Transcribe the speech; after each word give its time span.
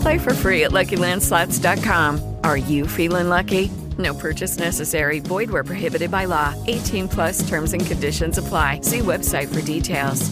Play 0.00 0.18
for 0.18 0.34
free 0.34 0.64
at 0.64 0.70
LuckyLandSlots.com. 0.72 2.36
Are 2.44 2.56
you 2.56 2.86
feeling 2.86 3.28
lucky? 3.28 3.70
No 3.98 4.14
purchase 4.14 4.58
necessary. 4.58 5.20
Void 5.20 5.50
where 5.50 5.64
prohibited 5.64 6.10
by 6.10 6.24
law. 6.26 6.54
18 6.66 7.08
plus 7.08 7.48
terms 7.48 7.72
and 7.72 7.84
conditions 7.84 8.38
apply. 8.38 8.80
See 8.82 9.00
website 9.00 9.52
for 9.52 9.60
details. 9.62 10.30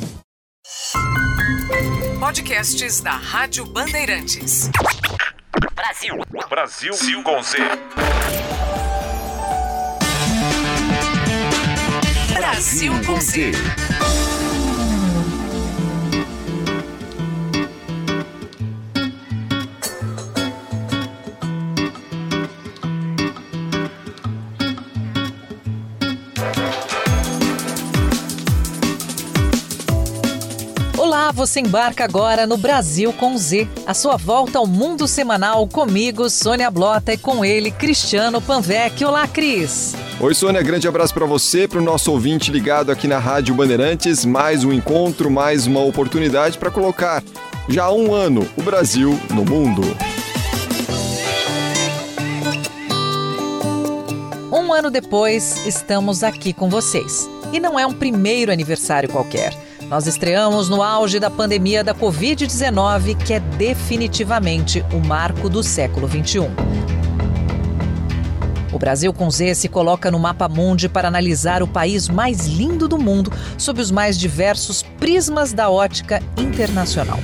Podcasts 2.19 3.03
da 3.03 3.19
Rádio 3.19 3.65
Bandeirantes. 3.66 4.71
Brasil. 5.75 6.16
Brasil 6.49 7.23
com 7.23 7.43
Z. 7.43 7.59
Brasil 12.35 12.93
com 13.07 13.21
Z. 13.21 13.53
Olá, 31.29 31.32
você 31.34 31.60
embarca 31.60 32.04
agora 32.04 32.46
no 32.46 32.57
Brasil 32.57 33.12
com 33.12 33.37
Z, 33.37 33.68
a 33.87 33.93
sua 33.93 34.16
volta 34.16 34.59
ao 34.59 34.66
mundo 34.66 35.07
semanal 35.07 35.68
comigo, 35.68 36.30
Sônia 36.30 36.70
Blota, 36.70 37.12
e 37.12 37.18
com 37.18 37.45
ele, 37.45 37.70
Cristiano 37.70 38.40
Panvec. 38.40 39.04
Olá, 39.04 39.29
Cris. 39.29 39.95
Oi, 40.18 40.35
Sônia, 40.35 40.62
grande 40.62 40.88
abraço 40.88 41.12
para 41.12 41.26
você, 41.26 41.68
para 41.68 41.80
o 41.80 41.85
nosso 41.85 42.10
ouvinte 42.12 42.51
ligado 42.51 42.90
aqui 42.90 43.07
na 43.07 43.18
Rádio 43.18 43.54
Bandeirantes. 43.54 44.24
Mais 44.24 44.65
um 44.65 44.73
encontro, 44.73 45.30
mais 45.30 45.66
uma 45.66 45.80
oportunidade 45.80 46.57
para 46.57 46.70
colocar 46.70 47.23
já 47.68 47.85
há 47.85 47.92
um 47.92 48.15
ano 48.15 48.48
o 48.57 48.63
Brasil 48.63 49.20
no 49.29 49.45
mundo. 49.45 49.82
Um 54.51 54.73
ano 54.73 54.90
depois, 54.90 55.66
estamos 55.66 56.23
aqui 56.23 56.54
com 56.54 56.70
vocês. 56.70 57.29
E 57.52 57.60
não 57.60 57.79
é 57.79 57.87
um 57.87 57.92
primeiro 57.92 58.51
aniversário 58.51 59.10
qualquer. 59.10 59.68
Nós 59.89 60.07
estreamos 60.07 60.69
no 60.69 60.83
auge 60.83 61.19
da 61.19 61.31
pandemia 61.31 61.83
da 61.83 61.95
Covid-19, 61.95 63.17
que 63.25 63.33
é 63.33 63.41
definitivamente 63.41 64.84
o 64.93 64.99
marco 64.99 65.49
do 65.49 65.62
século 65.62 66.06
XXI. 66.06 66.41
O 68.71 68.78
Brasil 68.78 69.10
com 69.15 69.31
Z 69.31 69.54
se 69.54 69.66
coloca 69.66 70.10
no 70.10 70.19
mapa 70.19 70.47
mundi 70.47 70.91
para 70.91 71.09
analisar 71.09 71.62
o 71.62 71.66
país 71.66 72.06
mais 72.06 72.47
lindo 72.47 72.87
do 72.87 72.98
mundo 72.98 73.32
sob 73.56 73.81
os 73.81 73.91
mais 73.91 74.19
diversos 74.19 74.82
prismas 74.82 75.54
da 75.54 75.71
ótica 75.71 76.22
internacional. 76.37 77.19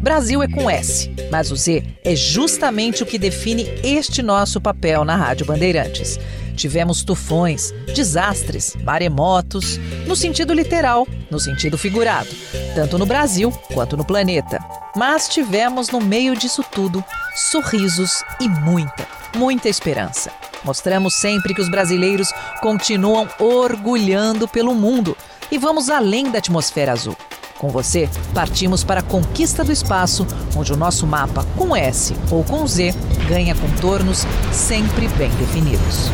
Brasil 0.00 0.40
é 0.40 0.46
com 0.46 0.70
S, 0.70 1.10
mas 1.32 1.50
o 1.50 1.56
Z 1.56 1.82
é 2.04 2.14
justamente 2.14 3.02
o 3.02 3.06
que 3.06 3.18
define 3.18 3.64
este 3.82 4.22
nosso 4.22 4.60
papel 4.60 5.04
na 5.04 5.16
Rádio 5.16 5.46
Bandeirantes. 5.46 6.16
Tivemos 6.58 7.04
tufões, 7.04 7.72
desastres, 7.94 8.74
maremotos, 8.82 9.78
no 10.08 10.16
sentido 10.16 10.52
literal, 10.52 11.06
no 11.30 11.38
sentido 11.38 11.78
figurado, 11.78 12.28
tanto 12.74 12.98
no 12.98 13.06
Brasil 13.06 13.52
quanto 13.72 13.96
no 13.96 14.04
planeta. 14.04 14.58
Mas 14.96 15.28
tivemos 15.28 15.88
no 15.88 16.00
meio 16.00 16.34
disso 16.34 16.64
tudo 16.72 17.04
sorrisos 17.36 18.24
e 18.40 18.48
muita, 18.48 19.06
muita 19.36 19.68
esperança. 19.68 20.32
Mostramos 20.64 21.14
sempre 21.14 21.54
que 21.54 21.60
os 21.60 21.70
brasileiros 21.70 22.32
continuam 22.60 23.28
orgulhando 23.38 24.48
pelo 24.48 24.74
mundo 24.74 25.16
e 25.52 25.58
vamos 25.58 25.88
além 25.88 26.28
da 26.28 26.38
atmosfera 26.38 26.90
azul. 26.90 27.16
Com 27.58 27.70
você, 27.70 28.08
partimos 28.32 28.84
para 28.84 29.00
a 29.00 29.02
conquista 29.02 29.64
do 29.64 29.72
espaço, 29.72 30.24
onde 30.56 30.72
o 30.72 30.76
nosso 30.76 31.04
mapa, 31.08 31.44
com 31.56 31.74
S 31.74 32.14
ou 32.30 32.44
com 32.44 32.64
Z, 32.64 32.94
ganha 33.28 33.54
contornos 33.56 34.24
sempre 34.52 35.08
bem 35.08 35.30
definidos. 35.30 36.08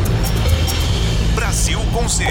Brasil 1.35 1.79
com 1.93 2.09
Z. 2.09 2.25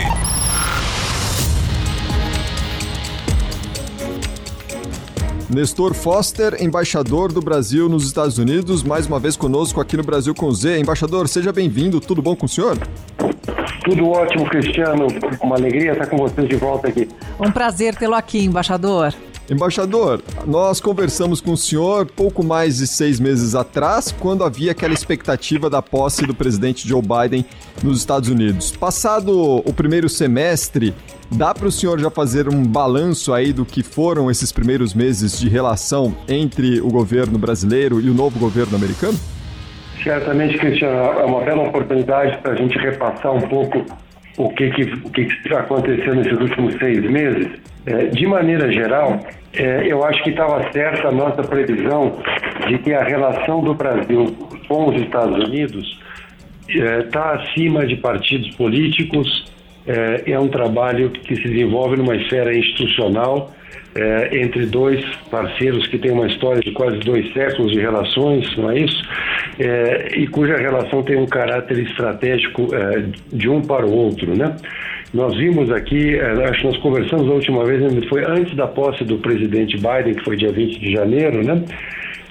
Nestor 5.51 5.95
Foster, 5.95 6.63
embaixador 6.63 7.31
do 7.33 7.41
Brasil 7.41 7.89
nos 7.89 8.05
Estados 8.05 8.39
Unidos, 8.39 8.83
mais 8.83 9.07
uma 9.07 9.21
vez 9.21 9.37
conosco 9.37 9.81
aqui 9.81 9.97
no 9.97 10.03
Brasil 10.03 10.35
com 10.35 10.51
Z. 10.51 10.79
Embaixador, 10.79 11.29
seja 11.29 11.53
bem-vindo. 11.53 12.01
Tudo 12.01 12.23
bom 12.23 12.35
com 12.35 12.47
o 12.47 12.49
senhor? 12.49 12.79
Tudo 13.85 14.09
ótimo, 14.09 14.49
Cristiano. 14.49 15.07
Uma 15.43 15.57
alegria 15.57 15.93
estar 15.93 16.07
com 16.07 16.17
vocês 16.17 16.49
de 16.49 16.57
volta 16.57 16.89
aqui. 16.89 17.09
Um 17.39 17.51
prazer 17.51 17.95
tê-lo 17.95 18.15
aqui, 18.15 18.45
embaixador. 18.45 19.13
Embaixador, 19.51 20.23
nós 20.47 20.81
conversamos 20.81 21.39
com 21.39 21.53
o 21.53 21.57
senhor 21.57 22.07
pouco 22.07 22.43
mais 22.43 22.79
de 22.79 22.87
seis 22.87 23.21
meses 23.21 23.55
atrás, 23.55 24.11
quando 24.11 24.43
havia 24.43 24.73
aquela 24.73 24.95
expectativa 24.95 25.69
da 25.69 25.83
posse 25.83 26.27
do 26.27 26.35
presidente 26.35 26.89
Joe 26.89 27.03
Biden 27.03 27.45
nos 27.83 27.99
Estados 27.99 28.31
Unidos. 28.31 28.75
Passado 28.75 29.57
o 29.59 29.73
primeiro 29.75 30.09
semestre, 30.09 30.95
dá 31.31 31.53
para 31.53 31.69
o 31.69 31.73
senhor 31.73 32.01
já 32.01 32.11
fazer 32.11 32.49
um 32.49 32.63
balanço 32.63 33.35
aí 33.35 33.53
do 33.53 33.67
que 33.67 33.83
foram 33.83 34.31
esses 34.31 34.51
primeiros 34.51 34.95
meses 34.95 35.39
de 35.39 35.47
relação 35.47 36.17
entre 36.27 36.81
o 36.81 36.89
governo 36.89 37.39
brasileiro 37.39 38.01
e 38.01 38.09
o 38.09 38.15
novo 38.15 38.39
governo 38.39 38.75
americano? 38.77 39.19
Certamente, 40.03 40.57
Cristiano, 40.57 41.21
é 41.21 41.25
uma 41.25 41.43
bela 41.43 41.65
oportunidade 41.65 42.39
para 42.39 42.53
a 42.53 42.57
gente 42.57 42.79
repassar 42.79 43.33
um 43.33 43.43
pouco 43.43 43.85
o 44.39 44.49
que, 44.51 44.71
que, 44.71 44.83
o 44.83 45.11
que, 45.11 45.27
que 45.27 45.33
está 45.33 45.61
acontecendo 45.61 46.17
nesses 46.17 46.41
últimos 46.41 46.75
seis 46.79 47.03
meses. 47.11 47.74
É, 47.87 48.07
de 48.07 48.27
maneira 48.27 48.73
geral, 48.73 49.21
é, 49.53 49.87
eu 49.87 50.05
acho 50.05 50.23
que 50.23 50.31
estava 50.31 50.73
certa 50.73 51.09
a 51.09 51.13
nossa 51.13 51.43
previsão 51.43 52.19
de 52.67 52.79
que 52.79 52.93
a 52.93 53.05
relação 53.05 53.63
do 53.63 53.75
Brasil 53.75 54.35
com 54.67 54.89
os 54.89 55.01
Estados 55.03 55.45
Unidos 55.45 56.01
está 56.69 57.33
é, 57.33 57.43
acima 57.43 57.87
de 57.87 57.97
partidos 57.97 58.55
políticos, 58.57 59.53
é, 59.87 60.31
é, 60.33 60.39
um 60.39 60.49
trabalho 60.49 61.11
que 61.11 61.37
se 61.37 61.43
desenvolve 61.43 61.97
numa 61.97 62.17
esfera 62.17 62.57
institucional 62.57 63.53
é, 63.95 64.39
entre 64.39 64.67
dois 64.67 65.05
parceiros 65.31 65.87
que 65.89 65.99
têm 65.99 66.11
uma 66.11 66.27
história 66.27 66.61
de 66.63 66.73
quase 66.73 66.99
dois 67.01 67.31
séculos 67.35 67.71
de 67.71 67.81
relações, 67.81 68.57
não 68.57 68.71
é 68.71 68.79
isso? 68.79 69.03
É, 69.59 70.09
e 70.17 70.27
cuja 70.27 70.57
relação 70.57 71.03
tem 71.03 71.17
um 71.17 71.27
caráter 71.27 71.79
estratégico 71.81 72.69
de 73.31 73.49
um 73.49 73.61
para 73.61 73.87
o 73.87 73.93
outro, 73.93 74.35
né? 74.35 74.57
Nós 75.15 75.37
vimos 75.37 75.71
aqui, 75.71 76.17
eh, 76.17 76.45
acho 76.51 76.61
que 76.61 76.67
nós 76.67 76.77
conversamos 76.79 77.31
a 77.31 77.35
última 77.35 77.65
vez, 77.65 77.81
foi 78.09 78.25
antes 78.25 78.57
da 78.57 78.67
posse 78.67 79.05
do 79.05 79.17
presidente 79.19 79.77
Biden, 79.77 80.15
que 80.15 80.25
foi 80.25 80.37
dia 80.37 80.51
20 80.51 80.81
de 80.81 80.91
janeiro, 80.91 81.45
né? 81.45 81.63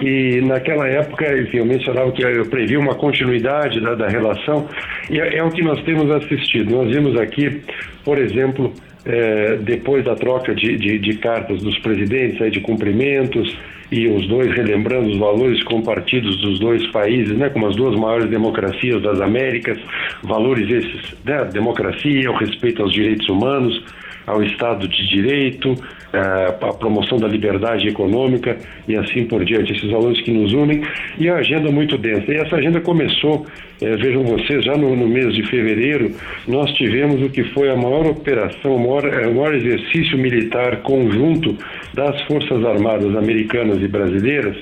E 0.00 0.42
naquela 0.42 0.86
época, 0.86 1.24
enfim, 1.38 1.58
eu 1.58 1.64
mencionava 1.64 2.12
que 2.12 2.22
eu 2.22 2.44
previ 2.44 2.76
uma 2.76 2.94
continuidade 2.94 3.80
da, 3.80 3.94
da 3.94 4.06
relação, 4.06 4.68
e 5.08 5.18
é, 5.18 5.38
é, 5.38 5.42
o 5.42 5.50
que 5.50 5.62
nós 5.62 5.82
temos 5.84 6.10
assistido. 6.10 6.76
Nós 6.76 6.94
vimos 6.94 7.16
aqui, 7.18 7.62
por 8.04 8.18
exemplo, 8.18 8.70
é, 9.06 9.56
depois 9.56 10.04
da 10.04 10.14
troca 10.14 10.54
de, 10.54 10.76
de, 10.76 10.98
de 10.98 11.16
cartas 11.16 11.62
dos 11.62 11.78
presidentes, 11.78 12.42
aí, 12.42 12.50
de 12.50 12.60
cumprimentos, 12.60 13.56
e 13.94 14.08
os 14.08 14.26
dois 14.26 14.50
relembrando 14.52 15.08
os 15.08 15.18
valores 15.18 15.62
compartidos 15.62 16.36
dos 16.40 16.58
dois 16.58 16.84
países, 16.88 17.36
né, 17.38 17.48
como 17.48 17.68
as 17.68 17.76
duas 17.76 17.94
maiores 17.98 18.28
democracias 18.28 19.00
das 19.00 19.20
Américas, 19.20 19.78
valores 20.22 20.68
esses, 20.68 21.14
né, 21.24 21.44
democracia, 21.52 22.30
o 22.30 22.36
respeito 22.36 22.82
aos 22.82 22.92
direitos 22.92 23.28
humanos, 23.28 23.80
ao 24.26 24.42
Estado 24.42 24.88
de 24.88 25.08
Direito, 25.08 25.74
eh, 26.12 26.56
a 26.60 26.72
promoção 26.72 27.18
da 27.18 27.26
liberdade 27.26 27.88
econômica 27.88 28.56
e 28.86 28.96
assim 28.96 29.24
por 29.24 29.44
diante, 29.44 29.72
esses 29.72 29.90
valores 29.90 30.20
que 30.22 30.30
nos 30.30 30.52
unem, 30.52 30.82
e 31.18 31.28
a 31.28 31.36
agenda 31.36 31.70
muito 31.70 31.98
densa. 31.98 32.32
E 32.32 32.36
essa 32.36 32.56
agenda 32.56 32.80
começou, 32.80 33.46
eh, 33.82 33.96
vejam 33.96 34.22
vocês, 34.22 34.64
já 34.64 34.76
no, 34.76 34.94
no, 34.94 35.08
mês 35.08 35.34
de 35.34 35.42
fevereiro, 35.44 36.14
nós 36.46 36.70
tivemos 36.72 37.20
o 37.20 37.28
que 37.28 37.44
foi 37.52 37.70
a 37.70 37.76
maior 37.76 38.06
operação, 38.06 38.76
o 38.76 38.78
maior, 38.78 39.04
eh, 39.06 39.26
o 39.26 39.34
maior 39.34 39.54
exercício 39.54 40.16
militar 40.16 40.82
conjunto 40.82 41.56
das 41.92 42.20
Forças 42.22 42.64
Armadas 42.64 43.14
americanas 43.16 43.82
e 43.82 43.88
brasileiras, 43.88 44.56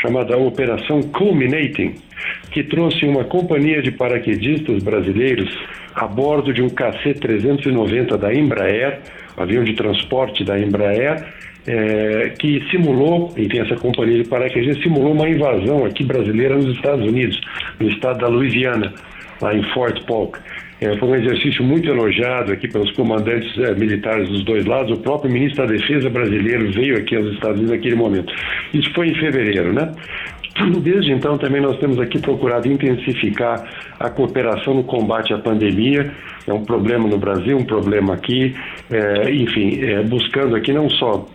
chamada 0.00 0.36
Operação 0.36 1.02
Culminating, 1.02 1.94
que 2.50 2.62
trouxe 2.62 3.04
uma 3.04 3.24
companhia 3.24 3.82
de 3.82 3.90
paraquedistas 3.90 4.82
brasileiros 4.82 5.48
a 5.94 6.06
bordo 6.06 6.52
de 6.52 6.62
um 6.62 6.68
KC-390 6.68 8.16
da 8.16 8.32
Embraer, 8.32 9.00
avião 9.36 9.64
de 9.64 9.74
transporte 9.74 10.44
da 10.44 10.58
Embraer, 10.58 11.24
é, 11.66 12.32
que 12.38 12.64
simulou, 12.70 13.32
e 13.36 13.46
tem 13.46 13.60
essa 13.60 13.76
companhia 13.76 14.22
de 14.22 14.28
paraquedistas, 14.28 14.82
simulou 14.82 15.12
uma 15.12 15.28
invasão 15.28 15.84
aqui 15.84 16.04
brasileira 16.04 16.56
nos 16.56 16.74
Estados 16.76 17.06
Unidos, 17.06 17.40
no 17.78 17.88
estado 17.90 18.20
da 18.20 18.28
Louisiana, 18.28 18.94
lá 19.40 19.54
em 19.54 19.62
Fort 19.74 20.02
Polk. 20.06 20.38
É, 20.80 20.96
foi 20.96 21.08
um 21.08 21.14
exercício 21.16 21.64
muito 21.64 21.88
elogiado 21.88 22.52
aqui 22.52 22.68
pelos 22.68 22.90
comandantes 22.92 23.56
é, 23.58 23.74
militares 23.74 24.28
dos 24.28 24.44
dois 24.44 24.64
lados. 24.64 24.96
O 24.96 25.00
próprio 25.00 25.30
ministro 25.30 25.66
da 25.66 25.72
Defesa 25.72 26.08
brasileiro 26.08 26.70
veio 26.72 26.96
aqui 26.96 27.16
aos 27.16 27.32
Estados 27.32 27.56
Unidos 27.56 27.76
naquele 27.76 27.96
momento. 27.96 28.32
Isso 28.72 28.92
foi 28.94 29.08
em 29.08 29.14
fevereiro, 29.14 29.72
né? 29.72 29.92
Desde 30.82 31.12
então 31.12 31.38
também 31.38 31.60
nós 31.60 31.78
temos 31.78 32.00
aqui 32.00 32.18
procurado 32.18 32.66
intensificar 32.66 33.64
a 33.98 34.10
cooperação 34.10 34.74
no 34.74 34.82
combate 34.82 35.32
à 35.32 35.38
pandemia. 35.38 36.12
É 36.46 36.52
um 36.52 36.64
problema 36.64 37.08
no 37.08 37.18
Brasil, 37.18 37.56
um 37.56 37.64
problema 37.64 38.14
aqui, 38.14 38.54
é, 38.90 39.30
enfim, 39.30 39.80
é, 39.84 40.02
buscando 40.02 40.56
aqui 40.56 40.72
não 40.72 40.88
só 40.90 41.26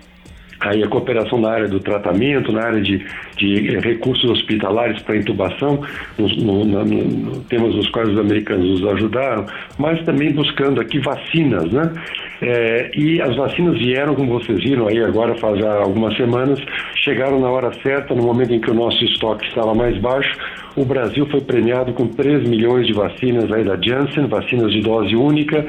aí 0.69 0.83
a 0.83 0.87
cooperação 0.87 1.39
na 1.39 1.51
área 1.51 1.67
do 1.67 1.79
tratamento, 1.79 2.51
na 2.51 2.63
área 2.63 2.81
de, 2.81 3.05
de 3.37 3.79
recursos 3.79 4.29
hospitalares 4.29 5.01
para 5.01 5.17
intubação, 5.17 5.81
no, 6.17 6.27
no, 6.27 6.85
no, 6.85 7.39
temas 7.41 7.73
dos 7.73 7.89
quais 7.89 8.09
os 8.09 8.17
americanos 8.17 8.81
nos 8.81 8.93
ajudaram, 8.93 9.45
mas 9.77 10.03
também 10.05 10.31
buscando 10.31 10.79
aqui 10.79 10.99
vacinas, 10.99 11.71
né? 11.71 11.91
É, 12.41 12.91
e 12.95 13.21
as 13.21 13.35
vacinas 13.35 13.77
vieram, 13.77 14.15
como 14.15 14.33
vocês 14.39 14.61
viram 14.61 14.87
aí 14.87 15.01
agora, 15.01 15.35
faz 15.35 15.63
algumas 15.63 16.15
semanas, 16.17 16.59
chegaram 16.95 17.39
na 17.39 17.49
hora 17.49 17.71
certa, 17.81 18.13
no 18.13 18.23
momento 18.23 18.53
em 18.53 18.59
que 18.59 18.69
o 18.69 18.73
nosso 18.73 19.03
estoque 19.05 19.47
estava 19.47 19.73
mais 19.73 19.97
baixo. 19.99 20.37
O 20.75 20.83
Brasil 20.83 21.27
foi 21.27 21.39
premiado 21.41 21.93
com 21.93 22.07
3 22.07 22.49
milhões 22.49 22.87
de 22.87 22.93
vacinas 22.93 23.51
aí 23.51 23.63
da 23.63 23.79
Janssen, 23.79 24.25
vacinas 24.25 24.71
de 24.71 24.81
dose 24.81 25.15
única, 25.15 25.65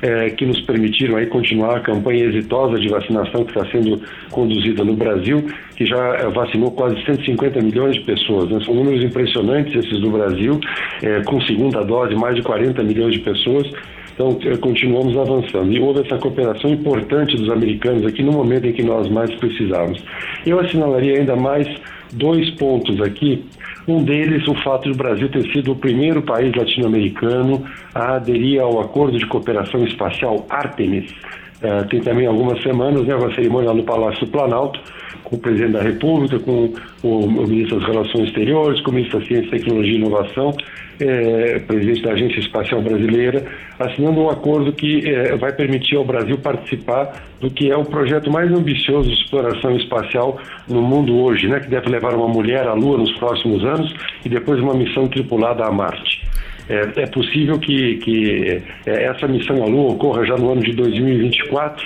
é, 0.00 0.30
que 0.30 0.46
nos 0.46 0.60
permitiram 0.60 1.16
aí 1.16 1.26
continuar 1.26 1.78
a 1.78 1.80
campanha 1.80 2.24
exitosa 2.24 2.78
de 2.78 2.88
vacinação 2.88 3.44
que 3.44 3.58
está 3.58 3.68
sendo 3.72 4.00
conduzida 4.30 4.84
no 4.84 4.94
Brasil, 4.94 5.44
que 5.76 5.84
já 5.84 6.14
é, 6.16 6.28
vacinou 6.28 6.70
quase 6.70 7.04
150 7.04 7.60
milhões 7.62 7.96
de 7.96 8.02
pessoas. 8.02 8.48
Né? 8.48 8.60
São 8.64 8.74
números 8.74 9.02
impressionantes 9.02 9.74
esses 9.74 10.00
do 10.00 10.10
Brasil, 10.10 10.60
é, 11.02 11.20
com 11.22 11.40
segunda 11.42 11.82
dose, 11.82 12.14
mais 12.14 12.36
de 12.36 12.42
40 12.42 12.80
milhões 12.84 13.14
de 13.14 13.20
pessoas. 13.20 13.68
Então, 14.14 14.38
continuamos 14.60 15.16
avançando. 15.18 15.72
E 15.72 15.80
houve 15.80 16.02
essa 16.02 16.16
cooperação 16.18 16.70
importante 16.70 17.36
dos 17.36 17.50
americanos 17.50 18.06
aqui 18.06 18.22
no 18.22 18.30
momento 18.30 18.68
em 18.68 18.72
que 18.72 18.84
nós 18.84 19.08
mais 19.10 19.34
precisávamos. 19.34 20.00
Eu 20.46 20.60
assinalaria 20.60 21.18
ainda 21.18 21.34
mais 21.34 21.66
dois 22.14 22.50
pontos 22.52 23.00
aqui. 23.00 23.44
Um 23.86 24.02
deles, 24.02 24.46
o 24.48 24.54
fato 24.62 24.84
de 24.84 24.92
o 24.92 24.96
Brasil 24.96 25.28
ter 25.28 25.42
sido 25.52 25.72
o 25.72 25.76
primeiro 25.76 26.22
país 26.22 26.54
latino-americano 26.54 27.64
a 27.94 28.16
aderir 28.16 28.60
ao 28.60 28.80
Acordo 28.80 29.18
de 29.18 29.26
Cooperação 29.26 29.84
Espacial 29.84 30.46
Artemis. 30.48 31.12
É, 31.60 31.82
tem 31.84 32.00
também 32.00 32.26
algumas 32.26 32.62
semanas, 32.62 33.06
né, 33.06 33.14
uma 33.14 33.34
cerimônia 33.34 33.70
lá 33.70 33.74
no 33.74 33.84
Palácio 33.84 34.26
do 34.26 34.32
Planalto, 34.32 34.80
com 35.24 35.36
o 35.36 35.38
presidente 35.38 35.72
da 35.72 35.82
República, 35.82 36.38
com 36.38 36.72
o, 37.02 37.46
ministro 37.46 37.80
das 37.80 37.88
Relações 37.88 38.28
Exteriores, 38.28 38.80
com 38.82 38.90
o 38.90 38.94
ministro 38.94 39.20
da 39.20 39.26
Ciência, 39.26 39.50
Tecnologia 39.50 39.92
e 39.92 39.96
Inovação, 39.96 40.54
é, 41.00 41.58
presidente 41.60 42.02
da 42.02 42.12
Agência 42.12 42.40
Espacial 42.40 42.82
Brasileira, 42.82 43.44
assinando 43.78 44.20
um 44.20 44.30
acordo 44.30 44.72
que 44.72 45.08
é, 45.08 45.34
vai 45.36 45.52
permitir 45.52 45.96
ao 45.96 46.04
Brasil 46.04 46.38
participar 46.38 47.24
do 47.40 47.50
que 47.50 47.70
é 47.70 47.76
o 47.76 47.84
projeto 47.84 48.30
mais 48.30 48.50
ambicioso 48.52 49.08
de 49.08 49.14
exploração 49.16 49.76
espacial 49.76 50.38
no 50.68 50.82
mundo 50.82 51.16
hoje, 51.16 51.48
né, 51.48 51.58
que 51.58 51.68
deve 51.68 51.88
levar 51.88 52.14
uma 52.14 52.28
mulher 52.28 52.66
à 52.66 52.74
Lua 52.74 52.98
nos 52.98 53.12
próximos 53.12 53.64
anos 53.64 53.92
e 54.24 54.28
depois 54.28 54.60
uma 54.60 54.74
missão 54.74 55.08
tripulada 55.08 55.64
a 55.64 55.72
Marte. 55.72 56.22
É, 56.68 57.02
é 57.02 57.06
possível 57.06 57.58
que, 57.58 57.96
que 57.96 58.62
é, 58.86 59.04
essa 59.04 59.28
missão 59.28 59.62
à 59.62 59.66
Lua 59.66 59.92
ocorra 59.92 60.24
já 60.24 60.36
no 60.36 60.52
ano 60.52 60.62
de 60.62 60.72
2024 60.72 61.84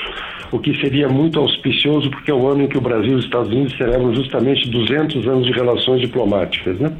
o 0.50 0.58
que 0.58 0.74
seria 0.80 1.08
muito 1.08 1.38
auspicioso, 1.38 2.10
porque 2.10 2.30
é 2.30 2.34
o 2.34 2.48
ano 2.48 2.62
em 2.62 2.68
que 2.68 2.78
o 2.78 2.80
Brasil 2.80 3.12
e 3.12 3.14
os 3.16 3.24
Estados 3.24 3.50
Unidos 3.50 3.76
celebram 3.76 4.14
justamente 4.14 4.68
200 4.70 5.26
anos 5.28 5.46
de 5.46 5.52
relações 5.52 6.00
diplomáticas. 6.00 6.78
Né? 6.78 6.92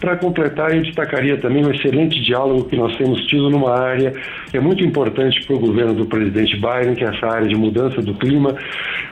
Para 0.00 0.16
completar, 0.16 0.74
eu 0.76 0.82
destacaria 0.82 1.38
também 1.38 1.64
o 1.64 1.74
excelente 1.74 2.22
diálogo 2.22 2.64
que 2.64 2.76
nós 2.76 2.94
temos 2.96 3.24
tido 3.26 3.48
numa 3.48 3.72
área 3.72 4.12
que 4.50 4.56
é 4.56 4.60
muito 4.60 4.84
importante 4.84 5.44
para 5.46 5.56
o 5.56 5.58
governo 5.58 5.94
do 5.94 6.04
presidente 6.04 6.54
Biden, 6.56 6.94
que 6.94 7.04
é 7.04 7.08
essa 7.08 7.26
área 7.26 7.48
de 7.48 7.56
mudança 7.56 8.02
do 8.02 8.12
clima, 8.14 8.54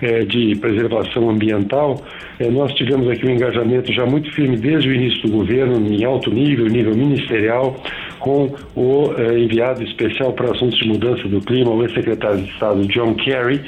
é, 0.02 0.25
de 0.25 0.55
preservação 0.56 1.31
ambiental. 1.31 2.02
É, 2.38 2.50
nós 2.50 2.73
tivemos 2.75 3.08
aqui 3.08 3.26
um 3.26 3.31
engajamento 3.31 3.93
já 3.93 4.05
muito 4.05 4.31
firme 4.32 4.56
desde 4.56 4.88
o 4.90 4.94
início 4.94 5.23
do 5.23 5.32
governo, 5.32 5.75
em 5.90 6.05
alto 6.05 6.31
nível, 6.31 6.67
nível 6.67 6.94
ministerial, 6.94 7.82
com 8.25 8.50
o 8.75 9.12
eh, 9.19 9.38
enviado 9.38 9.82
especial 9.82 10.32
para 10.32 10.50
assuntos 10.50 10.79
de 10.79 10.88
mudança 10.88 11.29
do 11.29 11.43
clima, 11.43 11.71
o 11.71 11.82
ex-secretário 11.82 12.38
de 12.38 12.50
Estado 12.50 12.87
John 12.87 13.15
Kerry, 13.17 13.61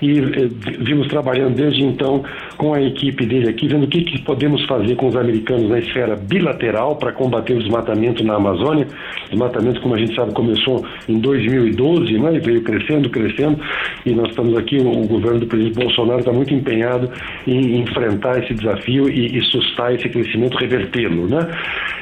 e 0.00 0.20
eh, 0.20 0.48
vimos 0.78 1.08
trabalhando 1.08 1.56
desde 1.56 1.82
então 1.82 2.22
com 2.56 2.74
a 2.74 2.80
equipe 2.80 3.26
dele 3.26 3.48
aqui, 3.48 3.68
vendo 3.68 3.84
o 3.84 3.88
que, 3.88 4.02
que 4.02 4.22
podemos 4.22 4.64
fazer 4.66 4.96
com 4.96 5.08
os 5.08 5.16
americanos 5.16 5.68
na 5.68 5.78
esfera 5.78 6.16
bilateral 6.16 6.96
para 6.96 7.12
combater 7.12 7.54
o 7.54 7.58
desmatamento 7.58 8.24
na 8.24 8.34
Amazônia. 8.34 8.86
O 9.26 9.30
desmatamento, 9.30 9.80
como 9.80 9.94
a 9.94 9.98
gente 9.98 10.14
sabe, 10.14 10.32
começou 10.32 10.84
em 11.08 11.18
2012 11.18 12.18
né, 12.18 12.36
e 12.36 12.40
veio 12.40 12.62
crescendo, 12.62 13.10
crescendo, 13.10 13.58
e 14.04 14.12
nós 14.12 14.28
estamos 14.28 14.56
aqui, 14.56 14.78
o, 14.78 15.06
governo 15.06 15.40
do 15.40 15.46
presidente 15.46 15.78
Bolsonaro 15.78 16.20
está 16.20 16.32
muito 16.32 16.52
empenhado 16.54 17.10
em 17.46 17.80
enfrentar 17.80 18.42
esse 18.42 18.54
desafio 18.54 19.08
e, 19.08 19.38
e 19.38 19.42
sustar 19.44 19.94
esse 19.94 20.08
crescimento, 20.08 20.56
revertê-lo. 20.56 21.26
Né? 21.26 21.46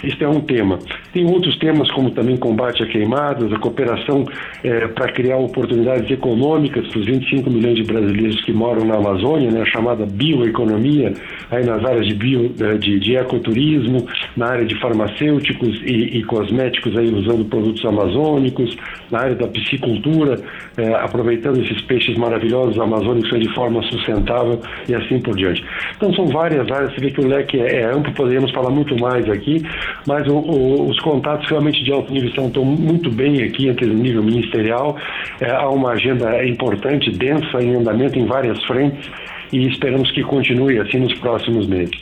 Isso 0.04 0.22
é 0.22 0.28
um 0.28 0.40
tema. 0.40 0.78
Tem 1.12 1.24
outros 1.26 1.56
temas, 1.58 1.90
como 1.92 2.10
também 2.10 2.36
combate 2.36 2.82
a 2.82 2.86
queimadas, 2.86 3.52
a 3.52 3.58
cooperação 3.58 4.24
é, 4.64 4.86
para 4.88 5.12
criar 5.12 5.36
oportunidades 5.36 6.10
econômicas 6.10 6.86
para 6.88 6.98
os 6.98 7.06
25 7.06 7.50
milhões 7.50 7.76
de 7.76 7.84
brasileiros 7.84 8.40
que 8.44 8.52
moram 8.52 8.84
na 8.84 8.96
Amazônia, 8.96 9.50
né, 9.50 9.62
a 9.62 9.66
chamada 9.66 10.06
bioeconomia, 10.42 11.12
aí 11.50 11.64
nas 11.64 11.84
áreas 11.84 12.06
de, 12.06 12.14
bio, 12.14 12.52
é, 12.60 12.74
de, 12.74 12.98
de 12.98 13.16
ecoturismo, 13.16 14.06
na 14.36 14.46
área 14.46 14.64
de 14.64 14.78
farmacêuticos 14.80 15.80
e, 15.82 16.18
e, 16.18 16.24
cosméticos, 16.24 16.96
aí 16.96 17.08
usando 17.12 17.44
produtos 17.44 17.84
amazônicos, 17.84 18.76
na 19.10 19.20
área 19.20 19.34
da 19.34 19.46
piscicultura, 19.46 20.40
é, 20.76 20.94
aproveitando 20.94 21.62
esses 21.62 21.80
peixes 21.82 22.16
maravilhosos 22.16 22.78
amazônicos 22.78 23.38
de 23.38 23.54
forma 23.54 23.82
sustentável 23.84 24.60
e 24.88 24.94
assim 24.94 25.20
por 25.20 25.36
diante. 25.36 25.64
Então 25.96 26.12
são 26.14 26.26
várias 26.26 26.70
áreas, 26.70 26.94
você 26.94 27.00
vê 27.00 27.10
que 27.10 27.20
o 27.20 27.28
leque 27.28 27.60
é, 27.60 27.80
é 27.80 27.84
amplo, 27.84 28.12
poderíamos 28.12 28.50
falar 28.52 28.70
muito 28.70 28.98
mais 28.98 29.28
aqui, 29.28 29.62
mas 30.06 30.26
o, 30.26 30.36
o, 30.36 30.88
os 30.88 30.98
contatos 31.00 31.48
realmente 31.48 31.84
de 31.84 31.92
alto 31.92 32.12
nível 32.12 32.28
estão, 32.28 32.46
estão 32.46 32.64
muito 32.64 33.10
bem 33.10 33.42
aqui 33.42 33.68
entre 33.68 33.86
o 33.86 33.94
nível 33.94 34.22
ministerial. 34.22 34.96
É, 35.40 35.50
há 35.50 35.68
uma 35.68 35.90
agenda 35.92 36.44
importante, 36.46 37.10
densa, 37.10 37.62
em 37.62 37.76
andamento 37.76 38.18
em 38.18 38.26
várias 38.26 38.62
frentes 38.64 39.10
e 39.52 39.68
esperamos 39.68 40.10
que 40.10 40.22
continue 40.22 40.78
assim 40.78 40.98
nos 40.98 41.14
próximos 41.18 41.66
meses. 41.66 41.94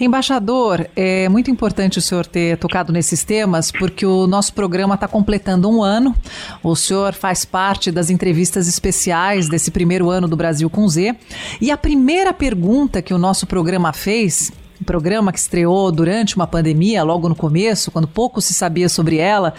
Embaixador, 0.00 0.88
é 0.96 1.28
muito 1.28 1.50
importante 1.50 1.98
o 1.98 2.02
senhor 2.02 2.26
ter 2.26 2.58
tocado 2.58 2.92
nesses 2.92 3.22
temas, 3.22 3.70
porque 3.70 4.04
o 4.04 4.26
nosso 4.26 4.52
programa 4.52 4.96
está 4.96 5.06
completando 5.06 5.70
um 5.70 5.82
ano. 5.82 6.14
O 6.62 6.74
senhor 6.74 7.14
faz 7.14 7.44
parte 7.44 7.92
das 7.92 8.10
entrevistas 8.10 8.66
especiais 8.66 9.48
desse 9.48 9.70
primeiro 9.70 10.10
ano 10.10 10.26
do 10.26 10.36
Brasil 10.36 10.68
com 10.68 10.86
Z. 10.88 11.14
E 11.60 11.70
a 11.70 11.76
primeira 11.76 12.32
pergunta 12.32 13.00
que 13.00 13.14
o 13.14 13.18
nosso 13.18 13.46
programa 13.46 13.92
fez 13.92 14.52
um 14.80 14.84
programa 14.84 15.32
que 15.32 15.38
estreou 15.38 15.90
durante 15.90 16.36
uma 16.36 16.46
pandemia, 16.46 17.02
logo 17.02 17.28
no 17.28 17.34
começo, 17.34 17.90
quando 17.90 18.06
pouco 18.06 18.40
se 18.40 18.52
sabia 18.52 18.88
sobre 18.88 19.16
ela, 19.16 19.54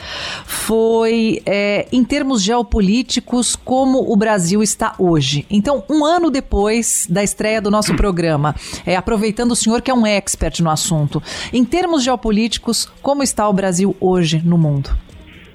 foi 0.46 1.42
é, 1.46 1.88
em 1.92 2.04
termos 2.04 2.42
geopolíticos 2.42 3.56
como 3.56 4.12
o 4.12 4.16
Brasil 4.16 4.62
está 4.62 4.94
hoje. 4.98 5.46
Então, 5.50 5.84
um 5.90 6.06
ano 6.06 6.30
depois 6.30 7.08
da 7.10 7.24
estreia 7.24 7.62
do 7.62 7.72
nosso 7.72 7.96
programa, 7.96 8.56
é, 8.86 8.96
aproveitando 8.96 9.52
o 9.52 9.56
senhor 9.56 9.82
que 9.82 9.92
é 9.92 9.94
um 9.94 10.06
expert 10.06 10.62
no 10.62 10.70
assunto, 10.70 11.22
em 11.52 11.64
termos 11.66 12.04
geopolíticos, 12.04 12.88
como 13.02 13.24
está 13.24 13.48
o 13.48 13.54
Brasil 13.54 13.96
hoje 14.00 14.42
no 14.44 14.58
mundo? 14.58 15.07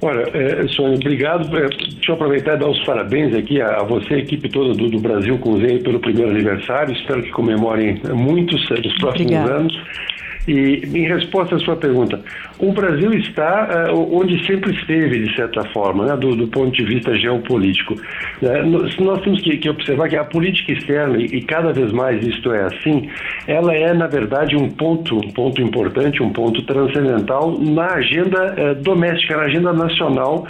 Olha, 0.03 0.25
é, 0.35 0.67
Sônia, 0.69 0.97
obrigado. 0.97 1.57
É, 1.57 1.69
deixa 1.69 2.11
eu 2.11 2.15
aproveitar 2.17 2.55
e 2.55 2.59
dar 2.59 2.69
os 2.69 2.85
parabéns 2.85 3.35
aqui 3.35 3.61
a, 3.61 3.77
a 3.77 3.85
você, 3.85 4.15
a 4.15 4.19
equipe 4.19 4.49
toda 4.49 4.75
do, 4.75 4.89
do 4.89 4.99
Brasil 4.99 5.39
com 5.39 5.57
Z 5.59 5.79
pelo 5.79 6.01
primeiro 6.01 6.33
aniversário. 6.33 6.93
Espero 6.93 7.23
que 7.23 7.31
comemorem 7.31 8.01
muitos 8.13 8.69
nos 8.69 8.99
próximos 8.99 9.21
Obrigada. 9.21 9.55
anos. 9.55 9.83
E 10.47 10.83
em 10.85 11.07
resposta 11.07 11.55
à 11.55 11.59
sua 11.61 11.77
pergunta, 11.77 12.21
o 12.59 12.73
Brasil 12.73 13.13
está 13.15 13.93
uh, 13.93 14.17
onde 14.17 14.45
sempre 14.45 14.73
esteve, 14.75 15.21
de 15.21 15.37
certa 15.37 15.63
forma, 15.73 16.07
né, 16.07 16.17
do, 16.17 16.35
do, 16.35 16.49
ponto 16.49 16.73
de 16.73 16.85
vista 16.85 17.17
geopolítico. 17.17 17.95
Uh, 17.95 19.03
nós 19.03 19.21
temos 19.23 19.41
que, 19.41 19.57
que, 19.59 19.71
observar 19.71 20.09
que 20.09 20.17
a 20.17 20.25
política 20.25 20.73
externa, 20.73 21.17
e, 21.19 21.27
e, 21.27 21.43
cada 21.43 21.73
vez 21.73 21.93
mais 21.93 22.27
isto 22.27 22.53
é 22.53 22.65
assim, 22.65 23.09
ela 23.47 23.73
é, 23.73 23.93
na 23.95 24.09
verdade, 24.09 24.57
um 24.57 24.69
ponto, 24.69 25.17
um 25.17 25.31
ponto 25.31 25.63
importante, 25.63 26.23
um 26.23 26.31
ponto 26.31 26.61
transcendental 26.63 27.57
na 27.61 27.95
agenda 27.95 28.55
uh, 28.55 28.83
doméstica, 28.83 29.37
na 29.37 29.45
agenda 29.45 29.73
nacional 29.73 30.47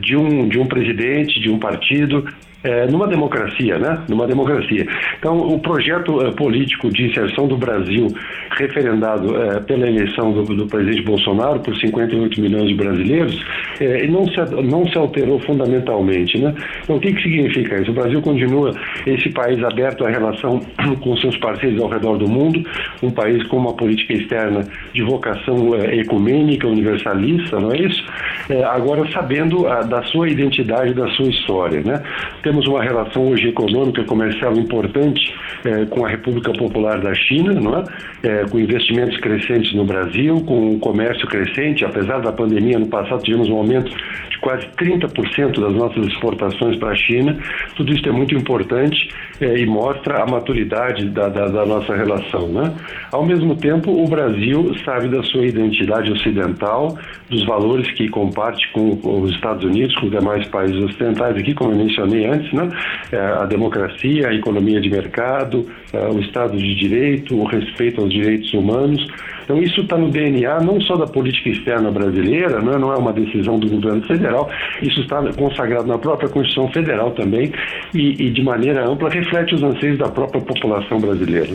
de, 0.00 0.16
um, 0.16 0.48
de 0.48 0.58
um 0.58 0.66
presidente, 0.66 1.40
de 1.40 1.50
um 1.50 1.58
partido, 1.58 2.24
é, 2.64 2.86
numa 2.86 3.06
democracia, 3.06 3.78
né? 3.78 4.02
Numa 4.08 4.26
democracia. 4.26 4.86
Então, 5.18 5.38
o 5.38 5.58
projeto 5.60 6.20
é, 6.22 6.32
político 6.32 6.90
de 6.90 7.06
inserção 7.06 7.46
do 7.46 7.56
Brasil, 7.56 8.08
referendado 8.56 9.36
é, 9.40 9.60
pela 9.60 9.86
eleição 9.86 10.32
do, 10.32 10.42
do, 10.42 10.66
presidente 10.66 11.02
Bolsonaro 11.02 11.60
por 11.60 11.76
58 11.76 12.40
milhões 12.40 12.68
de 12.68 12.74
brasileiros, 12.74 13.44
é, 13.80 14.06
não, 14.08 14.26
se, 14.26 14.40
não 14.64 14.86
se 14.88 14.98
alterou 14.98 15.38
fundamentalmente, 15.40 16.38
né? 16.38 16.52
Então, 16.82 16.96
o 16.96 17.00
que, 17.00 17.12
que 17.12 17.22
significa 17.22 17.80
isso? 17.80 17.92
O 17.92 17.94
Brasil 17.94 18.20
continua 18.20 18.72
esse 19.06 19.30
país 19.30 19.62
aberto 19.62 20.04
à 20.04 20.10
relação 20.10 20.60
com 21.00 21.16
seus 21.18 21.36
parceiros 21.36 21.80
ao 21.80 21.88
redor 21.88 22.18
do 22.18 22.28
mundo, 22.28 22.62
um 23.02 23.10
país 23.10 23.42
com 23.46 23.56
uma 23.56 23.74
política 23.74 24.14
externa 24.14 24.62
de 24.92 25.02
vocação 25.02 25.76
ecumênica, 25.92 26.66
universalista, 26.66 27.60
não 27.60 27.72
é 27.72 27.78
isso? 27.78 28.04
Agora, 28.70 29.08
sabendo 29.12 29.68
a, 29.68 29.82
da 29.82 30.02
sua 30.04 30.28
identidade, 30.28 30.94
da 30.94 31.06
sua 31.10 31.28
história, 31.28 31.80
né? 31.82 32.02
Temos 32.48 32.66
uma 32.66 32.82
relação 32.82 33.28
hoje 33.28 33.48
econômica 33.48 34.02
comercial 34.04 34.54
importante 34.54 35.34
é, 35.66 35.84
com 35.84 36.06
a 36.06 36.08
República 36.08 36.50
Popular 36.54 36.98
da 36.98 37.12
China, 37.14 37.52
não 37.52 37.76
é? 37.76 37.84
é? 38.22 38.44
com 38.46 38.58
investimentos 38.58 39.18
crescentes 39.18 39.74
no 39.74 39.84
Brasil, 39.84 40.40
com 40.46 40.70
um 40.70 40.78
comércio 40.78 41.26
crescente. 41.26 41.84
Apesar 41.84 42.20
da 42.22 42.32
pandemia, 42.32 42.78
no 42.78 42.86
passado 42.86 43.22
tivemos 43.22 43.50
um 43.50 43.56
aumento 43.56 43.90
de 44.30 44.38
quase 44.38 44.66
30% 44.78 45.60
das 45.60 45.74
nossas 45.74 46.06
exportações 46.06 46.78
para 46.78 46.92
a 46.92 46.96
China. 46.96 47.36
Tudo 47.76 47.92
isso 47.92 48.08
é 48.08 48.12
muito 48.12 48.34
importante 48.34 49.10
é, 49.42 49.58
e 49.58 49.66
mostra 49.66 50.22
a 50.22 50.26
maturidade 50.26 51.04
da, 51.10 51.28
da, 51.28 51.48
da 51.48 51.66
nossa 51.66 51.94
relação. 51.94 52.48
Né? 52.48 52.72
Ao 53.12 53.26
mesmo 53.26 53.56
tempo, 53.56 53.90
o 53.90 54.08
Brasil 54.08 54.74
sabe 54.86 55.08
da 55.08 55.22
sua 55.22 55.44
identidade 55.44 56.10
ocidental, 56.10 56.96
dos 57.28 57.44
valores 57.44 57.90
que 57.92 58.08
comparte 58.08 58.66
com 58.72 58.98
os 59.22 59.32
Estados 59.32 59.64
Unidos, 59.64 59.94
com 59.96 60.06
os 60.06 60.12
demais 60.12 60.46
países 60.48 60.82
ocidentais 60.82 61.36
aqui, 61.36 61.52
como 61.52 61.72
eu 61.72 61.76
mencionei 61.76 62.24
antes 62.24 62.37
né? 62.52 62.68
É, 63.12 63.18
a 63.18 63.46
democracia, 63.46 64.28
a 64.28 64.34
economia 64.34 64.80
de 64.80 64.90
mercado, 64.90 65.66
é, 65.92 65.98
o 66.08 66.20
Estado 66.20 66.56
de 66.56 66.74
Direito, 66.74 67.36
o 67.36 67.44
respeito 67.44 68.00
aos 68.00 68.10
direitos 68.10 68.52
humanos. 68.52 69.06
Então, 69.44 69.62
isso 69.62 69.80
está 69.80 69.96
no 69.96 70.10
DNA 70.10 70.60
não 70.60 70.78
só 70.82 70.96
da 70.96 71.06
política 71.06 71.48
externa 71.48 71.90
brasileira, 71.90 72.60
né? 72.60 72.76
não 72.76 72.92
é 72.92 72.96
uma 72.96 73.12
decisão 73.12 73.58
do 73.58 73.68
governo 73.68 74.02
federal, 74.02 74.50
isso 74.82 75.00
está 75.00 75.22
consagrado 75.32 75.86
na 75.88 75.96
própria 75.96 76.28
Constituição 76.28 76.70
Federal 76.70 77.12
também 77.12 77.50
e, 77.94 78.26
e 78.26 78.30
de 78.30 78.42
maneira 78.42 78.86
ampla 78.86 79.08
reflete 79.08 79.54
os 79.54 79.62
anseios 79.62 79.98
da 79.98 80.08
própria 80.08 80.42
população 80.42 81.00
brasileira. 81.00 81.54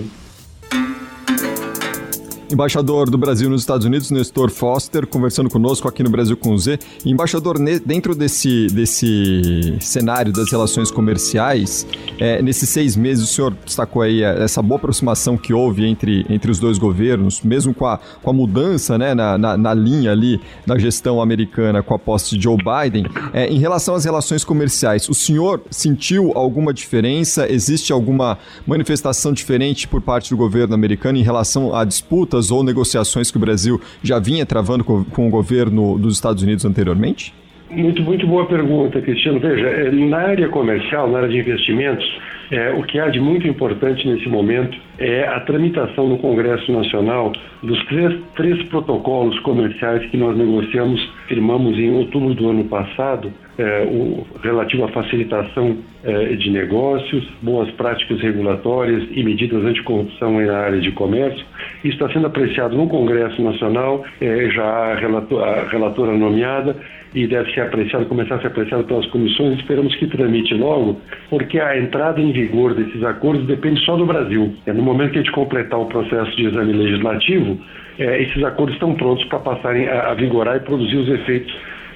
Embaixador 2.53 3.09
do 3.09 3.17
Brasil 3.17 3.49
nos 3.49 3.61
Estados 3.61 3.83
Unidos, 3.83 4.11
Nestor 4.11 4.51
Foster, 4.51 5.07
conversando 5.07 5.49
conosco 5.49 5.87
aqui 5.87 6.03
no 6.03 6.09
Brasil 6.11 6.37
com 6.37 6.55
Z. 6.55 6.77
Embaixador, 7.03 7.57
dentro 7.83 8.13
desse, 8.13 8.67
desse 8.67 9.75
cenário 9.81 10.31
das 10.31 10.51
relações 10.51 10.91
comerciais, 10.91 11.87
é, 12.19 12.43
nesses 12.43 12.69
seis 12.69 12.95
meses, 12.95 13.23
o 13.23 13.27
senhor 13.33 13.57
destacou 13.65 14.03
aí 14.03 14.21
é, 14.21 14.43
essa 14.43 14.61
boa 14.61 14.77
aproximação 14.77 15.35
que 15.35 15.51
houve 15.51 15.83
entre, 15.83 16.27
entre 16.29 16.51
os 16.51 16.59
dois 16.59 16.77
governos, 16.77 17.41
mesmo 17.41 17.73
com 17.73 17.87
a, 17.87 17.97
com 18.21 18.29
a 18.29 18.33
mudança 18.33 18.99
né, 18.99 19.15
na, 19.15 19.35
na, 19.35 19.57
na 19.57 19.73
linha 19.73 20.11
ali 20.11 20.39
da 20.63 20.77
gestão 20.77 21.19
americana 21.19 21.81
com 21.81 21.95
a 21.95 21.99
posse 21.99 22.37
de 22.37 22.43
Joe 22.43 22.57
Biden. 22.57 23.07
É, 23.33 23.47
em 23.47 23.57
relação 23.57 23.95
às 23.95 24.05
relações 24.05 24.43
comerciais, 24.43 25.09
o 25.09 25.15
senhor 25.15 25.59
sentiu 25.71 26.31
alguma 26.35 26.71
diferença? 26.71 27.51
Existe 27.51 27.91
alguma 27.91 28.37
manifestação 28.67 29.33
diferente 29.33 29.87
por 29.87 30.01
parte 30.01 30.29
do 30.29 30.37
governo 30.37 30.75
americano 30.75 31.17
em 31.17 31.23
relação 31.23 31.75
a 31.75 31.83
disputas 31.83 32.42
ou 32.51 32.63
negociações 32.63 33.31
que 33.31 33.37
o 33.37 33.39
Brasil 33.39 33.79
já 34.01 34.19
vinha 34.19 34.45
travando 34.45 34.83
com, 34.83 35.03
com 35.03 35.27
o 35.27 35.29
governo 35.29 35.97
dos 35.97 36.15
Estados 36.15 36.43
Unidos 36.43 36.65
anteriormente? 36.65 37.33
Muito, 37.69 38.03
muito 38.03 38.27
boa 38.27 38.45
pergunta, 38.45 39.01
Cristiano. 39.01 39.39
Veja, 39.39 39.67
é, 39.67 39.91
na 39.91 40.17
área 40.17 40.47
comercial, 40.49 41.09
na 41.09 41.19
área 41.19 41.29
de 41.29 41.39
investimentos, 41.39 42.05
é, 42.51 42.71
o 42.71 42.83
que 42.83 42.99
há 42.99 43.09
de 43.09 43.19
muito 43.19 43.47
importante 43.47 44.07
nesse 44.07 44.29
momento 44.29 44.77
é 44.99 45.27
a 45.27 45.39
tramitação 45.39 46.07
no 46.07 46.19
Congresso 46.19 46.71
Nacional 46.71 47.33
dos 47.63 47.83
três, 47.85 48.13
três 48.35 48.61
protocolos 48.67 49.39
comerciais 49.39 50.05
que 50.11 50.17
nós 50.17 50.37
negociamos, 50.37 51.01
firmamos 51.27 51.77
em 51.79 51.91
outubro 51.95 52.35
do 52.35 52.49
ano 52.49 52.65
passado, 52.65 53.33
é, 53.57 53.83
o 53.85 54.25
relativo 54.41 54.85
à 54.85 54.87
facilitação 54.89 55.77
é, 56.03 56.35
de 56.35 56.49
negócios, 56.49 57.23
boas 57.41 57.69
práticas 57.71 58.19
regulatórias 58.19 59.03
e 59.11 59.23
medidas 59.23 59.63
anticorrupção 59.63 60.41
na 60.41 60.57
área 60.57 60.79
de 60.79 60.91
comércio. 60.91 61.45
Isso 61.83 61.93
está 61.93 62.11
sendo 62.11 62.27
apreciado 62.27 62.75
no 62.75 62.87
Congresso 62.87 63.41
Nacional, 63.41 64.03
é, 64.19 64.49
já 64.49 64.65
a, 64.65 64.95
relator, 64.95 65.43
a 65.43 65.63
relatora 65.69 66.13
nomeada 66.13 66.75
e 67.13 67.27
deve 67.27 67.53
ser 67.53 67.61
apreciado, 67.61 68.05
começar 68.07 68.35
a 68.35 68.39
ser 68.39 68.47
apreciado 68.47 68.85
pelas 68.85 69.05
comissões. 69.07 69.59
Esperamos 69.59 69.95
que 69.95 70.07
tramite 70.07 70.53
logo, 70.55 70.99
porque 71.29 71.59
a 71.59 71.77
entrada 71.77 72.19
em 72.19 72.31
vigor 72.31 72.73
desses 72.73 73.03
acordos 73.03 73.45
depende 73.45 73.79
só 73.85 73.95
do 73.95 74.05
Brasil. 74.05 74.53
É 74.65 74.73
no 74.73 74.81
momento 74.81 75.11
que 75.11 75.19
a 75.19 75.21
gente 75.21 75.31
completar 75.31 75.79
o 75.79 75.85
processo 75.85 76.35
de 76.35 76.47
exame 76.47 76.73
legislativo, 76.73 77.59
é, 77.99 78.23
esses 78.23 78.43
acordos 78.43 78.73
estão 78.73 78.95
prontos 78.95 79.23
para 79.25 79.39
passarem 79.39 79.87
a, 79.87 80.09
a 80.09 80.13
vigorar 80.15 80.57
e 80.57 80.61
produzir 80.61 80.97
os 80.97 81.07
efeitos 81.07 81.53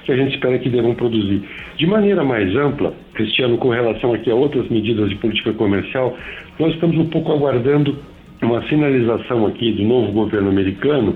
que 0.07 0.13
a 0.13 0.15
gente 0.15 0.35
espera 0.35 0.57
que 0.57 0.69
devam 0.69 0.95
produzir. 0.95 1.43
De 1.75 1.85
maneira 1.85 2.23
mais 2.23 2.55
ampla, 2.55 2.93
Cristiano, 3.13 3.57
com 3.57 3.69
relação 3.69 4.13
aqui 4.13 4.31
a 4.31 4.35
outras 4.35 4.67
medidas 4.69 5.09
de 5.09 5.15
política 5.17 5.51
comercial, 5.51 6.17
nós 6.57 6.73
estamos 6.73 6.97
um 6.97 7.09
pouco 7.09 7.33
aguardando 7.33 7.93
uma 8.41 8.65
sinalização 8.69 9.45
aqui 9.45 9.73
do 9.73 9.83
novo 9.83 10.13
governo 10.13 10.49
americano 10.49 11.13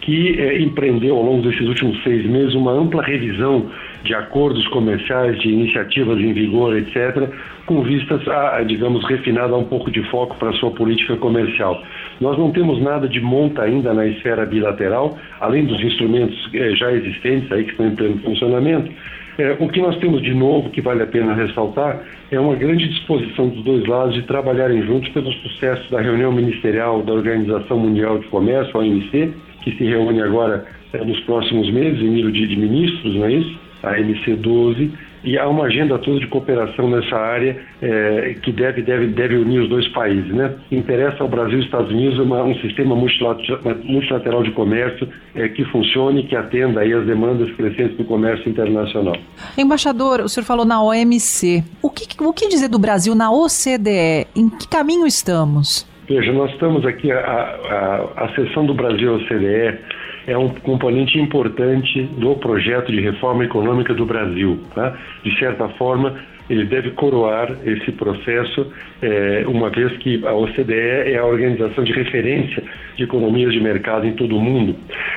que 0.00 0.40
é, 0.40 0.60
empreendeu 0.60 1.16
ao 1.16 1.22
longo 1.22 1.48
desses 1.48 1.68
últimos 1.68 2.02
seis 2.02 2.26
meses 2.26 2.52
uma 2.54 2.72
ampla 2.72 3.04
revisão 3.04 3.70
de 4.04 4.14
acordos 4.14 4.66
comerciais, 4.68 5.38
de 5.40 5.48
iniciativas 5.48 6.18
em 6.18 6.32
vigor, 6.32 6.76
etc., 6.76 7.28
com 7.66 7.82
vistas 7.82 8.26
a, 8.28 8.62
digamos, 8.62 9.04
refinar 9.08 9.52
um 9.52 9.64
pouco 9.64 9.90
de 9.90 10.02
foco 10.10 10.36
para 10.36 10.50
a 10.50 10.52
sua 10.54 10.70
política 10.72 11.16
comercial. 11.16 11.82
Nós 12.20 12.36
não 12.38 12.50
temos 12.50 12.80
nada 12.80 13.08
de 13.08 13.20
monta 13.20 13.62
ainda 13.62 13.94
na 13.94 14.06
esfera 14.06 14.44
bilateral, 14.44 15.16
além 15.40 15.64
dos 15.64 15.80
instrumentos 15.80 16.36
é, 16.54 16.70
já 16.74 16.92
existentes 16.92 17.50
aí 17.52 17.64
que 17.64 17.70
estão 17.70 17.86
em 17.86 17.94
pleno 17.94 18.18
funcionamento, 18.18 18.90
é, 19.38 19.56
o 19.58 19.68
que 19.68 19.80
nós 19.80 19.96
temos 19.96 20.22
de 20.22 20.34
novo, 20.34 20.68
que 20.70 20.82
vale 20.82 21.02
a 21.02 21.06
pena 21.06 21.32
ressaltar, 21.32 22.02
é 22.30 22.38
uma 22.38 22.54
grande 22.54 22.86
disposição 22.88 23.48
dos 23.48 23.64
dois 23.64 23.86
lados 23.86 24.14
de 24.14 24.22
trabalharem 24.22 24.82
juntos 24.82 25.08
pelo 25.10 25.32
sucesso 25.32 25.90
da 25.90 26.00
reunião 26.00 26.30
ministerial 26.30 27.02
da 27.02 27.14
Organização 27.14 27.78
Mundial 27.78 28.18
de 28.18 28.26
Comércio, 28.26 28.76
a 28.76 28.80
OMC, 28.80 29.32
que 29.62 29.72
se 29.72 29.84
reúne 29.84 30.20
agora 30.20 30.66
é, 30.92 31.02
nos 31.02 31.18
próximos 31.20 31.70
meses, 31.70 32.00
em 32.00 32.10
nível 32.10 32.30
de 32.30 32.56
ministros, 32.56 33.14
não 33.14 33.24
é 33.24 33.32
isso? 33.32 33.61
A 33.82 33.98
MC 33.98 34.34
12, 34.36 34.92
e 35.24 35.38
há 35.38 35.48
uma 35.48 35.64
agenda 35.64 35.98
toda 35.98 36.18
de 36.18 36.26
cooperação 36.26 36.90
nessa 36.90 37.16
área 37.16 37.56
é, 37.80 38.36
que 38.42 38.50
deve, 38.50 38.82
deve, 38.82 39.06
deve 39.08 39.36
unir 39.36 39.60
os 39.60 39.68
dois 39.68 39.86
países. 39.88 40.32
Né? 40.32 40.54
Interessa 40.70 41.22
ao 41.22 41.28
Brasil 41.28 41.60
e 41.60 41.64
Estados 41.64 41.90
Unidos 41.90 42.18
uma, 42.18 42.42
um 42.42 42.54
sistema 42.56 42.96
multilateral 42.96 44.42
de 44.42 44.50
comércio 44.50 45.08
é, 45.34 45.48
que 45.48 45.64
funcione, 45.66 46.24
que 46.24 46.34
atenda 46.34 46.80
aí 46.80 46.92
as 46.92 47.06
demandas 47.06 47.50
crescentes 47.52 47.96
do 47.96 48.04
comércio 48.04 48.48
internacional. 48.48 49.16
Embaixador, 49.56 50.20
o 50.20 50.28
senhor 50.28 50.44
falou 50.44 50.64
na 50.64 50.82
OMC. 50.82 51.62
O 51.80 51.88
que, 51.88 52.06
o 52.20 52.32
que 52.32 52.48
dizer 52.48 52.68
do 52.68 52.78
Brasil 52.78 53.14
na 53.14 53.30
OCDE? 53.30 54.26
Em 54.34 54.48
que 54.48 54.66
caminho 54.66 55.06
estamos? 55.06 55.86
Veja, 56.08 56.32
nós 56.32 56.50
estamos 56.50 56.84
aqui, 56.84 57.12
a, 57.12 57.16
a, 57.16 58.24
a 58.24 58.34
sessão 58.34 58.66
do 58.66 58.74
Brasil 58.74 59.14
OCDE 59.14 59.78
é 60.26 60.36
um 60.36 60.48
componente 60.48 61.18
importante 61.18 62.02
do 62.18 62.34
projeto 62.36 62.90
de 62.90 63.00
reforma 63.00 63.44
econômica 63.44 63.92
do 63.94 64.06
Brasil. 64.06 64.60
Tá? 64.74 64.96
De 65.24 65.38
certa 65.38 65.68
forma, 65.70 66.14
ele 66.50 66.64
deve 66.64 66.90
coroar 66.90 67.56
esse 67.64 67.92
processo, 67.92 68.70
é, 69.00 69.44
uma 69.46 69.70
vez 69.70 69.96
que 69.98 70.24
a 70.26 70.34
OCDE 70.34 70.74
é 70.74 71.16
a 71.16 71.24
organização 71.24 71.84
de 71.84 71.92
referência 71.92 72.62
de 72.96 73.04
economias 73.04 73.52
de 73.52 73.60
mercado 73.60 74.06
em 74.06 74.12
todo 74.12 74.36
o 74.36 74.40
mundo. 74.40 74.76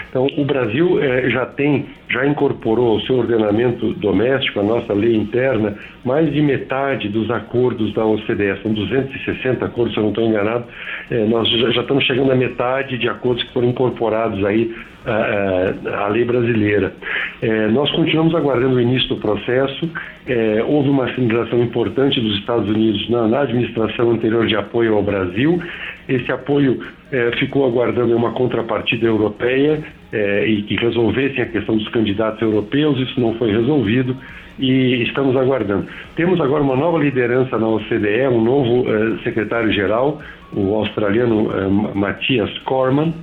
Então, 0.09 0.27
o 0.37 0.45
Brasil 0.45 1.01
é, 1.03 1.29
já 1.29 1.45
tem, 1.45 1.87
já 2.09 2.25
incorporou 2.25 2.93
ao 2.93 3.01
seu 3.01 3.17
ordenamento 3.17 3.93
doméstico, 3.93 4.59
a 4.59 4.63
nossa 4.63 4.93
lei 4.93 5.15
interna, 5.15 5.75
mais 6.03 6.31
de 6.31 6.41
metade 6.41 7.09
dos 7.09 7.29
acordos 7.31 7.93
da 7.93 8.05
OCDE, 8.05 8.61
são 8.61 8.73
260 8.73 9.65
acordos, 9.65 9.93
se 9.93 9.99
eu 9.99 10.03
não 10.03 10.09
estou 10.09 10.23
enganado, 10.23 10.65
é, 11.09 11.25
nós 11.25 11.49
já, 11.49 11.71
já, 11.71 11.81
estamos 11.81 12.03
chegando 12.05 12.31
à 12.31 12.35
metade 12.35 12.97
de 12.97 13.09
acordos 13.09 13.43
que 13.43 13.53
foram 13.53 13.69
incorporados 13.69 14.43
aí 14.45 14.73
à, 15.05 16.05
à 16.05 16.07
lei 16.07 16.25
brasileira. 16.25 16.93
É, 17.41 17.67
nós 17.67 17.91
continuamos 17.91 18.35
aguardando 18.35 18.75
o 18.75 18.81
início 18.81 19.09
do 19.09 19.17
processo, 19.17 19.89
é, 20.27 20.63
houve 20.63 20.89
uma 20.89 21.11
sinalização 21.13 21.61
importante 21.61 22.19
dos 22.19 22.37
Estados 22.39 22.67
Unidos 22.67 23.09
na, 23.09 23.27
na 23.27 23.41
administração 23.41 24.11
anterior 24.11 24.45
de 24.45 24.55
apoio 24.55 24.95
ao 24.95 25.03
Brasil, 25.03 25.61
esse 26.07 26.31
apoio 26.31 26.79
é, 27.11 27.31
ficou 27.37 27.65
aguardando 27.65 28.15
uma 28.15 28.31
contrapartida 28.31 29.05
europeia 29.05 29.83
é, 30.11 30.45
e 30.47 30.63
que 30.63 30.75
resolvessem 30.75 31.41
a 31.41 31.45
questão 31.47 31.77
dos 31.77 31.87
candidatos 31.89 32.41
europeus, 32.41 32.99
isso 32.99 33.19
não 33.19 33.33
foi 33.35 33.51
resolvido 33.51 34.15
e 34.57 35.03
estamos 35.03 35.35
aguardando. 35.35 35.87
Temos 36.15 36.39
agora 36.39 36.63
uma 36.63 36.75
nova 36.75 36.97
liderança 36.97 37.57
na 37.57 37.67
OCDE, 37.67 38.27
um 38.31 38.41
novo 38.41 38.89
uh, 38.89 39.19
secretário-geral, 39.19 40.21
o 40.53 40.75
australiano 40.75 41.49
Matthias 41.93 42.49
Corman, 42.59 43.13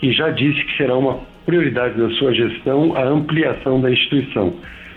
que 0.00 0.12
já 0.12 0.30
disse 0.30 0.64
que 0.64 0.76
será 0.78 0.96
uma 0.96 1.18
prioridade 1.44 2.00
da 2.00 2.08
sua 2.10 2.32
gestão 2.32 2.96
a 2.96 3.04
ampliação 3.04 3.80
da 3.80 3.90
instituição. 3.90 4.54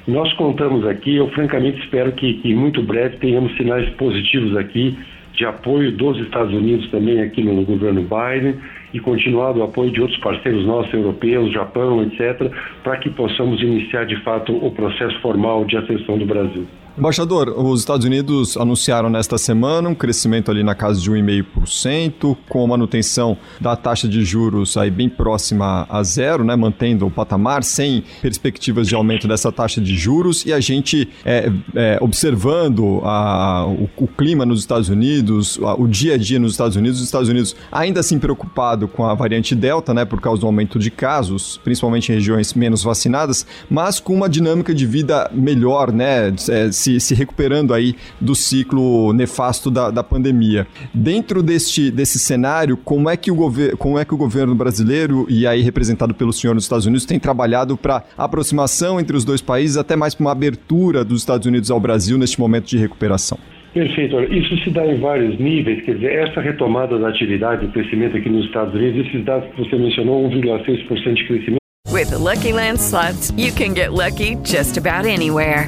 Nós 0.08 0.32
contamos 0.34 0.86
aqui, 0.88 1.16
eu 1.16 1.30
francamente 1.30 1.80
espero 1.84 2.12
que, 2.14 2.36
que 2.36 2.54
muito 2.54 2.82
breve 2.82 3.18
tenhamos 3.18 3.56
sinais 3.56 3.88
positivos 3.92 4.56
aqui 4.58 4.98
de 5.34 5.46
apoio 5.46 5.92
dos 5.92 6.18
Estados 6.20 6.54
Unidos 6.54 6.90
também 6.90 7.22
aqui 7.22 7.44
no 7.44 7.64
governo 7.64 8.02
Biden 8.02 8.56
e 8.94 9.00
continuado 9.00 9.60
o 9.60 9.64
apoio 9.64 9.92
de 9.92 10.02
outros 10.02 10.20
parceiros 10.20 10.66
nossos, 10.66 10.94
europeus, 10.94 11.52
Japão, 11.54 12.04
etc., 12.04 12.52
para 12.84 12.98
que 12.98 13.10
possamos 13.10 13.62
iniciar 13.62 14.06
de 14.06 14.22
fato 14.24 14.54
o 14.54 14.72
processo 14.72 15.20
formal 15.22 15.66
de 15.66 15.78
acessão 15.78 16.18
do 16.18 16.26
Brasil. 16.26 16.68
Embaixador, 16.98 17.58
os 17.58 17.80
Estados 17.80 18.06
Unidos 18.06 18.58
anunciaram 18.58 19.10
nesta 19.10 19.38
semana 19.38 19.88
um 19.88 19.96
crescimento 19.96 20.52
ali 20.52 20.62
na 20.62 20.76
casa 20.76 21.00
de 21.00 21.10
1,5%, 21.10 22.36
com 22.50 22.68
manutenção 22.68 23.38
da 23.62 23.78
taxa 23.78 24.10
de 24.10 24.26
juros 24.26 24.76
aí 24.76 24.92
bem 24.92 25.08
próxima 25.08 25.88
a 25.90 26.04
zero, 26.04 26.44
né, 26.44 26.54
mantendo 26.54 27.08
o 27.08 27.12
patamar, 27.12 27.64
sem 27.64 28.04
perspectivas 28.22 28.90
de 28.90 28.96
aumento 28.96 29.26
dessa 29.26 29.54
taxa 29.54 29.80
de 29.80 29.96
juros, 29.96 30.46
e 30.46 30.52
a 30.52 30.60
gente 30.60 31.08
é, 31.24 31.50
é, 31.76 31.98
observando 32.02 33.00
a, 33.06 33.66
o, 33.66 33.90
o, 33.96 34.08
clima 34.08 34.46
nos 34.46 34.60
Estados 34.60 34.90
Unidos, 34.90 35.58
a, 35.64 35.76
o 35.76 35.88
dia 35.88 36.16
a 36.16 36.18
dia 36.18 36.40
nos 36.40 36.52
Estados 36.52 36.76
Unidos, 36.76 37.00
os 37.00 37.06
Estados 37.06 37.30
Unidos 37.30 37.56
ainda 37.72 38.02
assim 38.02 38.20
preocupado 38.20 38.90
com 38.90 39.06
a 39.06 39.14
variante 39.14 39.56
Delta, 39.56 39.94
né, 39.94 40.04
por 40.04 40.20
causa 40.20 40.42
do 40.42 40.46
aumento 40.46 40.78
de 40.78 40.92
casos, 40.92 41.58
principalmente 41.64 42.12
em 42.12 42.16
regiões 42.16 42.54
menos 42.54 42.84
vacinadas, 42.84 43.46
mas 43.70 44.02
com 44.02 44.14
uma 44.14 44.28
dinâmica 44.28 44.74
de 44.74 44.86
vida 44.86 45.32
melhor, 45.34 45.94
né, 45.94 46.34
é, 46.50 46.70
se, 46.82 47.00
se 47.00 47.14
recuperando 47.14 47.74
aí 47.74 47.96
do 48.20 48.36
ciclo 48.36 49.14
nefasto 49.14 49.70
da, 49.70 49.92
da 49.92 50.04
pandemia. 50.04 50.68
Dentro 50.94 51.44
deste, 51.44 51.92
desse 51.92 52.18
cenário, 52.20 52.76
como 52.76 53.10
é, 53.10 53.16
que 53.16 53.32
o 53.32 53.52
como 53.78 54.00
é 54.00 54.06
que 54.06 54.14
o 54.14 54.18
governo 54.18 54.56
brasileiro, 54.56 55.26
e 55.30 55.46
aí 55.46 55.62
representado 55.62 56.14
pelo 56.14 56.34
senhor 56.34 56.54
nos 56.54 56.64
Estados 56.64 56.86
Unidos, 56.86 57.06
tem 57.06 57.20
trabalhado 57.20 57.78
para 57.78 58.04
aproximação 58.18 59.00
entre 59.00 59.16
os 59.16 59.26
dois 59.26 59.42
países, 59.42 59.78
até 59.78 59.96
mais 59.96 60.16
para 60.16 60.26
uma 60.26 60.32
abertura 60.32 61.04
dos 61.04 61.22
Estados 61.22 61.46
Unidos 61.48 61.70
ao 61.70 61.80
Brasil 61.80 62.18
neste 62.18 62.40
momento 62.40 62.66
de 62.66 62.78
recuperação? 62.78 63.38
Perfeito. 63.74 64.22
Isso 64.24 64.58
se 64.64 64.70
dá 64.70 64.86
em 64.86 65.00
vários 65.00 65.40
níveis, 65.40 65.84
quer 65.86 65.96
dizer, 65.96 66.12
essa 66.12 66.42
retomada 66.42 67.00
da 67.00 67.08
atividade, 67.08 67.66
do 67.66 67.72
crescimento 67.72 68.18
aqui 68.18 68.30
nos 68.30 68.46
Estados 68.46 68.74
Unidos, 68.74 69.08
esses 69.08 69.24
dados 69.24 69.50
que 69.52 69.64
você 69.64 69.76
mencionou, 69.78 70.30
1,6% 70.30 71.14
de 71.14 71.28
crescimento. 71.28 71.62
With 71.92 72.10
the 72.10 72.18
Lucky 72.18 72.54
Land 72.54 72.80
slots, 72.80 73.32
you 73.38 73.52
can 73.52 73.74
get 73.74 73.92
lucky 73.92 74.36
just 74.44 74.78
about 74.78 75.06
anywhere. 75.06 75.68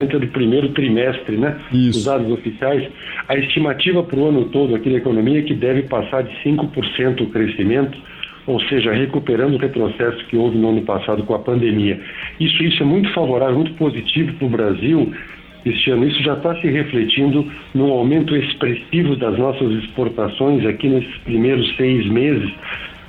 Do 0.00 0.26
primeiro 0.28 0.70
trimestre, 0.70 1.36
né? 1.36 1.60
Isso. 1.70 1.98
Os 1.98 2.04
dados 2.06 2.32
oficiais, 2.32 2.88
a 3.28 3.36
estimativa 3.36 4.02
para 4.02 4.18
o 4.18 4.28
ano 4.28 4.46
todo 4.46 4.74
aqui 4.74 4.88
da 4.88 4.96
economia 4.96 5.40
é 5.40 5.42
que 5.42 5.52
deve 5.52 5.82
passar 5.82 6.22
de 6.22 6.34
5% 6.42 7.20
o 7.20 7.26
crescimento, 7.26 7.98
ou 8.46 8.58
seja, 8.62 8.92
recuperando 8.92 9.56
o 9.56 9.58
retrocesso 9.58 10.24
que 10.26 10.38
houve 10.38 10.56
no 10.56 10.70
ano 10.70 10.82
passado 10.82 11.22
com 11.24 11.34
a 11.34 11.38
pandemia. 11.38 12.00
Isso, 12.40 12.62
isso 12.62 12.82
é 12.82 12.86
muito 12.86 13.12
favorável, 13.12 13.56
muito 13.56 13.74
positivo 13.74 14.32
para 14.38 14.46
o 14.46 14.50
Brasil 14.50 15.12
este 15.66 15.90
ano. 15.90 16.08
Isso 16.08 16.22
já 16.22 16.32
está 16.32 16.54
se 16.62 16.66
refletindo 16.66 17.46
no 17.74 17.90
aumento 17.90 18.34
expressivo 18.34 19.16
das 19.16 19.38
nossas 19.38 19.70
exportações 19.84 20.64
aqui 20.64 20.88
nesses 20.88 21.14
primeiros 21.18 21.76
seis 21.76 22.06
meses 22.06 22.50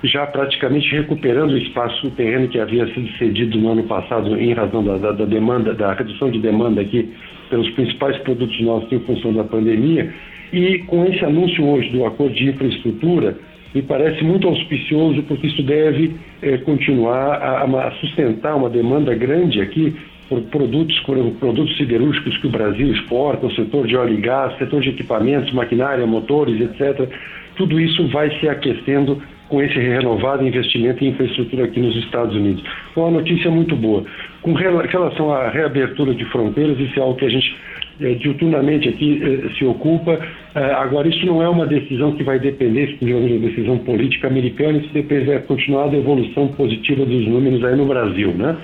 já 0.03 0.25
praticamente 0.25 0.89
recuperando 0.95 1.51
o 1.51 1.57
espaço 1.57 2.07
o 2.07 2.11
terreno 2.11 2.47
que 2.47 2.59
havia 2.59 2.87
sido 2.93 3.07
cedido 3.17 3.57
no 3.57 3.71
ano 3.71 3.83
passado 3.83 4.35
em 4.39 4.53
razão 4.53 4.83
da, 4.83 4.97
da, 4.97 5.11
da, 5.11 5.25
demanda, 5.25 5.73
da 5.73 5.93
redução 5.93 6.31
de 6.31 6.39
demanda 6.39 6.81
aqui 6.81 7.13
pelos 7.49 7.69
principais 7.71 8.17
produtos 8.19 8.59
nossos 8.61 8.91
em 8.91 8.99
função 9.01 9.33
da 9.33 9.43
pandemia. 9.43 10.11
E 10.51 10.79
com 10.79 11.05
esse 11.05 11.23
anúncio 11.23 11.63
hoje 11.65 11.89
do 11.89 12.05
acordo 12.05 12.33
de 12.33 12.49
infraestrutura, 12.49 13.37
me 13.73 13.81
parece 13.81 14.23
muito 14.23 14.47
auspicioso, 14.47 15.23
porque 15.23 15.47
isso 15.47 15.63
deve 15.63 16.15
eh, 16.41 16.57
continuar 16.57 17.35
a, 17.35 17.63
a, 17.63 17.91
sustentar 18.01 18.55
uma 18.55 18.69
demanda 18.69 19.13
grande 19.15 19.61
aqui 19.61 19.95
por 20.27 20.41
produtos, 20.43 20.97
por 21.01 21.17
produtos 21.39 21.77
siderúrgicos 21.77 22.37
que 22.37 22.47
o 22.47 22.49
Brasil 22.49 22.91
exporta, 22.91 23.45
o 23.45 23.51
setor 23.53 23.87
de 23.87 23.95
óleo 23.95 24.13
e 24.13 24.21
gás, 24.21 24.57
setor 24.57 24.81
de 24.81 24.89
equipamentos, 24.89 25.53
maquinária, 25.53 26.05
motores, 26.05 26.59
etc. 26.59 27.09
Tudo 27.55 27.79
isso 27.79 28.07
vai 28.09 28.29
se 28.39 28.49
aquecendo 28.49 29.21
com 29.51 29.61
esse 29.61 29.77
renovado 29.77 30.47
investimento 30.47 31.03
em 31.03 31.09
infraestrutura 31.09 31.65
aqui 31.65 31.81
nos 31.81 31.95
Estados 31.97 32.33
Unidos. 32.33 32.63
Uma 32.95 33.11
notícia 33.11 33.51
muito 33.51 33.75
boa. 33.75 34.05
Com 34.41 34.53
relação 34.53 35.31
à 35.31 35.49
reabertura 35.49 36.15
de 36.15 36.23
fronteiras, 36.25 36.79
isso 36.79 36.97
é 36.97 37.03
algo 37.03 37.15
que 37.15 37.25
a 37.25 37.29
gente 37.29 37.53
é, 37.99 38.13
diuturnamente 38.13 38.87
aqui 38.87 39.21
é, 39.21 39.49
se 39.57 39.65
ocupa. 39.65 40.17
É, 40.55 40.59
agora, 40.73 41.07
isso 41.07 41.25
não 41.25 41.43
é 41.43 41.49
uma 41.49 41.67
decisão 41.67 42.13
que 42.13 42.23
vai 42.23 42.39
depender 42.39 42.91
exclusivamente 42.91 43.39
da 43.39 43.47
decisão 43.47 43.77
política 43.79 44.27
americana, 44.27 44.79
isso 44.79 44.93
depende 44.93 45.25
da 45.25 45.39
continuada 45.41 45.97
evolução 45.97 46.47
positiva 46.47 47.05
dos 47.05 47.27
números 47.27 47.63
aí 47.63 47.75
no 47.75 47.85
Brasil, 47.85 48.31
né? 48.33 48.57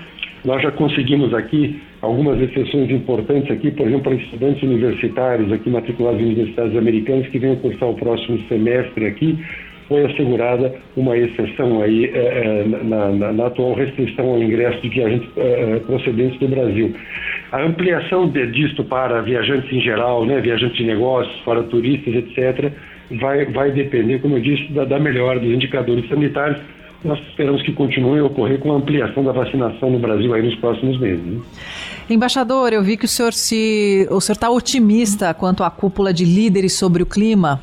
Nós 0.46 0.62
já 0.62 0.72
conseguimos 0.72 1.34
aqui 1.34 1.80
algumas 2.02 2.40
exceções 2.42 2.90
importantes 2.90 3.52
aqui, 3.52 3.72
por 3.72 3.86
exemplo, 3.86 4.04
para 4.04 4.16
estudantes 4.16 4.64
universitários 4.64 5.52
aqui 5.52 5.70
matriculados 5.70 6.22
em 6.22 6.26
universidades 6.26 6.78
americanas 6.78 7.28
que 7.28 7.38
venham 7.38 7.58
cursar 7.58 7.90
o 7.90 7.96
próximo 7.96 8.40
semestre 8.48 9.08
aqui, 9.08 9.38
foi 9.88 10.06
assegurada 10.06 10.74
uma 10.96 11.18
exceção 11.18 11.82
aí 11.82 12.06
é, 12.06 12.18
é, 12.18 12.84
na, 12.84 13.10
na, 13.10 13.34
na, 13.34 13.46
atual 13.48 13.74
restrição 13.74 14.26
ao 14.26 14.44
ingresso 14.44 14.82
de 14.82 14.90
viajantes 14.90 15.30
é, 15.38 15.80
procedentes 15.80 16.40
do 16.40 16.48
Brasil. 16.48 16.94
A 17.52 17.64
ampliação 17.64 18.28
de, 18.28 18.46
disto 18.48 18.84
para 18.84 19.22
viajantes 19.22 19.72
em 19.72 19.80
geral, 19.80 20.26
né, 20.26 20.42
viajantes 20.42 20.78
de 20.78 20.84
negócios, 20.84 21.36
para 21.42 21.64
turistas, 21.64 22.14
etc., 22.14 22.72
vai, 23.20 23.46
vai 23.46 23.72
depender, 23.72 24.20
como 24.20 24.38
eu 24.38 24.42
disse, 24.42 24.72
da, 24.74 24.84
da 24.84 25.00
melhora 25.00 25.40
dos 25.40 25.50
indicadores 25.50 26.08
sanitários. 26.10 26.60
Nós 27.04 27.20
esperamos 27.30 27.62
que 27.62 27.72
continue 27.72 28.20
a 28.20 28.26
ocorrer 28.26 28.60
com 28.60 28.74
a 28.74 28.76
ampliação 28.76 29.24
da 29.24 29.32
vacinação 29.32 29.90
no 29.90 30.00
Brasil 30.00 30.34
aí 30.34 30.42
nos 30.42 30.56
próximos 30.56 31.00
meses. 31.00 31.24
Né? 31.24 31.40
Embaixador, 32.10 32.74
eu 32.74 32.84
vi 32.84 32.98
que 32.98 33.06
o 33.06 33.08
senhor 33.08 33.32
se, 33.34 34.08
o 34.10 34.20
senhor 34.20 34.36
está 34.36 34.50
otimista 34.50 35.34
quanto 35.34 35.64
à 35.64 35.70
cúpula 35.70 36.12
de 36.12 36.26
líderes 36.26 36.74
sobre 36.74 37.04
o 37.04 37.06
clima. 37.06 37.62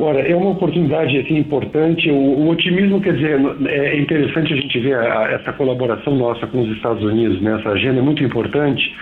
Ora, 0.00 0.20
é 0.20 0.34
uma 0.34 0.50
oportunidade 0.50 1.18
assim, 1.18 1.38
importante. 1.38 2.08
O, 2.08 2.14
o, 2.14 2.50
otimismo, 2.50 3.00
quer 3.00 3.14
dizer, 3.14 3.40
é 3.66 3.98
interessante 3.98 4.52
a 4.52 4.56
gente 4.56 4.78
ver 4.78 4.94
a, 4.94 5.18
a, 5.18 5.32
essa 5.32 5.52
colaboração 5.52 6.14
nossa 6.14 6.46
com 6.46 6.60
os 6.62 6.70
Estados 6.76 7.02
Unidos 7.02 7.40
nessa 7.42 7.70
agenda, 7.70 7.98
é 7.98 8.02
muito 8.02 8.22
importante. 8.22 8.94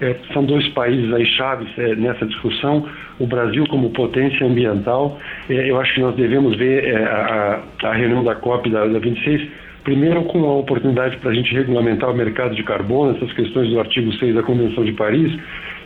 É, 0.00 0.14
são 0.32 0.44
dois 0.44 0.66
países 0.68 1.12
aí 1.12 1.26
chaves 1.26 1.68
é, 1.76 1.96
nessa 1.96 2.24
discussão. 2.24 2.86
O 3.18 3.26
Brasil 3.26 3.66
como 3.68 3.90
potência 3.90 4.46
ambiental. 4.46 5.18
É, 5.50 5.68
eu 5.68 5.80
acho 5.80 5.92
que 5.92 6.00
nós 6.00 6.14
devemos 6.14 6.56
ver 6.56 6.84
é, 6.84 7.04
a, 7.04 7.60
a, 7.82 7.92
reunião 7.92 8.22
da 8.22 8.36
COP 8.36 8.70
da, 8.70 8.86
da 8.86 8.98
26 9.00 9.64
primeiro 9.82 10.22
com 10.24 10.42
a 10.46 10.54
oportunidade 10.54 11.18
para 11.18 11.30
a 11.30 11.34
gente 11.34 11.52
regulamentar 11.52 12.10
o 12.10 12.14
mercado 12.14 12.54
de 12.54 12.62
carbono, 12.62 13.16
essas 13.16 13.30
questões 13.34 13.68
do 13.68 13.78
artigo 13.78 14.10
6 14.14 14.34
da 14.34 14.42
Convenção 14.42 14.82
de 14.82 14.92
Paris, 14.92 15.30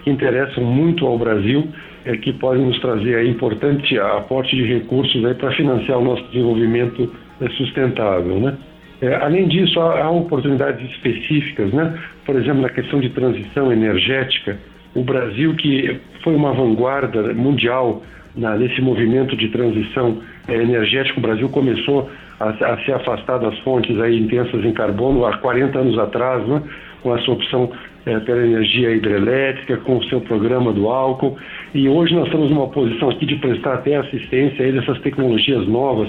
que 0.04 0.10
interessam 0.10 0.62
muito 0.62 1.04
ao 1.04 1.18
Brasil 1.18 1.66
é, 2.04 2.16
que 2.16 2.32
podem 2.32 2.64
nos 2.64 2.78
trazer 2.80 3.26
importante 3.26 3.98
aporte 3.98 4.54
de 4.56 4.64
recursos 4.64 5.20
para 5.36 5.52
financiar 5.52 5.98
o 5.98 6.04
nosso 6.04 6.22
desenvolvimento 6.28 7.12
é, 7.40 7.48
sustentável, 7.50 8.40
né? 8.40 8.56
É, 9.00 9.14
além 9.14 9.46
disso, 9.46 9.78
há, 9.80 10.02
há, 10.02 10.10
oportunidades 10.10 10.90
específicas, 10.90 11.72
né? 11.72 11.96
Por 12.26 12.34
exemplo, 12.36 12.62
na 12.62 12.68
questão 12.68 13.00
de 13.00 13.10
transição 13.10 13.72
energética, 13.72 14.58
o 14.94 15.02
Brasil 15.02 15.54
que 15.54 16.00
foi 16.24 16.34
uma 16.34 16.52
vanguarda 16.52 17.32
mundial 17.32 18.02
na, 18.34 18.56
nesse 18.56 18.80
movimento 18.80 19.36
de 19.36 19.48
transição 19.48 20.20
é, 20.48 20.54
energética, 20.54 21.18
o 21.18 21.22
Brasil 21.22 21.48
começou 21.48 22.10
a, 22.40 22.48
a, 22.48 22.84
se 22.84 22.92
afastar 22.92 23.38
das 23.38 23.56
fontes 23.60 23.98
aí 24.00 24.18
intensas 24.18 24.64
em 24.64 24.72
carbono 24.72 25.24
há 25.24 25.36
40 25.38 25.78
anos 25.78 25.98
atrás, 25.98 26.46
né? 26.48 26.62
Com 27.02 27.16
essa 27.16 27.30
opção 27.30 27.70
é, 28.04 28.18
pela 28.20 28.44
energia 28.44 28.90
hidrelétrica, 28.90 29.76
com 29.78 29.98
o 29.98 30.04
seu 30.04 30.20
programa 30.20 30.72
do 30.72 30.88
álcool. 30.88 31.36
E 31.74 31.88
hoje 31.88 32.14
nós 32.14 32.26
estamos 32.26 32.50
numa 32.50 32.68
posição 32.68 33.10
aqui 33.10 33.26
de 33.26 33.36
prestar 33.36 33.74
até 33.74 33.96
assistência 33.96 34.64
a 34.64 34.78
essas 34.78 35.00
tecnologias 35.00 35.66
novas 35.68 36.08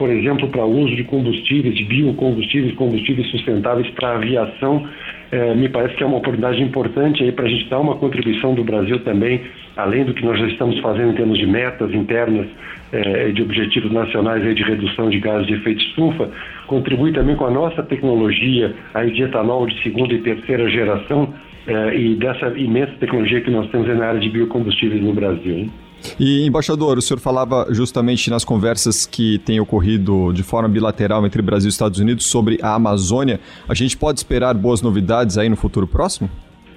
por 0.00 0.08
exemplo, 0.08 0.48
para 0.48 0.64
uso 0.64 0.96
de 0.96 1.04
combustíveis, 1.04 1.74
de 1.74 1.84
biocombustíveis, 1.84 2.74
combustíveis 2.74 3.30
sustentáveis 3.30 3.86
para 3.90 4.08
a 4.08 4.16
aviação, 4.16 4.88
é, 5.30 5.54
me 5.54 5.68
parece 5.68 5.94
que 5.94 6.02
é 6.02 6.06
uma 6.06 6.16
oportunidade 6.16 6.62
importante 6.62 7.22
aí 7.22 7.30
para 7.30 7.44
a 7.44 7.48
gente 7.50 7.68
dar 7.68 7.80
uma 7.80 7.94
contribuição 7.96 8.54
do 8.54 8.64
Brasil 8.64 8.98
também, 9.00 9.42
além 9.76 10.06
do 10.06 10.14
que 10.14 10.24
nós 10.24 10.38
já 10.38 10.46
estamos 10.46 10.78
fazendo 10.78 11.12
em 11.12 11.16
termos 11.16 11.38
de 11.38 11.46
metas 11.46 11.92
internas 11.92 12.46
é, 12.92 13.28
de 13.28 13.42
objetivos 13.42 13.92
nacionais 13.92 14.42
aí 14.42 14.54
de 14.54 14.62
redução 14.62 15.10
de 15.10 15.20
gases 15.20 15.46
de 15.46 15.52
efeito 15.52 15.82
estufa, 15.82 16.30
contribuir 16.66 17.12
também 17.12 17.36
com 17.36 17.44
a 17.44 17.50
nossa 17.50 17.82
tecnologia 17.82 18.74
aí 18.94 19.10
de 19.10 19.24
etanol 19.24 19.66
de 19.66 19.82
segunda 19.82 20.14
e 20.14 20.22
terceira 20.22 20.66
geração 20.70 21.34
é, 21.66 21.96
e 21.96 22.16
dessa 22.16 22.48
imensa 22.58 22.92
tecnologia 22.98 23.40
que 23.40 23.50
nós 23.50 23.70
temos 23.70 23.86
na 23.88 24.06
área 24.06 24.20
de 24.20 24.28
biocombustíveis 24.28 25.02
no 25.02 25.12
Brasil. 25.12 25.58
Hein? 25.58 25.70
E, 26.18 26.46
embaixador, 26.46 26.98
o 26.98 27.02
senhor 27.02 27.20
falava 27.20 27.66
justamente 27.70 28.30
nas 28.30 28.44
conversas 28.44 29.06
que 29.06 29.38
têm 29.40 29.60
ocorrido 29.60 30.32
de 30.32 30.42
forma 30.42 30.68
bilateral 30.68 31.24
entre 31.26 31.42
Brasil 31.42 31.68
e 31.68 31.72
Estados 31.72 31.98
Unidos 31.98 32.26
sobre 32.26 32.58
a 32.62 32.74
Amazônia. 32.74 33.40
A 33.68 33.74
gente 33.74 33.96
pode 33.96 34.18
esperar 34.18 34.54
boas 34.54 34.80
novidades 34.82 35.36
aí 35.36 35.48
no 35.48 35.56
futuro 35.56 35.86
próximo? 35.86 36.30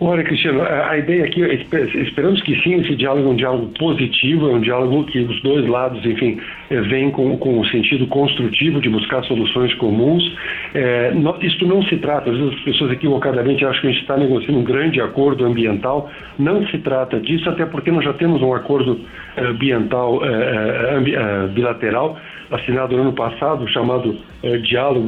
Olha, 0.06 0.22
Cristiano, 0.22 0.62
a 0.62 0.98
ideia 0.98 1.24
aqui, 1.24 1.42
esperamos 1.42 2.42
que 2.42 2.62
sim, 2.62 2.76
esse 2.82 2.94
diálogo 2.94 3.30
é 3.30 3.32
um 3.32 3.36
diálogo 3.38 3.68
positivo, 3.80 4.50
é 4.50 4.54
um 4.56 4.60
diálogo 4.60 5.06
que 5.06 5.20
os 5.20 5.42
dois 5.42 5.66
lados, 5.66 6.06
enfim, 6.06 6.42
eh, 6.70 6.82
vêm 6.82 7.10
com, 7.10 7.38
com 7.38 7.58
o 7.58 7.66
sentido 7.68 8.06
construtivo 8.08 8.82
de 8.82 8.90
buscar 8.90 9.24
soluções 9.24 9.74
comuns. 9.76 10.22
É, 10.74 11.14
não, 11.14 11.38
isto 11.42 11.66
não 11.66 11.82
se 11.84 11.96
trata, 11.96 12.30
às 12.30 12.38
vezes 12.38 12.54
as 12.54 12.60
pessoas 12.66 12.92
equivocadamente 12.92 13.64
acham 13.64 13.80
que 13.80 13.88
a 13.88 13.92
gente 13.92 14.02
está 14.02 14.18
negociando 14.18 14.60
um 14.60 14.64
grande 14.66 15.00
acordo 15.00 15.46
ambiental, 15.46 16.12
não 16.38 16.68
se 16.68 16.80
trata 16.80 17.22
disso, 17.22 17.50
até 17.50 17.66
porque 17.66 17.90
nós 17.90 18.04
já 18.04 18.12
temos 18.12 18.42
um 18.42 18.54
acordo 18.54 19.00
eh, 19.38 19.42
ambiental 19.42 20.20
é, 20.26 21.48
bilateral 21.48 22.18
assinado 22.52 22.98
no 22.98 23.04
ano 23.04 23.14
passado, 23.14 23.66
chamado 23.70 24.18
Diálogo 24.64 25.08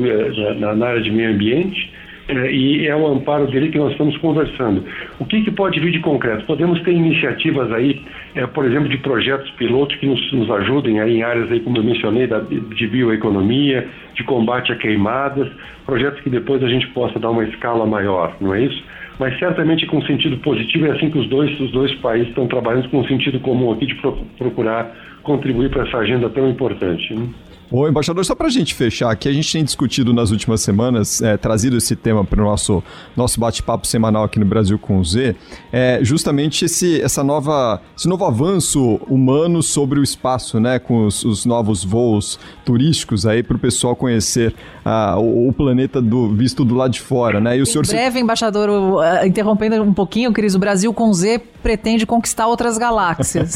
na, 0.57 0.73
na 0.73 0.87
área 0.87 1.01
de 1.01 1.11
meio 1.11 1.31
ambiente, 1.31 1.91
é, 1.95 2.04
e 2.27 2.87
é 2.87 2.95
o 2.95 3.05
amparo 3.07 3.47
dele 3.47 3.69
que 3.69 3.77
nós 3.77 3.91
estamos 3.91 4.17
conversando. 4.17 4.83
O 5.19 5.25
que, 5.25 5.43
que 5.43 5.51
pode 5.51 5.79
vir 5.79 5.91
de 5.91 5.99
concreto? 5.99 6.45
Podemos 6.45 6.81
ter 6.81 6.91
iniciativas 6.91 7.71
aí, 7.71 8.01
é, 8.33 8.47
por 8.47 8.65
exemplo, 8.65 8.89
de 8.89 8.97
projetos 8.97 9.49
pilotos 9.51 9.95
que 9.97 10.07
nos, 10.07 10.31
nos 10.33 10.49
ajudem 10.49 10.99
aí 10.99 11.17
em 11.17 11.23
áreas 11.23 11.51
aí, 11.51 11.59
como 11.59 11.77
eu 11.77 11.83
mencionei, 11.83 12.25
da, 12.25 12.39
de 12.39 12.87
bioeconomia, 12.87 13.87
de 14.15 14.23
combate 14.23 14.71
a 14.71 14.75
queimadas, 14.75 15.47
projetos 15.85 16.19
que 16.21 16.29
depois 16.29 16.63
a 16.63 16.67
gente 16.67 16.87
possa 16.87 17.19
dar 17.19 17.29
uma 17.29 17.43
escala 17.43 17.85
maior, 17.85 18.35
não 18.41 18.55
é 18.55 18.63
isso? 18.63 18.83
Mas 19.19 19.37
certamente 19.39 19.85
com 19.85 20.01
sentido 20.01 20.37
positivo 20.37 20.87
é 20.87 20.91
assim 20.91 21.09
que 21.09 21.17
os 21.17 21.27
dois, 21.27 21.57
os 21.59 21.71
dois 21.71 21.93
países 21.95 22.29
estão 22.29 22.47
trabalhando 22.47 22.89
com 22.89 22.99
um 22.99 23.07
sentido 23.07 23.39
comum 23.39 23.71
aqui 23.71 23.85
de 23.85 23.95
pro, 23.95 24.13
procurar 24.37 24.93
contribuir 25.23 25.69
para 25.69 25.83
essa 25.83 25.97
agenda 25.97 26.29
tão 26.29 26.49
importante. 26.49 27.13
Né? 27.13 27.27
Ô, 27.71 27.87
embaixador, 27.87 28.23
só 28.23 28.35
para 28.35 28.47
a 28.47 28.49
gente 28.49 28.73
fechar 28.75 29.11
aqui, 29.11 29.27
a 29.27 29.33
gente 29.33 29.51
tem 29.51 29.63
discutido 29.63 30.13
nas 30.13 30.31
últimas 30.31 30.61
semanas, 30.61 31.21
é, 31.21 31.35
trazido 31.35 31.77
esse 31.77 31.95
tema 31.95 32.23
para 32.23 32.41
o 32.41 32.45
nosso, 32.45 32.83
nosso 33.15 33.39
bate-papo 33.39 33.87
semanal 33.87 34.23
aqui 34.23 34.39
no 34.39 34.45
Brasil 34.45 34.77
com 34.77 34.99
o 34.99 35.03
Z, 35.03 35.35
é 35.71 35.99
justamente 36.01 36.65
esse, 36.65 37.01
essa 37.01 37.23
nova, 37.23 37.81
esse 37.97 38.07
novo 38.07 38.23
avanço 38.23 38.99
humano 39.07 39.63
sobre 39.63 39.99
o 39.99 40.03
espaço, 40.03 40.59
né, 40.59 40.77
com 40.77 41.07
os, 41.07 41.23
os 41.23 41.45
novos 41.45 41.83
voos 41.83 42.39
turísticos 42.63 43.25
aí 43.25 43.41
para 43.41 43.57
o 43.57 43.59
pessoal 43.59 43.95
conhecer 43.95 44.53
uh, 44.85 45.19
o, 45.19 45.49
o, 45.49 45.53
planeta 45.53 46.01
do, 46.01 46.29
visto 46.33 46.63
do 46.63 46.75
lado 46.75 46.91
de 46.91 47.01
fora, 47.01 47.39
né? 47.39 47.57
E 47.57 47.61
o 47.61 47.65
senhor 47.65 47.85
em 47.85 47.89
breve, 47.89 48.17
se... 48.17 48.23
embaixador, 48.23 48.69
uh, 48.69 49.25
interrompendo 49.25 49.81
um 49.81 49.93
pouquinho, 49.93 50.31
Cris, 50.31 50.55
o 50.55 50.59
Brasil 50.59 50.93
com 50.93 51.11
Z 51.13 51.41
pretende 51.63 52.05
conquistar 52.05 52.47
outras 52.47 52.77
galáxias. 52.77 53.55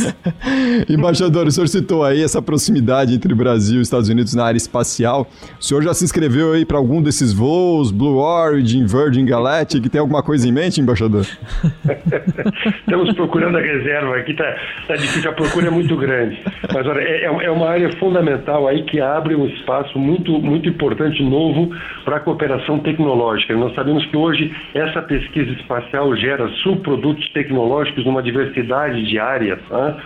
embaixador, 0.89 1.45
o 1.47 1.51
senhor 1.51 1.67
citou 1.67 2.03
aí 2.03 2.23
essa 2.23 2.41
proximidade 2.41 3.13
entre 3.13 3.33
Brasil 3.35 3.79
e 3.79 3.81
Estados 3.83 3.98
Estados 3.99 4.09
Unidos 4.09 4.33
na 4.33 4.45
área 4.45 4.57
espacial. 4.57 5.27
O 5.59 5.63
senhor 5.63 5.83
já 5.83 5.93
se 5.93 6.03
inscreveu 6.03 6.53
aí 6.53 6.65
para 6.65 6.77
algum 6.77 7.01
desses 7.01 7.33
voos, 7.33 7.91
Blue 7.91 8.17
Origin, 8.17 8.85
Virgin 8.85 9.25
Galactic? 9.25 9.89
Tem 9.89 9.99
alguma 9.99 10.23
coisa 10.23 10.47
em 10.47 10.51
mente, 10.51 10.79
embaixador? 10.79 11.25
Estamos 12.79 13.13
procurando 13.13 13.57
a 13.57 13.61
reserva 13.61 14.15
aqui, 14.17 14.33
tá, 14.33 14.55
tá 14.87 14.95
difícil, 14.95 15.29
a 15.29 15.33
procura 15.33 15.67
é 15.67 15.69
muito 15.69 15.95
grande. 15.97 16.39
Mas 16.73 16.87
olha, 16.87 17.01
é, 17.01 17.25
é, 17.25 17.45
é 17.45 17.51
uma 17.51 17.67
área 17.67 17.91
fundamental 17.97 18.67
aí 18.67 18.83
que 18.83 18.99
abre 19.01 19.35
um 19.35 19.45
espaço 19.47 19.97
muito, 19.99 20.31
muito 20.39 20.69
importante, 20.69 21.21
novo, 21.23 21.75
para 22.05 22.17
a 22.17 22.19
cooperação 22.19 22.79
tecnológica. 22.79 23.55
Nós 23.55 23.73
sabemos 23.75 24.05
que 24.05 24.15
hoje 24.15 24.51
essa 24.73 25.01
pesquisa 25.01 25.51
espacial 25.51 26.15
gera 26.15 26.47
subprodutos 26.63 27.27
tecnológicos 27.33 28.05
numa 28.05 28.23
diversidade 28.23 29.05
de 29.05 29.19
áreas. 29.19 29.59
Tá? 29.67 29.97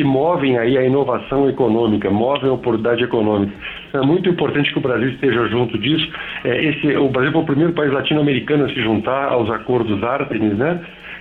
Que 0.00 0.04
movem 0.04 0.56
aí 0.56 0.78
a 0.78 0.82
inovação 0.82 1.46
econômica, 1.46 2.10
movem 2.10 2.48
a 2.48 2.54
oportunidade 2.54 3.04
econômica. 3.04 3.52
É 3.92 4.00
muito 4.00 4.30
importante 4.30 4.72
que 4.72 4.78
o 4.78 4.80
Brasil 4.80 5.10
esteja 5.10 5.46
junto 5.48 5.76
disso. 5.76 6.10
É, 6.42 6.64
esse, 6.64 6.96
o 6.96 7.10
Brasil 7.10 7.32
foi 7.32 7.42
o 7.42 7.44
primeiro 7.44 7.74
país 7.74 7.92
latino-americano 7.92 8.64
a 8.64 8.68
se 8.68 8.80
juntar 8.82 9.28
aos 9.28 9.50
acordos 9.50 10.02
Artemis, 10.02 10.56
né? 10.56 10.80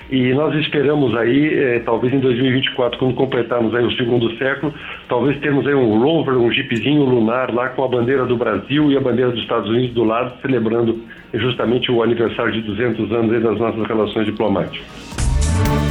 E 0.10 0.34
nós 0.34 0.56
esperamos 0.56 1.14
aí, 1.18 1.54
é, 1.54 1.80
talvez 1.80 2.14
em 2.14 2.20
2024, 2.20 2.98
quando 2.98 3.16
completarmos 3.16 3.76
aí 3.76 3.84
o 3.84 3.92
segundo 3.92 4.32
século, 4.38 4.74
talvez 5.10 5.38
termos 5.42 5.68
aí 5.68 5.76
um 5.76 6.00
rover, 6.00 6.36
um 6.36 6.50
jeepzinho 6.50 7.04
lunar 7.04 7.54
lá 7.54 7.70
com 7.70 7.84
a 7.84 7.88
bandeira 7.88 8.26
do 8.26 8.38
Brasil 8.38 8.90
e 8.92 8.98
a 8.98 9.02
bandeira 9.02 9.32
dos 9.32 9.42
Estados 9.42 9.70
Unidos 9.70 9.94
do 9.94 10.06
lado, 10.06 10.34
celebrando 10.42 11.04
justamente 11.34 11.92
o 11.92 12.02
aniversário 12.02 12.54
de 12.54 12.62
200 12.62 13.12
anos 13.12 13.44
das 13.44 13.60
nossas 13.60 13.86
relações 13.86 14.26
diplomáticas. 14.26 15.89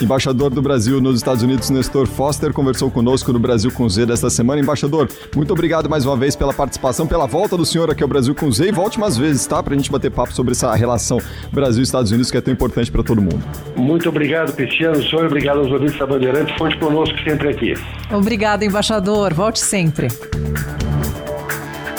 Embaixador 0.00 0.50
do 0.50 0.60
Brasil 0.60 1.00
nos 1.00 1.16
Estados 1.16 1.42
Unidos, 1.42 1.70
Nestor 1.70 2.06
Foster, 2.06 2.52
conversou 2.52 2.90
conosco 2.90 3.32
no 3.32 3.38
Brasil 3.38 3.70
com 3.70 3.88
Z 3.88 4.06
desta 4.06 4.28
semana. 4.28 4.60
Embaixador, 4.60 5.08
muito 5.34 5.52
obrigado 5.52 5.88
mais 5.88 6.04
uma 6.04 6.16
vez 6.16 6.34
pela 6.34 6.52
participação, 6.52 7.06
pela 7.06 7.26
volta 7.26 7.56
do 7.56 7.64
senhor 7.64 7.90
aqui 7.90 8.02
ao 8.02 8.08
Brasil 8.08 8.34
com 8.34 8.50
Z 8.50 8.68
e 8.68 8.72
volte 8.72 8.98
mais 8.98 9.16
vezes, 9.16 9.46
tá? 9.46 9.62
Pra 9.62 9.74
gente 9.74 9.90
bater 9.90 10.10
papo 10.10 10.32
sobre 10.32 10.52
essa 10.52 10.74
relação 10.74 11.18
Brasil-Estados 11.52 12.10
Unidos 12.10 12.30
que 12.30 12.36
é 12.36 12.40
tão 12.40 12.52
importante 12.52 12.90
para 12.90 13.02
todo 13.02 13.20
mundo. 13.20 13.42
Muito 13.76 14.08
obrigado, 14.08 14.52
Cristiano. 14.54 15.02
Senhor, 15.02 15.26
obrigado 15.26 15.60
aos 15.60 15.70
ouvintes 15.70 15.98
da 15.98 16.06
Bandeirante. 16.06 16.56
Fonte 16.58 16.76
conosco 16.78 17.16
sempre 17.24 17.48
aqui. 17.48 17.74
Obrigado, 18.12 18.62
embaixador. 18.62 19.32
Volte 19.32 19.60
sempre. 19.60 20.08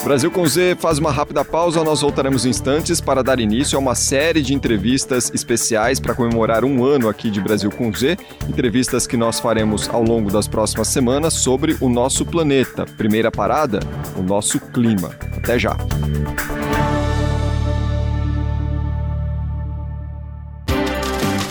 Brasil 0.05 0.29
com 0.29 0.45
Z 0.45 0.75
faz 0.79 0.99
uma 0.99 1.11
rápida 1.11 1.43
pausa, 1.43 1.83
nós 1.83 2.01
voltaremos 2.01 2.45
instantes 2.45 3.01
para 3.01 3.23
dar 3.23 3.39
início 3.39 3.75
a 3.75 3.81
uma 3.81 3.95
série 3.95 4.39
de 4.39 4.53
entrevistas 4.53 5.31
especiais 5.33 5.99
para 5.99 6.13
comemorar 6.13 6.63
um 6.63 6.85
ano 6.85 7.09
aqui 7.09 7.31
de 7.31 7.41
Brasil 7.41 7.71
com 7.71 7.91
Z, 7.91 8.15
entrevistas 8.47 9.07
que 9.07 9.17
nós 9.17 9.39
faremos 9.39 9.89
ao 9.89 10.03
longo 10.03 10.31
das 10.31 10.47
próximas 10.47 10.89
semanas 10.89 11.33
sobre 11.33 11.75
o 11.81 11.89
nosso 11.89 12.23
planeta. 12.23 12.85
Primeira 12.85 13.31
parada, 13.31 13.79
o 14.15 14.21
nosso 14.21 14.59
clima. 14.59 15.09
Até 15.37 15.57
já. 15.57 15.75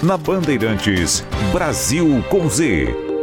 Na 0.00 0.16
Bandeirantes, 0.16 1.24
Brasil 1.52 2.24
com 2.30 2.48
Z. 2.48 3.13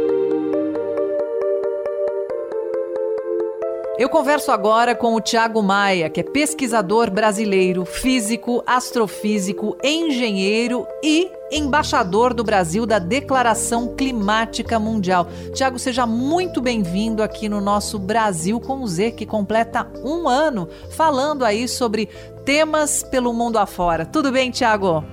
Eu 4.02 4.08
converso 4.08 4.50
agora 4.50 4.96
com 4.96 5.14
o 5.14 5.20
Tiago 5.20 5.62
Maia, 5.62 6.10
que 6.10 6.18
é 6.18 6.24
pesquisador 6.24 7.08
brasileiro, 7.08 7.84
físico, 7.84 8.60
astrofísico, 8.66 9.76
engenheiro 9.80 10.84
e 11.04 11.30
embaixador 11.52 12.34
do 12.34 12.42
Brasil 12.42 12.84
da 12.84 12.98
Declaração 12.98 13.94
Climática 13.94 14.76
Mundial. 14.76 15.28
Tiago, 15.54 15.78
seja 15.78 16.04
muito 16.04 16.60
bem-vindo 16.60 17.22
aqui 17.22 17.48
no 17.48 17.60
nosso 17.60 17.96
Brasil 17.96 18.58
com 18.58 18.84
Z, 18.88 19.12
que 19.12 19.24
completa 19.24 19.86
um 20.04 20.28
ano 20.28 20.68
falando 20.96 21.44
aí 21.44 21.68
sobre 21.68 22.08
temas 22.44 23.04
pelo 23.04 23.32
mundo 23.32 23.56
afora. 23.56 24.04
Tudo 24.04 24.32
bem, 24.32 24.50
Tiago? 24.50 25.04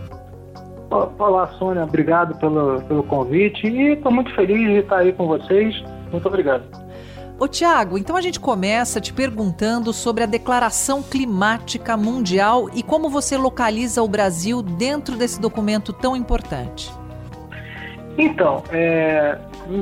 Olá, 0.89 1.45
Sônia. 1.59 1.83
Obrigado 1.83 2.35
pelo, 2.39 2.81
pelo 2.81 3.03
convite 3.03 3.67
e 3.67 3.93
estou 3.93 4.11
muito 4.11 4.33
feliz 4.33 4.67
de 4.67 4.77
estar 4.79 4.97
aí 4.97 5.13
com 5.13 5.27
vocês. 5.27 5.79
Muito 6.11 6.27
obrigado. 6.27 6.88
Ô 7.39 7.47
Tiago, 7.47 7.97
então 7.97 8.17
a 8.17 8.21
gente 8.21 8.37
começa 8.37 8.99
te 8.99 9.13
perguntando 9.13 9.93
sobre 9.93 10.23
a 10.23 10.25
Declaração 10.25 11.01
Climática 11.01 11.95
Mundial 11.95 12.69
e 12.73 12.83
como 12.83 13.09
você 13.09 13.37
localiza 13.37 14.03
o 14.03 14.07
Brasil 14.09 14.61
dentro 14.61 15.15
desse 15.15 15.39
documento 15.39 15.93
tão 15.93 16.17
importante. 16.17 16.91
Então, 18.17 18.61
é, 18.71 19.37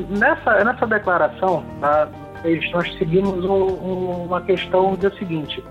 nessa, 0.07 0.63
nessa 0.63 0.85
declaração, 0.85 1.63
tá, 1.81 2.07
nós 2.71 2.95
seguimos 2.99 3.43
um, 3.43 3.49
um, 3.49 4.25
uma 4.25 4.41
questão 4.41 4.93
do 4.93 5.11
seguinte, 5.17 5.63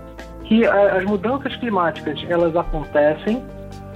que 0.43 0.65
as 0.65 1.05
mudanças 1.05 1.55
climáticas 1.55 2.19
elas 2.27 2.53
acontecem, 2.53 3.41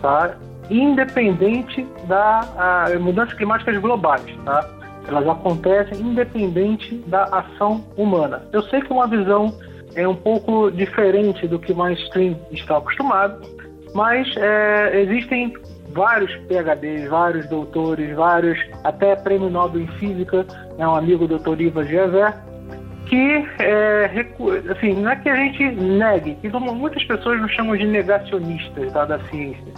tá, 0.01 0.35
independente 0.69 1.85
da 2.07 2.39
a, 2.57 2.99
mudanças 2.99 3.33
climáticas 3.33 3.77
globais, 3.79 4.23
tá? 4.45 4.65
Elas 5.07 5.27
acontecem 5.27 5.99
independente 5.99 6.95
da 7.07 7.23
ação 7.23 7.83
humana. 7.97 8.43
Eu 8.51 8.61
sei 8.63 8.81
que 8.81 8.93
uma 8.93 9.07
visão 9.07 9.53
é 9.95 10.07
um 10.07 10.15
pouco 10.15 10.71
diferente 10.71 11.47
do 11.47 11.59
que 11.59 11.71
o 11.71 11.75
mainstream 11.75 12.37
está 12.51 12.77
acostumado, 12.77 13.41
mas 13.93 14.33
é, 14.37 15.01
existem 15.01 15.53
vários 15.93 16.33
PhDs, 16.47 17.09
vários 17.09 17.47
doutores, 17.49 18.15
vários 18.15 18.57
até 18.83 19.15
prêmio 19.15 19.49
Nobel 19.49 19.81
em 19.81 19.87
Física, 19.87 20.45
né, 20.77 20.87
um 20.87 20.95
amigo 20.95 21.27
doutor 21.27 21.59
Iva 21.59 21.83
Gever, 21.83 22.33
que 23.07 23.45
é, 23.59 24.25
assim, 24.69 24.93
não 24.93 25.11
é 25.11 25.15
que 25.17 25.29
a 25.29 25.35
gente 25.35 25.63
negue, 25.71 26.35
que 26.35 26.49
muitas 26.49 27.03
pessoas 27.03 27.41
nos 27.41 27.51
chamam 27.51 27.75
de 27.75 27.85
negacionistas 27.85 28.93
tá, 28.93 29.05
da 29.05 29.19
ciência, 29.25 29.73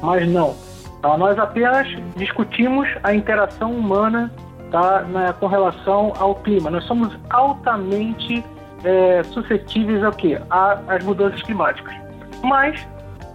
mas 0.00 0.26
não. 0.28 0.56
Tá? 1.02 1.16
Nós 1.18 1.38
apenas 1.38 1.86
discutimos 2.16 2.88
a 3.02 3.14
interação 3.14 3.72
humana 3.72 4.32
tá, 4.70 5.02
né, 5.02 5.34
com 5.38 5.46
relação 5.46 6.12
ao 6.18 6.34
clima. 6.36 6.70
Nós 6.70 6.84
somos 6.84 7.16
altamente 7.30 8.44
é, 8.84 9.22
suscetíveis 9.24 10.02
ao 10.04 10.12
quê? 10.12 10.38
às 10.50 11.04
mudanças 11.04 11.42
climáticas. 11.42 11.94
Mas 12.42 12.86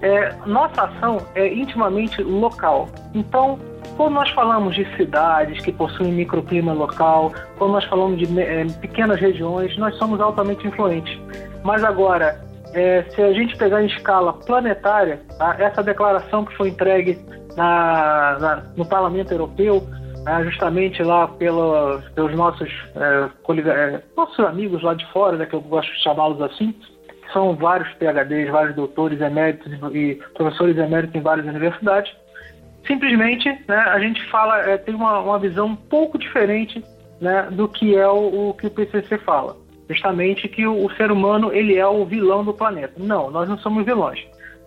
é, 0.02 0.34
nossa 0.46 0.84
ação 0.84 1.18
é 1.36 1.48
intimamente 1.54 2.22
local. 2.22 2.90
Então, 3.14 3.58
quando 3.96 4.14
nós 4.14 4.30
falamos 4.32 4.76
de 4.76 4.86
cidades 4.96 5.64
que 5.64 5.72
possuem 5.72 6.12
microclima 6.12 6.74
local, 6.74 7.32
quando 7.58 7.72
nós 7.72 7.86
falamos 7.86 8.18
de 8.18 8.40
é, 8.40 8.66
pequenas 8.82 9.20
regiões, 9.20 9.78
nós 9.78 9.96
somos 9.98 10.20
altamente 10.20 10.68
influentes. 10.68 11.20
Mas 11.64 11.84
agora, 11.84 12.42
é, 12.74 13.04
se 13.10 13.22
a 13.22 13.32
gente 13.34 13.56
pegar 13.56 13.82
em 13.84 13.86
escala 13.86 14.34
planetária, 14.34 15.22
tá, 15.38 15.56
essa 15.60 15.84
declaração 15.84 16.44
que 16.44 16.56
foi 16.58 16.70
entregue 16.70 17.20
na, 17.56 18.38
na, 18.40 18.64
no 18.76 18.86
Parlamento 18.86 19.32
Europeu, 19.32 19.88
né, 20.24 20.44
justamente 20.44 21.04
lá 21.04 21.28
pelo, 21.28 22.02
pelos 22.16 22.34
nossos, 22.36 22.70
é, 22.96 23.30
é, 23.70 24.02
nossos 24.16 24.40
amigos 24.40 24.82
lá 24.82 24.94
de 24.94 25.06
fora, 25.12 25.38
né, 25.38 25.46
que 25.46 25.54
eu 25.54 25.62
gosto 25.62 25.92
de 25.92 26.04
chamá-los 26.04 26.42
assim, 26.42 26.74
são 27.32 27.56
vários 27.56 27.90
PhDs, 27.94 28.50
vários 28.50 28.76
doutores 28.76 29.20
eméritos 29.20 29.72
e 29.94 30.20
professores 30.34 30.78
eméritos 30.78 31.16
em 31.16 31.22
várias 31.22 31.46
universidades, 31.46 32.14
simplesmente 32.86 33.50
né, 33.68 33.78
a 33.78 34.00
gente 34.00 34.24
fala, 34.30 34.60
é, 34.60 34.78
tem 34.78 34.94
uma, 34.94 35.20
uma 35.20 35.40
visão 35.40 35.68
um 35.68 35.76
pouco 35.76 36.18
diferente 36.18 36.84
né, 37.20 37.48
do 37.52 37.68
que 37.68 37.96
é 37.96 38.08
o, 38.08 38.50
o, 38.50 38.54
que 38.54 38.68
o 38.68 38.72
PCC 38.72 39.18
fala. 39.20 39.56
Justamente 39.90 40.48
que 40.48 40.66
o, 40.66 40.86
o, 40.86 40.92
ser 40.96 41.12
humano 41.12 41.52
ele 41.52 41.76
é 41.76 41.86
o 41.86 42.06
vilão 42.06 42.44
do 42.44 42.54
planeta. 42.54 42.94
Não, 42.98 43.30
nós 43.30 43.50
não 43.50 43.58
somos 43.58 43.86
vilões. 43.86 44.20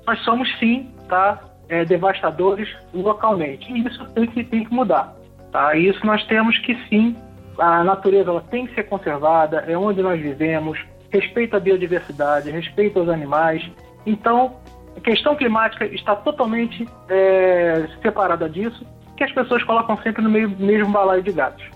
Nós 0.07 0.19
somos 0.21 0.49
sim, 0.59 0.91
tá, 1.09 1.43
é, 1.69 1.85
devastadores 1.85 2.69
localmente. 2.93 3.71
E 3.73 3.87
isso 3.87 4.05
tem 4.11 4.27
que, 4.27 4.45
tem 4.45 4.65
que 4.65 4.73
mudar. 4.73 5.17
Tá? 5.53 5.75
Isso 5.77 6.05
nós 6.05 6.25
temos 6.25 6.59
que 6.59 6.75
sim, 6.89 7.17
a 7.59 7.83
natureza 7.85 8.31
ela 8.31 8.41
tem 8.41 8.67
que 8.67 8.75
ser 8.75 8.85
conservada, 8.85 9.65
é 9.67 9.77
onde 9.77 10.03
nós 10.03 10.21
vivemos, 10.21 10.79
respeito 11.11 11.57
à 11.57 11.61
biodiversidade, 11.61 12.51
respeito 12.51 12.99
aos 12.99 13.09
animais. 13.09 13.69
Então, 14.05 14.57
a 14.97 15.01
questão 15.01 15.35
climática 15.35 15.87
está 15.87 16.15
totalmente 16.17 16.87
é, 17.09 17.87
separada 18.03 18.49
disso, 18.49 18.85
que 19.17 19.25
as 19.25 19.33
pessoas 19.33 19.63
colocam 19.65 19.97
sempre 20.03 20.23
no 20.23 20.31
meio, 20.31 20.51
mesmo 20.51 20.93
balaio 20.93 21.23
de 21.23 21.33
gatos. 21.33 21.76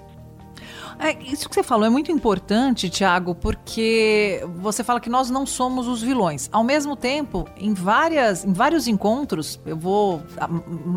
É, 1.01 1.17
isso 1.25 1.49
que 1.49 1.55
você 1.55 1.63
falou 1.63 1.87
é 1.87 1.89
muito 1.89 2.13
importante, 2.13 2.91
Tiago, 2.91 3.35
porque 3.35 4.47
você 4.57 4.85
fala 4.85 5.01
que 5.01 5.09
nós 5.09 5.31
não 5.31 5.47
somos 5.47 5.89
os 5.89 6.03
vilões. 6.03 6.51
Ao 6.53 6.63
mesmo 6.63 6.95
tempo, 6.95 7.49
em, 7.57 7.73
várias, 7.73 8.45
em 8.45 8.53
vários 8.53 8.87
encontros, 8.87 9.59
eu 9.65 9.79
vou 9.79 10.23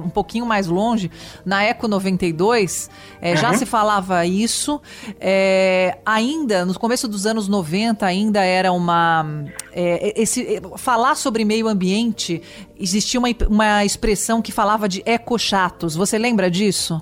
um 0.05 0.09
pouquinho 0.09 0.45
mais 0.45 0.67
longe, 0.67 1.09
na 1.45 1.63
Eco 1.63 1.87
92, 1.87 2.89
é, 3.21 3.31
uhum. 3.31 3.37
já 3.37 3.53
se 3.53 3.65
falava 3.65 4.25
isso. 4.25 4.81
É, 5.21 5.97
ainda, 6.05 6.65
no 6.65 6.77
começo 6.77 7.07
dos 7.07 7.25
anos 7.25 7.47
90, 7.47 8.05
ainda 8.05 8.43
era 8.43 8.73
uma. 8.73 9.25
É, 9.71 10.21
esse, 10.21 10.61
falar 10.75 11.15
sobre 11.15 11.45
meio 11.45 11.69
ambiente, 11.69 12.41
existia 12.77 13.17
uma, 13.17 13.29
uma 13.47 13.85
expressão 13.85 14.41
que 14.41 14.51
falava 14.51 14.89
de 14.89 15.01
ecochatos. 15.05 15.95
Você 15.95 16.17
lembra 16.17 16.51
disso? 16.51 17.01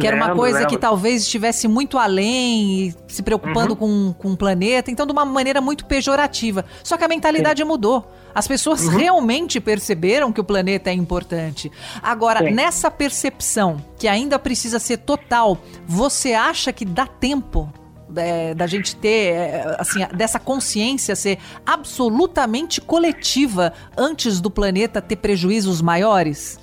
Que 0.00 0.06
era 0.06 0.16
uma 0.16 0.34
coisa 0.34 0.58
lembro. 0.58 0.70
que 0.70 0.78
talvez 0.78 1.22
estivesse 1.22 1.66
muito 1.66 1.98
além 1.98 2.88
e 2.88 2.94
se 3.08 3.22
preocupando 3.22 3.72
uhum. 3.72 4.12
com, 4.12 4.14
com 4.18 4.32
o 4.32 4.36
planeta, 4.36 4.90
então 4.90 5.06
de 5.06 5.12
uma 5.12 5.24
maneira 5.24 5.60
muito 5.60 5.86
pejorativa. 5.86 6.64
Só 6.84 6.96
que 6.96 7.04
a 7.04 7.08
mentalidade 7.08 7.62
Sim. 7.62 7.68
mudou. 7.68 8.12
As 8.34 8.46
pessoas 8.46 8.84
uhum. 8.84 8.96
realmente 8.96 9.58
perceberam 9.60 10.30
que 10.30 10.40
o 10.40 10.44
planeta 10.44 10.90
é 10.90 10.92
importante. 10.92 11.72
Agora, 12.02 12.40
Sim. 12.40 12.50
nessa 12.50 12.90
percepção, 12.90 13.82
que 13.98 14.06
ainda 14.06 14.38
precisa 14.38 14.78
ser 14.78 14.98
total, 14.98 15.58
você 15.86 16.34
acha 16.34 16.72
que 16.72 16.84
dá 16.84 17.06
tempo 17.06 17.72
é, 18.14 18.54
da 18.54 18.66
gente 18.66 18.94
ter, 18.96 19.32
é, 19.32 19.76
assim, 19.78 20.06
dessa 20.14 20.38
consciência 20.38 21.16
ser 21.16 21.38
absolutamente 21.64 22.80
coletiva 22.80 23.72
antes 23.96 24.40
do 24.40 24.50
planeta 24.50 25.00
ter 25.00 25.16
prejuízos 25.16 25.80
maiores? 25.80 26.58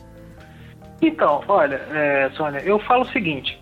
Então, 1.07 1.43
olha, 1.47 1.81
é, 1.91 2.29
Sônia, 2.31 2.59
eu 2.59 2.79
falo 2.79 3.01
o 3.03 3.11
seguinte: 3.11 3.61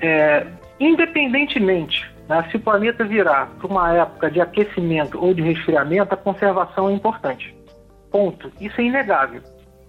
é, 0.00 0.46
independentemente 0.78 2.08
né, 2.28 2.46
se 2.50 2.56
o 2.56 2.60
planeta 2.60 3.04
virar 3.04 3.50
para 3.58 3.66
uma 3.66 3.92
época 3.92 4.30
de 4.30 4.40
aquecimento 4.40 5.22
ou 5.22 5.34
de 5.34 5.42
resfriamento, 5.42 6.14
a 6.14 6.16
conservação 6.16 6.88
é 6.88 6.92
importante. 6.92 7.54
Ponto. 8.10 8.52
Isso 8.60 8.80
é 8.80 8.84
inegável. 8.84 9.42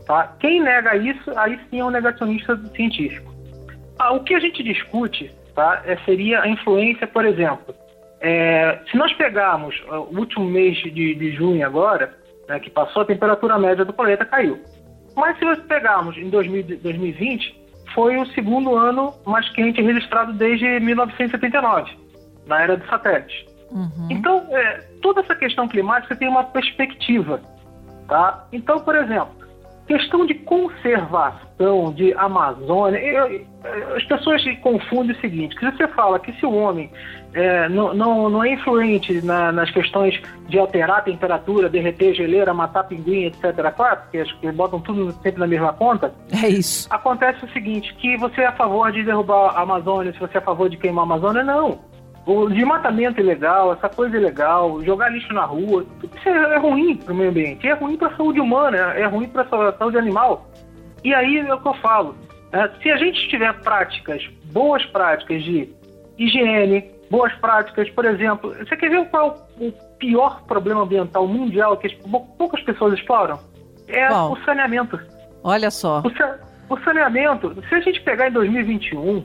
Tá? 0.05 0.35
Quem 0.39 0.61
nega 0.61 0.95
isso, 0.95 1.37
aí 1.37 1.59
sim 1.69 1.79
é 1.79 1.85
um 1.85 1.91
negacionista 1.91 2.57
científico. 2.75 3.31
Ah, 3.99 4.13
o 4.13 4.23
que 4.23 4.33
a 4.33 4.39
gente 4.39 4.63
discute 4.63 5.31
tá, 5.53 5.81
é, 5.85 5.97
seria 5.97 6.41
a 6.41 6.47
influência, 6.47 7.05
por 7.07 7.25
exemplo, 7.25 7.75
é, 8.19 8.79
se 8.89 8.97
nós 8.97 9.13
pegarmos 9.13 9.75
uh, 9.89 10.07
o 10.11 10.19
último 10.19 10.45
mês 10.45 10.77
de, 10.77 11.13
de 11.13 11.31
junho 11.35 11.65
agora, 11.65 12.15
né, 12.47 12.59
que 12.59 12.69
passou, 12.69 13.03
a 13.03 13.05
temperatura 13.05 13.59
média 13.59 13.85
do 13.85 13.93
planeta 13.93 14.25
caiu. 14.25 14.59
Mas 15.17 15.35
se 15.39 15.45
nós 15.45 15.59
pegarmos 15.63 16.15
em 16.15 16.29
2020, 16.29 17.59
foi 17.95 18.15
o 18.17 18.25
segundo 18.27 18.75
ano 18.75 19.11
mais 19.25 19.49
quente 19.49 19.81
registrado 19.81 20.31
desde 20.33 20.79
1979, 20.79 21.91
na 22.45 22.61
era 22.61 22.77
dos 22.77 22.87
satélites. 22.87 23.43
Uhum. 23.71 24.07
Então, 24.11 24.45
é, 24.51 24.77
toda 25.01 25.21
essa 25.21 25.35
questão 25.35 25.67
climática 25.67 26.15
tem 26.15 26.27
uma 26.27 26.43
perspectiva. 26.43 27.41
Tá? 28.07 28.47
Então, 28.53 28.79
por 28.79 28.95
exemplo, 28.95 29.35
questão 29.87 30.25
de 30.25 30.33
conservação 30.35 31.93
de 31.93 32.13
Amazônia, 32.13 32.99
eu, 32.99 33.45
as 33.95 34.03
pessoas 34.03 34.43
confundem 34.61 35.15
o 35.15 35.19
seguinte, 35.19 35.55
que 35.55 35.71
você 35.71 35.87
fala 35.87 36.19
que 36.19 36.31
se 36.33 36.45
o 36.45 36.53
homem 36.53 36.91
é, 37.33 37.69
não, 37.69 37.93
não, 37.93 38.29
não, 38.29 38.43
é 38.43 38.53
influente 38.53 39.21
na, 39.21 39.51
nas 39.51 39.71
questões 39.71 40.19
de 40.47 40.59
alterar 40.59 40.99
a 40.99 41.01
temperatura, 41.01 41.69
derreter 41.69 42.13
geleira, 42.13 42.53
matar 42.53 42.83
pinguim, 42.83 43.25
etc. 43.25 43.53
Claro, 43.75 44.01
porque 44.01 44.19
as 44.19 44.31
que 44.33 44.51
botam 44.51 44.79
tudo 44.79 45.11
sempre 45.23 45.39
na 45.39 45.47
mesma 45.47 45.73
conta. 45.73 46.13
É 46.31 46.47
isso. 46.47 46.87
Acontece 46.89 47.43
o 47.45 47.49
seguinte, 47.51 47.93
que 47.95 48.17
você 48.17 48.41
é 48.41 48.47
a 48.47 48.51
favor 48.53 48.91
de 48.91 49.03
derrubar 49.03 49.55
a 49.55 49.61
Amazônia, 49.61 50.13
se 50.13 50.19
você 50.19 50.37
é 50.37 50.39
a 50.39 50.43
favor 50.43 50.69
de 50.69 50.77
queimar 50.77 51.03
a 51.03 51.05
Amazônia, 51.05 51.43
não. 51.43 51.79
O 52.27 52.49
desmatamento 52.49 53.21
ilegal, 53.21 53.71
essa 53.71 53.87
coisa 53.87 54.17
ilegal, 54.17 54.83
jogar 54.83 55.07
lixo 55.07 55.33
na 55.33 55.45
rua, 55.45 55.85
tudo 56.01 56.17
isso 56.17 56.27
é, 56.27 56.55
é 56.55 56.57
ruim 56.57 56.97
para 56.97 57.13
o 57.13 57.15
meio 57.15 57.29
ambiente, 57.29 57.65
é 57.65 57.71
ruim 57.73 57.95
para 57.95 58.09
a 58.09 58.17
saúde 58.17 58.41
humana, 58.41 58.93
é, 58.95 59.03
é 59.03 59.05
ruim 59.05 59.29
para 59.29 59.43
a 59.43 59.73
saúde 59.77 59.97
animal. 59.97 60.45
E 61.05 61.13
aí 61.13 61.37
é 61.37 61.53
o 61.53 61.61
que 61.61 61.67
eu 61.69 61.73
falo. 61.75 62.17
É, 62.51 62.67
se 62.81 62.91
a 62.91 62.97
gente 62.97 63.29
tiver 63.29 63.53
práticas, 63.61 64.21
boas 64.51 64.85
práticas 64.87 65.41
de 65.41 65.73
higiene, 66.17 66.91
boas 67.09 67.33
práticas, 67.35 67.89
por 67.91 68.03
exemplo, 68.03 68.53
você 68.55 68.75
quer 68.75 68.89
ver 68.89 69.09
qual 69.09 69.47
é 69.61 69.63
o 69.63 69.71
pior 69.97 70.43
problema 70.43 70.81
ambiental 70.81 71.25
mundial 71.25 71.77
que 71.77 71.97
poucas 72.37 72.61
pessoas 72.63 72.93
exploram? 72.99 73.39
É 73.87 74.11
o 74.11 74.35
saneamento. 74.43 74.99
Olha 75.41 75.71
só. 75.71 76.01
O, 76.01 76.73
o 76.73 76.79
saneamento, 76.83 77.55
se 77.69 77.75
a 77.75 77.79
gente 77.79 78.01
pegar 78.01 78.27
em 78.27 78.33
2021, 78.33 79.23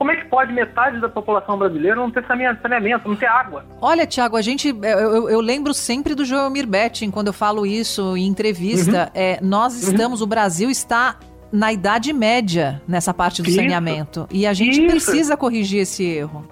como 0.00 0.12
é 0.12 0.16
que 0.16 0.24
pode 0.24 0.50
metade 0.50 0.98
da 0.98 1.10
população 1.10 1.58
brasileira 1.58 1.94
não 1.94 2.10
ter 2.10 2.24
saneamento, 2.26 3.06
não 3.06 3.14
ter 3.14 3.26
água? 3.26 3.66
Olha, 3.82 4.06
Tiago, 4.06 4.34
a 4.34 4.40
gente. 4.40 4.68
Eu, 4.68 5.28
eu, 5.28 5.40
lembro 5.42 5.74
sempre 5.74 6.14
do 6.14 6.24
Joel 6.24 6.50
Betting 6.66 7.10
quando 7.10 7.26
eu 7.26 7.34
falo 7.34 7.66
isso 7.66 8.16
em 8.16 8.26
entrevista. 8.26 9.12
Uhum. 9.14 9.20
É, 9.20 9.38
nós 9.42 9.74
uhum. 9.74 9.90
estamos, 9.90 10.20
uhum. 10.20 10.26
o 10.26 10.28
Brasil 10.30 10.70
está 10.70 11.18
na 11.52 11.70
Idade 11.70 12.14
Média 12.14 12.80
nessa 12.88 13.12
parte 13.12 13.42
do 13.42 13.48
isso. 13.48 13.58
saneamento. 13.58 14.26
E 14.32 14.46
a 14.46 14.54
gente 14.54 14.80
isso. 14.80 14.90
precisa 14.90 15.36
corrigir 15.36 15.82
esse 15.82 16.02
erro. 16.02 16.48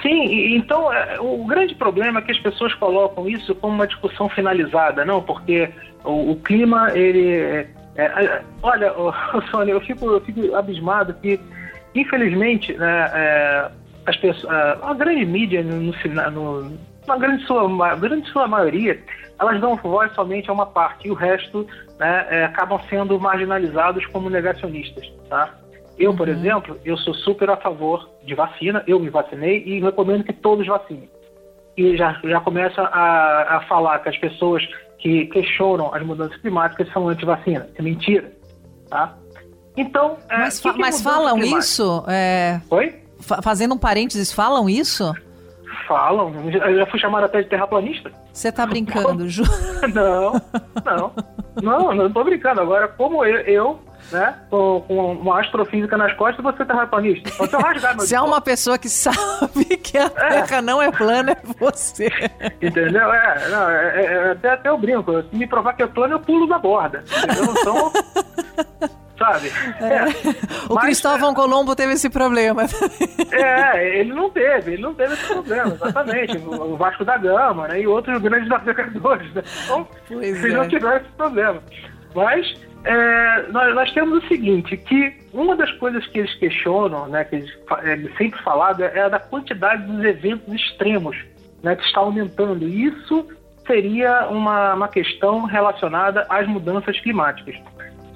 Sim, 0.00 0.56
então 0.56 0.90
é, 0.90 1.20
o 1.20 1.44
grande 1.44 1.74
problema 1.74 2.20
é 2.20 2.22
que 2.22 2.32
as 2.32 2.38
pessoas 2.38 2.72
colocam 2.72 3.28
isso 3.28 3.54
como 3.54 3.74
uma 3.74 3.86
discussão 3.86 4.30
finalizada, 4.30 5.04
não? 5.04 5.20
Porque 5.20 5.68
o, 6.02 6.30
o 6.30 6.36
clima, 6.36 6.90
ele. 6.96 7.36
É, 7.36 7.66
é, 7.96 8.42
olha, 8.62 8.94
Sônia, 9.50 9.72
eu 9.72 9.80
fico, 9.82 10.06
eu 10.06 10.22
fico 10.22 10.56
abismado 10.56 11.12
que 11.12 11.38
Infelizmente, 11.98 12.72
né, 12.74 13.10
é, 13.12 13.70
as 14.06 14.16
pessoas, 14.16 14.52
a 14.82 14.94
grande 14.94 15.26
mídia, 15.26 15.62
no, 15.62 15.92
no, 16.30 16.78
na 17.06 17.16
grande 17.16 17.44
sua, 17.44 17.96
grande 17.96 18.28
sua 18.30 18.46
maioria, 18.46 19.00
elas 19.40 19.60
dão 19.60 19.76
voz 19.76 20.12
somente 20.14 20.48
a 20.48 20.52
uma 20.52 20.66
parte 20.66 21.08
e 21.08 21.10
o 21.10 21.14
resto 21.14 21.66
né, 21.98 22.26
é, 22.30 22.44
acabam 22.44 22.80
sendo 22.88 23.18
marginalizados 23.18 24.06
como 24.06 24.30
negacionistas. 24.30 25.10
Tá? 25.28 25.54
Eu, 25.98 26.14
por 26.14 26.28
uhum. 26.28 26.34
exemplo, 26.34 26.78
eu 26.84 26.96
sou 26.98 27.14
super 27.14 27.50
a 27.50 27.56
favor 27.56 28.08
de 28.24 28.34
vacina, 28.34 28.84
eu 28.86 29.00
me 29.00 29.10
vacinei 29.10 29.64
e 29.66 29.80
recomendo 29.80 30.22
que 30.22 30.32
todos 30.32 30.66
vacinem. 30.66 31.10
E 31.76 31.96
já, 31.96 32.20
já 32.24 32.40
começa 32.40 32.82
a, 32.82 33.56
a 33.56 33.60
falar 33.62 33.98
que 34.00 34.08
as 34.08 34.18
pessoas 34.18 34.66
que 34.98 35.26
questionam 35.26 35.92
as 35.92 36.02
mudanças 36.04 36.36
climáticas 36.40 36.90
são 36.92 37.08
anti-vacina. 37.08 37.68
É 37.76 37.82
mentira. 37.82 38.32
Tá? 38.88 39.16
Então, 39.80 40.16
é, 40.28 40.38
Mas, 40.38 40.58
que 40.60 40.68
é 40.68 40.72
mas 40.72 41.00
falam 41.00 41.38
isso? 41.38 42.04
É, 42.08 42.60
Oi? 42.70 42.94
fa- 43.20 43.40
fazendo 43.42 43.74
um 43.74 43.78
parênteses, 43.78 44.32
falam 44.32 44.68
isso? 44.68 45.14
Falam. 45.86 46.32
Eu 46.50 46.76
já 46.78 46.86
fui 46.86 46.98
chamado 46.98 47.24
até 47.24 47.42
de 47.42 47.48
terraplanista. 47.48 48.10
Você 48.32 48.50
tá 48.52 48.66
brincando, 48.66 49.28
Ju? 49.28 49.42
Não, 49.94 50.32
não. 50.84 51.12
Não, 51.62 51.94
não 51.94 52.12
tô 52.12 52.22
brincando. 52.24 52.60
Agora, 52.60 52.88
como 52.88 53.24
eu, 53.24 53.36
eu 53.40 53.80
né, 54.12 54.34
com, 54.50 54.80
com 54.86 55.12
uma 55.14 55.40
astrofísica 55.40 55.96
nas 55.96 56.12
costas, 56.14 56.42
você 56.42 56.62
é 56.62 56.66
terraplanista. 56.66 57.30
Se 57.30 57.52
eu 57.52 57.60
rasgar 57.60 57.96
meu 57.96 58.04
Se 58.06 58.14
há 58.14 58.22
uma 58.22 58.40
pessoa 58.40 58.76
que 58.78 58.88
sabe 58.88 59.76
que 59.82 59.96
a 59.98 60.08
Terra 60.10 60.60
não 60.62 60.80
é 60.82 60.90
plana, 60.92 61.32
é 61.32 61.36
você. 61.58 62.08
Entendeu? 62.62 63.12
É, 63.12 63.48
não, 63.48 63.70
é, 63.70 64.00
é- 64.00 64.04
é- 64.04 64.30
até, 64.32 64.50
até 64.50 64.68
eu 64.68 64.78
brinco. 64.78 65.22
Se 65.22 65.34
me 65.36 65.46
provar 65.46 65.72
que 65.74 65.82
é 65.82 65.86
plano, 65.86 66.14
eu 66.14 66.20
pulo 66.20 66.46
da 66.46 66.58
borda. 66.58 67.02
Entendeu? 67.24 67.54
Então. 67.60 67.92
Sabe? 69.18 69.48
É. 69.80 70.04
O 70.70 70.74
Mas, 70.74 70.84
Cristóvão 70.84 71.34
Colombo 71.34 71.74
teve 71.74 71.92
esse 71.94 72.08
problema. 72.08 72.62
É, 73.30 73.98
ele 73.98 74.12
não 74.14 74.30
teve, 74.30 74.74
ele 74.74 74.82
não 74.82 74.94
teve 74.94 75.14
esse 75.14 75.26
problema, 75.26 75.74
exatamente. 75.74 76.38
O 76.38 76.76
Vasco 76.76 77.04
da 77.04 77.18
Gama, 77.18 77.68
né? 77.68 77.80
E 77.80 77.86
outros 77.86 78.20
grandes 78.22 78.48
navegadores, 78.50 79.32
né? 79.34 79.42
Então, 79.64 79.88
Pois 80.06 80.44
eles 80.44 80.54
não 80.54 80.62
é. 80.62 80.68
tiveram 80.68 80.96
esse 80.96 81.10
problema. 81.16 81.62
Mas 82.14 82.54
é, 82.84 83.42
nós, 83.50 83.74
nós 83.74 83.92
temos 83.92 84.24
o 84.24 84.28
seguinte, 84.28 84.76
que 84.76 85.14
uma 85.32 85.56
das 85.56 85.70
coisas 85.72 86.06
que 86.06 86.20
eles 86.20 86.34
questionam, 86.36 87.06
né, 87.08 87.24
que 87.24 87.36
eles 87.36 87.50
é, 87.82 87.96
sempre 88.16 88.40
falado, 88.42 88.82
é 88.82 89.00
a 89.00 89.08
da 89.08 89.18
quantidade 89.18 89.82
dos 89.84 90.02
eventos 90.04 90.52
extremos, 90.54 91.16
né, 91.62 91.76
que 91.76 91.84
está 91.84 92.00
aumentando. 92.00 92.66
E 92.66 92.86
isso 92.86 93.26
seria 93.66 94.28
uma, 94.28 94.74
uma 94.74 94.88
questão 94.88 95.44
relacionada 95.44 96.26
às 96.28 96.46
mudanças 96.46 96.98
climáticas. 97.00 97.56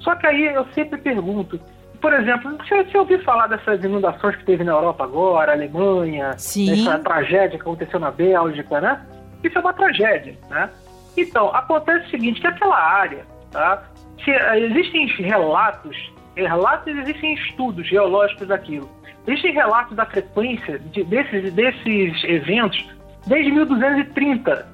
Só 0.03 0.15
que 0.15 0.27
aí 0.27 0.45
eu 0.45 0.65
sempre 0.73 0.99
pergunto, 0.99 1.59
por 2.01 2.13
exemplo, 2.13 2.55
você, 2.57 2.83
você 2.83 2.97
ouviu 2.97 3.21
falar 3.23 3.47
dessas 3.47 3.83
inundações 3.83 4.35
que 4.35 4.43
teve 4.45 4.63
na 4.63 4.73
Europa 4.73 5.03
agora, 5.05 5.53
Alemanha, 5.53 6.33
Sim. 6.37 6.73
essa 6.81 6.99
tragédia 6.99 7.57
que 7.57 7.61
aconteceu 7.61 7.99
na 7.99 8.11
Bélgica, 8.11 8.81
né? 8.81 9.01
Isso 9.43 9.57
é 9.57 9.61
uma 9.61 9.73
tragédia, 9.73 10.35
né? 10.49 10.69
Então, 11.15 11.47
acontece 11.55 12.07
o 12.07 12.09
seguinte, 12.09 12.41
que 12.41 12.47
aquela 12.47 12.77
área, 12.77 13.25
tá? 13.51 13.83
Se, 14.23 14.31
eh, 14.31 14.59
existem 14.59 15.05
relatos, 15.07 15.95
relatos 16.35 16.87
existem 16.97 17.33
estudos 17.35 17.87
geológicos 17.87 18.47
daquilo. 18.47 18.89
Existem 19.27 19.53
relatos 19.53 19.95
da 19.95 20.05
frequência 20.05 20.79
de- 20.79 21.03
desses, 21.05 21.53
desses 21.53 22.23
eventos 22.25 22.85
desde 23.27 23.51
1230, 23.51 24.67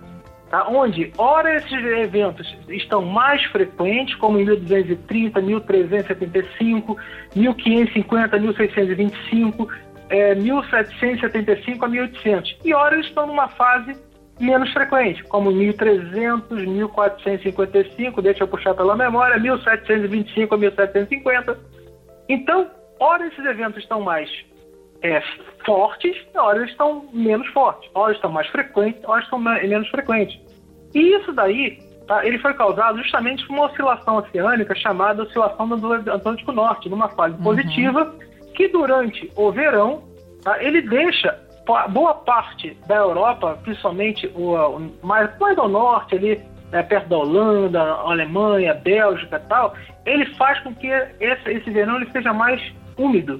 tá? 0.50 0.68
onde, 0.68 1.12
ora, 1.18 1.56
esses 1.56 1.72
eventos 1.72 2.58
estão 2.70 3.04
mais 3.04 3.44
frequentes, 3.46 4.16
como 4.16 4.40
em 4.40 4.46
1230, 4.46 5.42
1375, 5.42 6.98
1550, 7.36 8.40
1625, 8.40 9.70
é, 10.10 10.36
1775 10.36 11.86
a 11.86 11.88
1800. 11.88 12.58
E 12.66 12.74
ora, 12.74 12.96
eles 12.96 13.08
estão 13.08 13.28
numa 13.28 13.48
fase 13.48 13.96
menos 14.40 14.72
frequente, 14.72 15.24
como 15.26 15.52
1300, 15.52 16.66
1455, 16.66 18.22
deixa 18.22 18.44
eu 18.44 18.48
puxar 18.48 18.74
pela 18.74 18.96
memória, 18.96 19.38
1725 19.38 20.56
a 20.56 20.58
1750. 20.58 21.60
Então, 22.28 22.70
ora, 23.00 23.28
esses 23.28 23.46
eventos 23.46 23.84
estão 23.84 24.02
mais 24.02 24.30
é, 25.02 25.22
fortes, 25.66 26.16
ora 26.36 26.60
eles 26.60 26.72
estão 26.72 27.08
menos 27.14 27.48
fortes, 27.50 27.90
ora 27.94 28.12
estão 28.14 28.32
mais 28.32 28.48
frequentes, 28.48 29.02
ora 29.06 29.22
estão 29.22 29.40
me- 29.40 29.62
menos 29.68 29.88
frequentes. 29.90 30.40
E 30.94 31.16
isso 31.16 31.32
daí, 31.32 31.80
tá, 32.08 32.26
ele 32.26 32.40
foi 32.40 32.54
causado 32.54 32.98
justamente 33.02 33.46
por 33.46 33.54
uma 33.54 33.66
oscilação 33.68 34.18
oceânica 34.18 34.76
chamada 34.76 35.24
oscilação 35.24 35.68
do 35.70 35.94
Atlântico 35.94 36.52
Norte, 36.52 36.90
numa 36.90 37.10
fase 37.10 37.38
positiva, 37.42 38.14
que 38.56 38.68
durante 38.68 39.32
o 39.36 39.52
verão, 39.52 40.04
tá, 40.44 40.62
ele 40.62 40.82
deixa 40.82 41.38
boa 41.90 42.16
parte 42.16 42.76
da 42.88 42.96
Europa, 42.96 43.60
principalmente 43.64 44.28
o, 44.36 44.56
o 44.56 44.92
mais, 45.04 45.30
mais 45.40 45.58
ao 45.58 45.70
norte 45.70 46.16
ali, 46.16 46.42
né, 46.72 46.82
perto 46.84 47.08
da 47.08 47.18
Holanda, 47.18 47.82
Alemanha, 47.82 48.74
Bélgica 48.74 49.38
e 49.44 49.48
tal, 49.48 49.76
ele 50.06 50.26
faz 50.36 50.60
com 50.62 50.74
que 50.74 50.88
esse, 51.20 51.50
esse 51.50 51.70
verão 51.70 51.98
ele 51.98 52.10
seja 52.12 52.34
mais 52.34 52.60
úmido. 52.98 53.40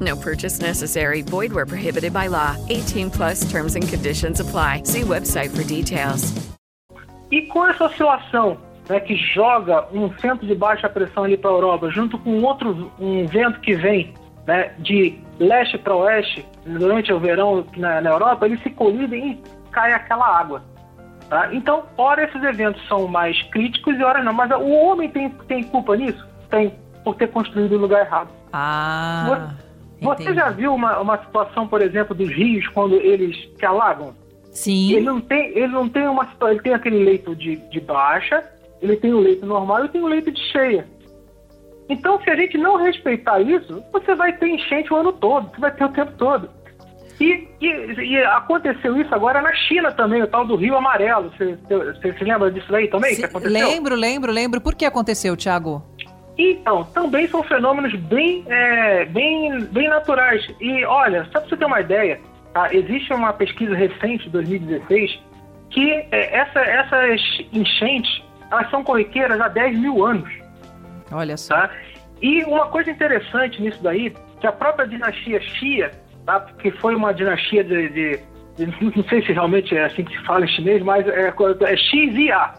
No 0.00 0.16
purchase 0.16 0.60
necessary. 0.60 1.22
Void 1.22 1.52
where 1.52 1.66
prohibited 1.66 2.12
by 2.12 2.28
law. 2.28 2.56
18 2.68 3.10
plus 3.10 3.40
terms 3.50 3.74
and 3.74 3.88
conditions 3.88 4.40
apply. 4.40 4.82
See 4.84 5.02
website 5.02 5.50
for 5.50 5.64
details. 5.64 6.32
E 7.30 7.42
com 7.42 7.66
essa 7.66 7.84
oscilação, 7.84 8.56
né, 8.88 9.00
que 9.00 9.14
joga 9.16 9.86
um 9.92 10.10
centro 10.18 10.46
de 10.46 10.54
baixa 10.54 10.88
pressão 10.88 11.24
ali 11.24 11.36
para 11.36 11.50
a 11.50 11.54
Europa, 11.54 11.90
junto 11.90 12.16
com 12.18 12.42
outro 12.42 12.90
um 12.98 13.26
vento 13.26 13.60
que 13.60 13.74
vem 13.74 14.14
né, 14.46 14.72
de 14.78 15.18
leste 15.38 15.76
para 15.76 15.94
oeste 15.94 16.46
durante 16.64 17.12
o 17.12 17.20
verão 17.20 17.66
na, 17.76 18.00
na 18.00 18.10
Europa, 18.10 18.46
eles 18.46 18.62
se 18.62 18.70
colidem 18.70 19.32
e 19.32 19.42
cai 19.70 19.92
aquela 19.92 20.26
água. 20.26 20.62
tá? 21.28 21.52
Então, 21.52 21.82
ora 21.98 22.24
esses 22.24 22.42
eventos 22.42 22.80
são 22.88 23.06
mais 23.06 23.40
críticos 23.50 23.94
e 23.98 24.02
ora 24.02 24.22
não. 24.22 24.32
Mas 24.32 24.50
o 24.52 24.70
homem 24.70 25.10
tem, 25.10 25.28
tem 25.46 25.64
culpa 25.64 25.96
nisso? 25.96 26.26
Tem, 26.48 26.72
por 27.04 27.14
ter 27.16 27.28
construído 27.28 27.72
o 27.72 27.78
lugar 27.78 28.06
errado. 28.06 28.30
Ah, 28.54 29.26
Você 29.28 29.67
entendi. 30.22 30.34
já 30.34 30.50
viu 30.50 30.74
uma, 30.74 30.98
uma 31.00 31.18
situação, 31.18 31.66
por 31.66 31.82
exemplo, 31.82 32.14
dos 32.14 32.28
rios 32.30 32.66
quando 32.68 32.94
eles 32.96 33.36
se 33.58 33.64
alagam? 33.66 34.14
Sim. 34.52 34.92
Ele 34.92 35.00
não 35.06 35.20
tem, 35.20 35.48
ele 35.56 35.68
não 35.68 35.88
tem 35.88 36.06
uma 36.08 36.28
ele 36.50 36.60
tem 36.60 36.74
aquele 36.74 37.04
leito 37.04 37.34
de, 37.34 37.56
de 37.56 37.80
baixa, 37.80 38.42
ele 38.82 38.96
tem 38.96 39.12
o 39.12 39.20
leito 39.20 39.44
normal 39.46 39.84
e 39.84 39.88
tem 39.88 40.00
o 40.02 40.06
leito 40.06 40.30
de 40.30 40.40
cheia. 40.52 40.86
Então, 41.88 42.20
se 42.22 42.28
a 42.30 42.36
gente 42.36 42.58
não 42.58 42.76
respeitar 42.76 43.40
isso, 43.40 43.82
você 43.92 44.14
vai 44.14 44.32
ter 44.36 44.48
enchente 44.48 44.92
o 44.92 44.96
ano 44.96 45.12
todo, 45.12 45.50
você 45.50 45.60
vai 45.60 45.70
ter 45.74 45.84
o 45.84 45.88
tempo 45.88 46.12
todo. 46.18 46.50
E, 47.20 47.48
e- 47.60 47.94
e 48.00 48.16
aconteceu 48.24 48.96
isso 49.00 49.12
agora 49.12 49.40
na 49.42 49.52
China 49.54 49.90
também, 49.90 50.22
o 50.22 50.26
tal 50.26 50.44
do 50.46 50.54
Rio 50.54 50.76
Amarelo. 50.76 51.32
Você, 51.36 51.58
você 51.68 52.12
se 52.16 52.22
lembra 52.24 52.50
disso 52.50 52.72
aí 52.74 52.86
também? 52.88 53.14
Se- 53.14 53.26
lembro, 53.42 53.96
lembro, 53.96 54.30
lembro. 54.30 54.60
Por 54.60 54.74
que 54.76 54.84
aconteceu, 54.84 55.36
Thiago? 55.36 55.82
Então, 56.38 56.84
também 56.94 57.26
são 57.26 57.42
fenômenos 57.42 57.92
bem, 57.96 58.44
é, 58.48 59.04
bem, 59.06 59.64
bem 59.66 59.88
naturais. 59.88 60.46
E 60.60 60.84
olha, 60.84 61.24
só 61.32 61.40
para 61.40 61.48
você 61.48 61.56
ter 61.56 61.64
uma 61.64 61.80
ideia, 61.80 62.20
tá? 62.54 62.72
existe 62.72 63.12
uma 63.12 63.32
pesquisa 63.32 63.74
recente, 63.74 64.24
de 64.24 64.30
2016, 64.30 65.18
que 65.70 65.90
é, 66.12 66.36
essa- 66.36 66.60
essas 66.60 67.20
enchentes 67.52 68.22
elas 68.50 68.70
são 68.70 68.82
corriqueiras 68.84 69.38
há 69.40 69.48
10 69.48 69.78
mil 69.78 70.06
anos. 70.06 70.30
Olha 71.10 71.36
só. 71.36 71.54
Tá? 71.54 71.70
E 72.22 72.42
uma 72.44 72.66
coisa 72.68 72.90
interessante 72.90 73.60
nisso 73.60 73.82
daí, 73.82 74.14
que 74.40 74.46
a 74.46 74.52
própria 74.52 74.86
dinastia 74.86 75.40
Xia, 75.40 75.90
tá? 76.24 76.40
que 76.58 76.70
foi 76.70 76.94
uma 76.94 77.12
dinastia 77.12 77.62
de, 77.64 77.88
de- 77.88 78.20
de- 78.56 78.66
Não 78.96 79.04
sei 79.08 79.22
se 79.26 79.32
realmente 79.32 79.76
é 79.76 79.84
assim 79.84 80.04
que 80.04 80.16
se 80.16 80.24
fala 80.24 80.44
em 80.44 80.48
chinês, 80.48 80.82
mas 80.82 81.06
é, 81.08 81.28
é 81.66 81.76
Xia. 81.76 82.52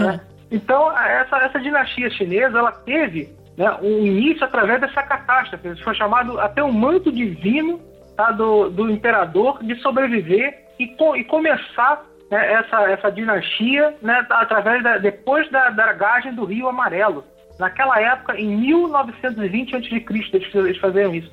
né? 0.00 0.20
Então, 0.50 0.90
essa, 0.96 1.36
essa 1.38 1.60
dinastia 1.60 2.10
chinesa, 2.10 2.58
ela 2.58 2.72
teve 2.72 3.32
né, 3.56 3.70
um 3.82 4.04
início 4.06 4.44
através 4.44 4.80
dessa 4.80 5.02
catástrofe. 5.02 5.82
Foi 5.82 5.94
chamado 5.94 6.38
até 6.40 6.62
o 6.62 6.72
manto 6.72 7.10
divino 7.10 7.80
tá, 8.16 8.30
do, 8.30 8.70
do 8.70 8.90
imperador 8.90 9.62
de 9.62 9.74
sobreviver 9.76 10.64
e, 10.78 10.88
co- 10.88 11.16
e 11.16 11.24
começar 11.24 12.04
né, 12.30 12.52
essa, 12.52 12.82
essa 12.90 13.10
dinastia 13.10 13.94
né, 14.02 14.24
através 14.30 14.82
da, 14.82 14.98
depois 14.98 15.50
da 15.50 15.70
dragagem 15.70 16.34
do 16.34 16.44
Rio 16.44 16.68
Amarelo. 16.68 17.24
Naquela 17.58 18.00
época, 18.00 18.36
em 18.38 18.56
1920 18.56 19.76
a.C., 19.76 20.58
eles 20.58 20.78
faziam 20.78 21.14
isso. 21.14 21.30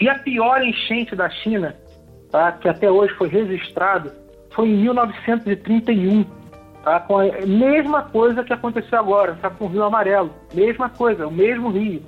E 0.00 0.08
a 0.08 0.18
pior 0.18 0.62
enchente 0.62 1.16
da 1.16 1.30
China, 1.30 1.74
tá, 2.30 2.52
que 2.52 2.68
até 2.68 2.90
hoje 2.90 3.14
foi 3.14 3.28
registrado, 3.28 4.12
foi 4.50 4.68
em 4.68 4.76
1931. 4.76 6.26
Tá, 6.82 6.98
com 6.98 7.18
a 7.18 7.24
mesma 7.46 8.02
coisa 8.02 8.42
que 8.42 8.52
aconteceu 8.52 8.98
agora, 8.98 9.38
tá, 9.40 9.48
com 9.48 9.66
o 9.66 9.68
Rio 9.68 9.84
Amarelo. 9.84 10.32
Mesma 10.52 10.88
coisa, 10.88 11.28
o 11.28 11.30
mesmo 11.30 11.70
rio. 11.70 12.02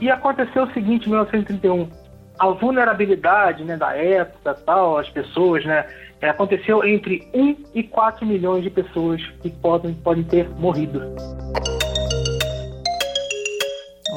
E 0.00 0.10
aconteceu 0.10 0.64
o 0.64 0.72
seguinte 0.72 1.06
em 1.06 1.10
1931. 1.10 1.88
A 2.38 2.48
vulnerabilidade 2.48 3.64
né, 3.64 3.76
da 3.76 3.96
época, 3.96 4.54
tal, 4.54 4.98
as 4.98 5.08
pessoas, 5.08 5.64
né, 5.64 5.86
é, 6.20 6.28
aconteceu 6.28 6.84
entre 6.84 7.28
1 7.32 7.56
e 7.74 7.82
4 7.84 8.26
milhões 8.26 8.64
de 8.64 8.70
pessoas 8.70 9.22
que 9.42 9.48
podem, 9.48 9.94
podem 9.94 10.24
ter 10.24 10.48
morrido. 10.50 11.00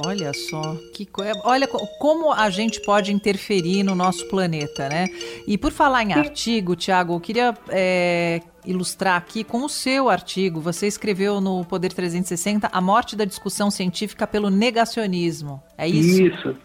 Olha 0.06 0.32
só, 0.34 0.76
que 0.96 1.06
co... 1.06 1.22
olha 1.44 1.68
como 2.00 2.32
a 2.32 2.50
gente 2.50 2.82
pode 2.82 3.12
interferir 3.12 3.84
no 3.84 3.96
nosso 3.96 4.28
planeta, 4.28 4.88
né? 4.88 5.08
E 5.46 5.58
por 5.58 5.72
falar 5.72 6.04
em 6.04 6.14
artigo, 6.14 6.76
Tiago, 6.76 7.14
eu 7.14 7.20
queria 7.20 7.54
é, 7.70 8.42
ilustrar 8.66 9.16
aqui 9.16 9.44
com 9.44 9.64
o 9.64 9.70
seu 9.70 10.10
artigo. 10.10 10.60
Você 10.60 10.88
escreveu 10.88 11.40
no 11.40 11.64
Poder 11.66 11.94
360 11.94 12.70
a 12.72 12.82
morte 12.82 13.16
da 13.16 13.26
discussão 13.26 13.72
científica 13.72 14.28
pelo 14.28 14.50
negacionismo. 14.50 15.62
É 15.78 15.88
isso? 15.88 16.24
Isso. 16.24 16.56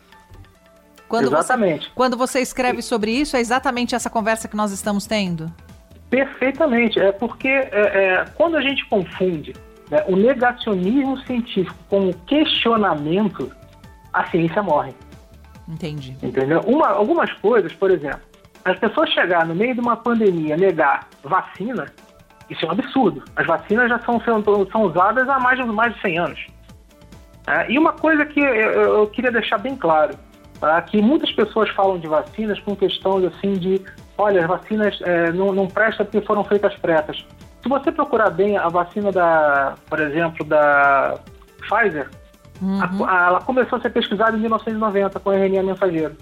Quando 1.08 1.28
exatamente. 1.28 1.86
Você, 1.86 1.92
quando 1.94 2.16
você 2.16 2.40
escreve 2.40 2.82
sobre 2.82 3.10
isso, 3.12 3.36
é 3.36 3.40
exatamente 3.40 3.94
essa 3.94 4.10
conversa 4.10 4.48
que 4.48 4.56
nós 4.56 4.72
estamos 4.72 5.06
tendo? 5.06 5.52
Perfeitamente. 6.10 6.98
É 6.98 7.12
porque 7.12 7.48
é, 7.48 7.70
é, 7.72 8.24
quando 8.34 8.56
a 8.56 8.60
gente 8.60 8.84
confunde 8.86 9.52
né, 9.90 10.04
o 10.08 10.16
negacionismo 10.16 11.18
científico 11.20 11.76
com 11.88 12.08
o 12.08 12.14
questionamento, 12.26 13.50
a 14.12 14.24
ciência 14.30 14.62
morre. 14.62 14.92
Entendi. 15.68 16.16
Entendeu? 16.22 16.60
Uma, 16.60 16.88
algumas 16.88 17.32
coisas, 17.34 17.72
por 17.72 17.90
exemplo, 17.90 18.20
as 18.64 18.78
pessoas 18.78 19.10
chegar 19.10 19.44
no 19.46 19.54
meio 19.54 19.74
de 19.74 19.80
uma 19.80 19.96
pandemia 19.96 20.56
negar 20.56 21.06
vacina, 21.22 21.86
isso 22.48 22.64
é 22.64 22.68
um 22.68 22.72
absurdo. 22.72 23.22
As 23.36 23.46
vacinas 23.46 23.88
já 23.88 23.98
são, 24.00 24.20
são, 24.20 24.82
usadas 24.82 25.28
há 25.28 25.38
mais 25.38 25.58
de, 25.58 25.64
mais 25.64 25.94
de 25.94 26.00
100 26.00 26.18
anos. 26.18 26.46
É, 27.46 27.70
e 27.70 27.78
uma 27.78 27.92
coisa 27.92 28.24
que 28.24 28.40
eu, 28.40 28.46
eu, 28.46 29.06
queria 29.08 29.30
deixar 29.30 29.58
bem 29.58 29.76
claro, 29.76 30.14
tá? 30.58 30.80
que 30.80 31.00
muitas 31.02 31.30
pessoas 31.32 31.68
falam 31.70 31.98
de 31.98 32.08
vacinas 32.08 32.58
com 32.60 32.74
questões 32.74 33.26
assim 33.26 33.52
de, 33.52 33.82
olha, 34.16 34.40
as 34.40 34.46
vacinas 34.46 34.98
é, 35.02 35.30
não, 35.30 35.52
não 35.52 35.66
prestam 35.66 36.06
porque 36.06 36.26
foram 36.26 36.42
feitas 36.44 36.74
pressas. 36.76 37.24
Se 37.62 37.68
você 37.68 37.92
procurar 37.92 38.30
bem 38.30 38.56
a 38.56 38.68
vacina 38.68 39.12
da, 39.12 39.74
por 39.88 40.00
exemplo, 40.00 40.44
da 40.44 41.18
Pfizer, 41.60 42.08
uhum. 42.62 43.04
a, 43.04 43.10
a, 43.10 43.26
ela 43.26 43.40
começou 43.42 43.78
a 43.78 43.82
ser 43.82 43.90
pesquisada 43.90 44.36
em 44.36 44.40
1990 44.40 45.20
com 45.20 45.32
RNA 45.32 45.62
mensageiro. 45.62 46.16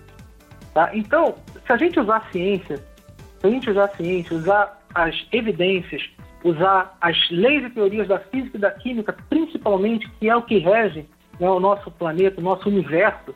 Tá? 0.75 0.91
Então, 0.93 1.35
se 1.67 1.73
a 1.73 1.77
gente 1.77 1.99
usar 1.99 2.17
a 2.17 2.31
ciência, 2.33 2.77
se 2.77 3.47
a 3.47 3.51
gente 3.51 3.71
usar 3.71 3.85
a 3.85 3.97
ciência, 3.97 4.37
usar 4.37 4.83
as 4.95 5.27
evidências, 5.33 6.03
usar 6.45 6.97
as 7.01 7.17
leis 7.31 7.65
e 7.65 7.71
teorias 7.71 8.09
da 8.09 8.19
física 8.19 8.57
e 8.57 8.61
da 8.61 8.71
química, 8.71 9.17
principalmente, 9.29 10.09
que 10.19 10.29
é 10.29 10.37
o 10.37 10.43
que 10.43 10.59
rege 10.59 11.07
né, 11.39 11.49
o 11.49 11.61
nosso 11.61 11.91
planeta, 11.91 12.41
o 12.41 12.45
nosso 12.45 12.69
universo, 12.69 13.35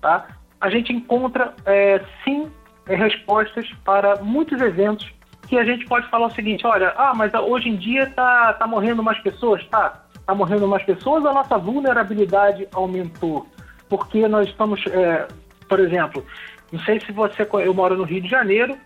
tá? 0.00 0.38
a 0.60 0.70
gente 0.70 0.92
encontra, 0.92 1.54
é, 1.64 2.00
sim, 2.24 2.50
é, 2.86 2.94
respostas 2.94 3.68
para 3.84 4.16
muitos 4.16 4.60
eventos 4.60 5.08
que 5.46 5.58
a 5.58 5.64
gente 5.64 5.86
pode 5.86 6.08
falar 6.10 6.26
o 6.26 6.34
seguinte, 6.34 6.66
olha, 6.66 6.92
ah, 6.96 7.12
mas 7.14 7.32
hoje 7.32 7.70
em 7.70 7.76
dia 7.76 8.04
está 8.04 8.52
tá 8.52 8.66
morrendo 8.66 9.02
mais 9.02 9.18
pessoas, 9.20 9.64
tá? 9.68 10.04
Está 10.14 10.34
morrendo 10.34 10.68
mais 10.68 10.82
pessoas, 10.82 11.24
a 11.24 11.32
nossa 11.32 11.56
vulnerabilidade 11.56 12.68
aumentou. 12.74 13.46
Porque 13.88 14.28
nós 14.28 14.46
estamos, 14.46 14.84
é, 14.88 15.26
por 15.66 15.80
exemplo, 15.80 16.24
não 16.72 16.80
sei 16.80 17.00
se 17.00 17.12
você, 17.12 17.46
eu 17.52 17.74
moro 17.74 17.96
no 17.96 18.04
Rio 18.04 18.20
de 18.20 18.28
Janeiro, 18.28 18.76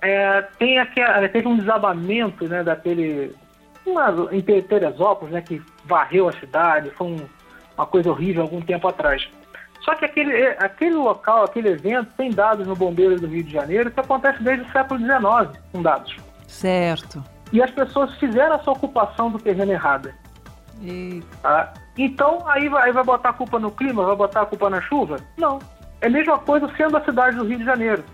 é, 0.00 0.42
tem 0.58 0.78
aquele, 0.78 1.28
teve 1.28 1.48
um 1.48 1.56
desabamento, 1.56 2.46
né, 2.46 2.62
daquele, 2.62 3.34
uma, 3.86 4.28
em 4.30 4.40
Teresópolis, 4.40 5.32
né, 5.32 5.40
que 5.40 5.62
varreu 5.84 6.28
a 6.28 6.32
cidade, 6.32 6.90
foi 6.90 7.08
um, 7.08 7.26
uma 7.76 7.86
coisa 7.86 8.10
horrível 8.10 8.42
algum 8.42 8.60
tempo 8.60 8.88
atrás. 8.88 9.28
Só 9.82 9.94
que 9.96 10.04
aquele, 10.04 10.46
aquele 10.58 10.94
local, 10.94 11.44
aquele 11.44 11.70
evento, 11.70 12.12
tem 12.16 12.30
dados 12.30 12.66
no 12.66 12.76
Bombeiro 12.76 13.20
do 13.20 13.26
Rio 13.26 13.42
de 13.42 13.52
Janeiro 13.52 13.90
que 13.90 13.98
acontece 13.98 14.42
desde 14.42 14.64
o 14.64 14.72
século 14.72 15.00
XIX, 15.00 15.60
com 15.72 15.82
dados. 15.82 16.16
Certo. 16.46 17.22
E 17.52 17.60
as 17.60 17.70
pessoas 17.70 18.14
fizeram 18.18 18.54
essa 18.54 18.70
ocupação 18.70 19.30
do 19.30 19.38
terreno 19.38 19.72
errada. 19.72 20.14
E... 20.80 21.22
Ah, 21.42 21.72
então, 21.98 22.48
aí 22.48 22.68
vai, 22.68 22.84
aí 22.84 22.92
vai 22.92 23.04
botar 23.04 23.30
a 23.30 23.32
culpa 23.32 23.58
no 23.58 23.70
clima, 23.70 24.04
vai 24.04 24.16
botar 24.16 24.42
a 24.42 24.46
culpa 24.46 24.70
na 24.70 24.80
chuva? 24.80 25.16
Não. 25.36 25.58
É 26.02 26.08
a 26.08 26.10
mesma 26.10 26.38
coisa 26.38 26.68
sendo 26.76 26.96
a 26.96 27.04
cidade 27.04 27.36
do 27.36 27.44
Rio 27.44 27.58
de 27.58 27.64
Janeiro. 27.64 28.04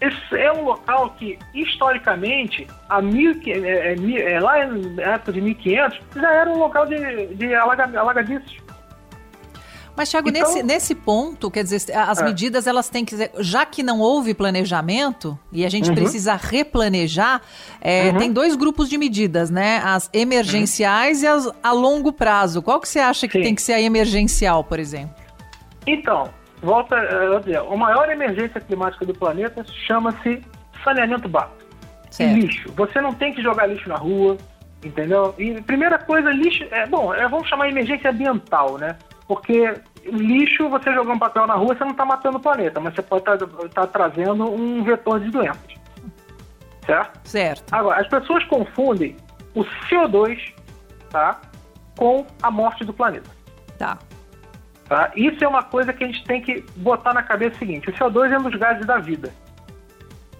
Esse 0.00 0.36
é 0.38 0.50
um 0.50 0.64
local 0.64 1.10
que, 1.18 1.38
historicamente, 1.52 2.66
a 2.88 3.02
mil, 3.02 3.32
é, 3.46 3.94
é, 3.94 4.32
é, 4.32 4.40
lá 4.40 4.66
na 4.66 5.02
época 5.02 5.32
de 5.32 5.40
1500, 5.42 6.00
já 6.16 6.32
era 6.32 6.50
um 6.50 6.56
local 6.56 6.86
de, 6.86 7.26
de 7.34 7.54
alagadiços. 7.54 8.56
Mas, 9.94 10.08
Thiago, 10.08 10.30
então, 10.30 10.40
nesse, 10.40 10.62
nesse 10.62 10.94
ponto, 10.94 11.50
quer 11.50 11.64
dizer, 11.64 11.94
as 11.94 12.20
é. 12.20 12.24
medidas 12.24 12.66
elas 12.66 12.88
têm 12.88 13.04
que. 13.04 13.14
Já 13.40 13.66
que 13.66 13.82
não 13.82 14.00
houve 14.00 14.32
planejamento 14.32 15.38
e 15.52 15.66
a 15.66 15.68
gente 15.68 15.90
uhum. 15.90 15.94
precisa 15.94 16.34
replanejar, 16.36 17.42
é, 17.80 18.08
uhum. 18.08 18.16
tem 18.16 18.32
dois 18.32 18.56
grupos 18.56 18.88
de 18.88 18.96
medidas, 18.96 19.50
né? 19.50 19.82
As 19.84 20.08
emergenciais 20.14 21.18
uhum. 21.18 21.24
e 21.24 21.26
as 21.26 21.50
a 21.62 21.72
longo 21.72 22.12
prazo. 22.12 22.62
Qual 22.62 22.80
que 22.80 22.88
você 22.88 23.00
acha 23.00 23.28
que 23.28 23.36
Sim. 23.36 23.44
tem 23.44 23.54
que 23.54 23.60
ser 23.60 23.74
a 23.74 23.80
emergencial, 23.82 24.64
por 24.64 24.78
exemplo? 24.78 25.14
Então, 25.86 26.30
volta 26.62 26.96
a 26.96 27.38
dizer, 27.40 27.58
a 27.58 27.76
maior 27.76 28.08
emergência 28.10 28.60
climática 28.60 29.04
do 29.04 29.14
planeta 29.14 29.64
chama-se 29.86 30.42
saneamento 30.84 31.28
básico. 31.28 31.60
Lixo. 32.34 32.72
Você 32.76 33.00
não 33.00 33.14
tem 33.14 33.32
que 33.32 33.42
jogar 33.42 33.66
lixo 33.66 33.88
na 33.88 33.96
rua, 33.96 34.36
entendeu? 34.84 35.34
E 35.38 35.60
primeira 35.62 35.98
coisa, 35.98 36.30
lixo, 36.30 36.64
é 36.70 36.86
bom, 36.86 37.14
é, 37.14 37.26
vamos 37.28 37.48
chamar 37.48 37.66
de 37.66 37.72
emergência 37.72 38.10
ambiental, 38.10 38.78
né? 38.78 38.96
Porque 39.26 39.74
lixo, 40.04 40.68
você 40.68 40.92
jogar 40.92 41.12
um 41.12 41.18
papel 41.18 41.46
na 41.46 41.54
rua, 41.54 41.74
você 41.74 41.84
não 41.84 41.92
está 41.92 42.04
matando 42.04 42.38
o 42.38 42.40
planeta, 42.40 42.80
mas 42.80 42.94
você 42.94 43.02
pode 43.02 43.22
estar 43.22 43.38
tá, 43.38 43.68
tá 43.68 43.86
trazendo 43.86 44.50
um 44.50 44.82
vetor 44.82 45.20
de 45.20 45.30
doenças. 45.30 45.74
Certo? 46.84 47.20
Certo. 47.28 47.72
Agora, 47.72 48.00
as 48.00 48.08
pessoas 48.08 48.42
confundem 48.44 49.16
o 49.54 49.64
CO2 49.88 50.52
tá, 51.10 51.40
com 51.96 52.26
a 52.42 52.50
morte 52.50 52.84
do 52.84 52.92
planeta. 52.92 53.30
Tá. 53.78 53.98
Tá. 54.90 55.12
Isso 55.14 55.42
é 55.42 55.48
uma 55.48 55.62
coisa 55.62 55.92
que 55.92 56.04
a 56.04 56.06
gente 56.06 56.22
tem 56.24 56.42
que 56.42 56.62
botar 56.76 57.14
na 57.14 57.22
cabeça 57.22 57.56
o 57.56 57.58
seguinte: 57.60 57.88
o 57.88 57.92
CO2 57.92 58.32
é 58.32 58.38
um 58.38 58.42
dos 58.42 58.58
gases 58.58 58.84
da 58.84 58.98
vida. 58.98 59.32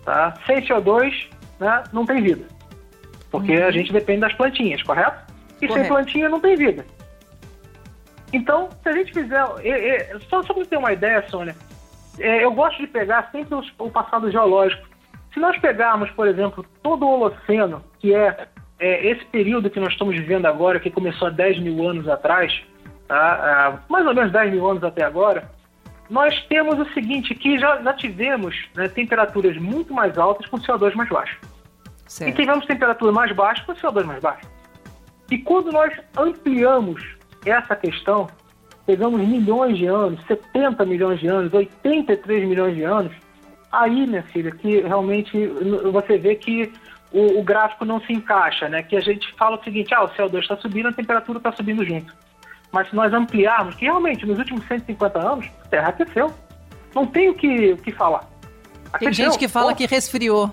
Tá? 0.05 0.34
Sem 0.44 0.61
CO2, 0.66 1.28
né, 1.59 1.84
não 1.92 2.05
tem 2.05 2.20
vida. 2.20 2.44
Porque 3.30 3.57
uhum. 3.57 3.66
a 3.66 3.70
gente 3.70 3.92
depende 3.92 4.20
das 4.20 4.34
plantinhas, 4.34 4.82
correto? 4.82 5.32
E 5.62 5.68
correto. 5.68 5.74
sem 5.74 5.88
plantinha 5.88 6.28
não 6.28 6.40
tem 6.40 6.57
vida. 6.57 6.84
Então, 8.32 8.68
se 8.82 8.88
a 8.88 8.92
gente 8.92 9.12
fizer. 9.12 9.44
É, 9.62 9.68
é, 9.68 10.18
só, 10.28 10.42
só 10.42 10.53
para 10.53 10.64
ter 10.64 10.76
uma 10.76 10.92
ideia, 10.92 11.24
Sônia, 11.28 11.55
é, 12.18 12.44
eu 12.44 12.53
gosto 12.53 12.78
de 12.80 12.88
pegar 12.88 13.28
sempre 13.30 13.55
os, 13.55 13.72
o 13.78 13.88
passado 13.88 14.30
geológico. 14.30 14.88
Se 15.32 15.38
nós 15.38 15.57
pegarmos, 15.59 16.11
por 16.11 16.26
exemplo, 16.26 16.66
todo 16.82 17.07
o 17.07 17.09
Holoceno, 17.09 17.84
que 18.01 18.12
é, 18.12 18.48
é, 18.80 19.07
esse 19.07 19.24
período 19.26 19.70
que 19.70 19.78
nós 19.78 19.92
estamos 19.92 20.16
vivendo 20.16 20.46
agora, 20.46 20.80
que 20.80 20.90
começou 20.90 21.28
há 21.28 21.30
10 21.30 21.61
mil 21.61 21.88
anos 21.88 22.09
atrás, 22.09 22.53
tá? 23.11 23.80
mais 23.88 24.06
ou 24.06 24.14
menos 24.14 24.30
10 24.30 24.52
mil 24.52 24.70
anos 24.70 24.84
até 24.84 25.04
agora, 25.04 25.50
nós 26.08 26.40
temos 26.46 26.78
o 26.78 26.92
seguinte, 26.92 27.34
que 27.34 27.58
já, 27.58 27.82
já 27.82 27.92
tivemos 27.92 28.68
né, 28.74 28.88
temperaturas 28.88 29.56
muito 29.56 29.92
mais 29.92 30.16
altas 30.16 30.46
com 30.46 30.58
CO2 30.58 30.94
mais 30.94 31.08
baixo. 31.08 31.38
Certo. 32.06 32.30
E 32.30 32.32
tivemos 32.34 32.66
temperatura 32.66 33.12
mais 33.12 33.32
baixa 33.32 33.64
com 33.64 33.74
CO2 33.74 34.04
mais 34.04 34.20
baixo. 34.20 34.48
E 35.30 35.38
quando 35.38 35.72
nós 35.72 35.92
ampliamos 36.16 37.04
essa 37.44 37.76
questão, 37.76 38.28
pegamos 38.86 39.20
milhões 39.20 39.78
de 39.78 39.86
anos, 39.86 40.20
70 40.26 40.84
milhões 40.84 41.20
de 41.20 41.28
anos, 41.28 41.52
83 41.52 42.48
milhões 42.48 42.74
de 42.74 42.82
anos, 42.82 43.12
aí, 43.70 44.06
minha 44.06 44.22
filha, 44.24 44.50
que 44.50 44.80
realmente 44.80 45.46
você 45.92 46.18
vê 46.18 46.34
que 46.34 46.72
o, 47.12 47.40
o 47.40 47.42
gráfico 47.42 47.84
não 47.84 48.00
se 48.00 48.12
encaixa, 48.12 48.68
né? 48.68 48.82
Que 48.82 48.96
a 48.96 49.00
gente 49.00 49.32
fala 49.34 49.56
o 49.56 49.62
seguinte, 49.62 49.94
ah, 49.94 50.04
o 50.04 50.08
CO2 50.11 50.40
está 50.40 50.56
subindo, 50.56 50.88
a 50.88 50.92
temperatura 50.92 51.38
está 51.38 51.52
subindo 51.52 51.84
junto. 51.84 52.12
Mas 52.72 52.88
se 52.88 52.94
nós 52.94 53.12
ampliarmos, 53.12 53.74
que 53.74 53.84
realmente 53.84 54.24
nos 54.26 54.38
últimos 54.38 54.66
150 54.66 55.18
anos, 55.18 55.46
a 55.64 55.68
Terra 55.68 55.88
aqueceu. 55.88 56.32
Não 56.94 57.06
tem 57.06 57.28
o 57.30 57.34
que, 57.34 57.72
o 57.72 57.76
que 57.76 57.92
falar. 57.92 58.28
Aqueceu. 58.92 58.98
Tem 58.98 59.12
gente 59.12 59.38
que 59.38 59.48
fala 59.48 59.70
Pô. 59.70 59.76
que 59.76 59.86
resfriou. 59.86 60.50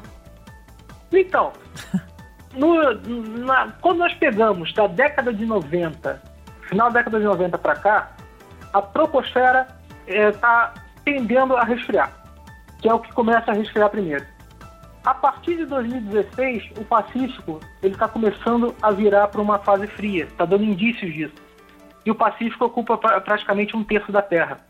Então, 1.11 1.53
no, 2.53 2.93
na, 3.45 3.71
quando 3.81 3.99
nós 3.99 4.13
pegamos 4.15 4.73
da 4.73 4.87
década 4.87 5.33
de 5.33 5.45
90 5.45 6.37
final 6.67 6.91
da 6.91 6.99
década 6.99 7.19
de 7.19 7.25
90 7.25 7.57
para 7.57 7.75
cá, 7.75 8.11
a 8.73 8.81
troposfera 8.81 9.67
está 10.05 10.73
é, 10.75 10.79
tendendo 11.03 11.55
a 11.55 11.63
resfriar, 11.63 12.11
que 12.79 12.87
é 12.87 12.93
o 12.93 12.99
que 12.99 13.11
começa 13.13 13.51
a 13.51 13.53
resfriar 13.53 13.89
primeiro. 13.89 14.25
A 15.05 15.13
partir 15.13 15.55
de 15.55 15.65
2016, 15.65 16.71
o 16.77 16.83
Pacífico 16.83 17.59
ele 17.81 17.93
está 17.93 18.07
começando 18.07 18.75
a 18.81 18.91
virar 18.91 19.29
para 19.29 19.41
uma 19.41 19.57
fase 19.59 19.87
fria, 19.87 20.25
está 20.25 20.43
dando 20.43 20.65
indícios 20.65 21.13
disso. 21.13 21.46
E 22.07 22.09
o 22.09 22.15
Pacífico 22.15 22.63
ocupa 22.63 22.97
pra, 22.97 23.19
praticamente 23.19 23.75
um 23.75 23.83
terço 23.83 24.13
da 24.13 24.21
Terra. 24.21 24.61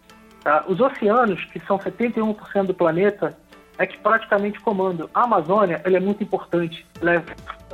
Tá? 0.43 0.63
Os 0.67 0.79
oceanos, 0.79 1.45
que 1.45 1.59
são 1.67 1.77
71% 1.77 2.63
do 2.63 2.73
planeta, 2.73 3.38
é 3.77 3.85
que 3.85 3.95
praticamente 3.99 4.59
comandam. 4.59 5.07
A 5.13 5.25
Amazônia 5.25 5.79
ele 5.85 5.97
é 5.97 5.99
muito 5.99 6.23
importante, 6.23 6.83
ela 6.99 7.13
é 7.13 7.23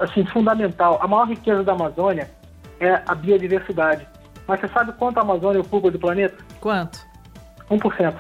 assim, 0.01 0.25
fundamental. 0.25 0.99
A 1.01 1.07
maior 1.07 1.29
riqueza 1.29 1.63
da 1.63 1.71
Amazônia 1.71 2.29
é 2.77 3.01
a 3.07 3.15
biodiversidade. 3.15 4.05
Mas 4.45 4.59
você 4.59 4.67
sabe 4.67 4.91
quanto 4.99 5.19
a 5.19 5.21
Amazônia 5.21 5.61
ocupa 5.61 5.89
do 5.89 5.97
planeta? 5.97 6.35
Quanto? 6.59 6.99
1%. 7.71 8.15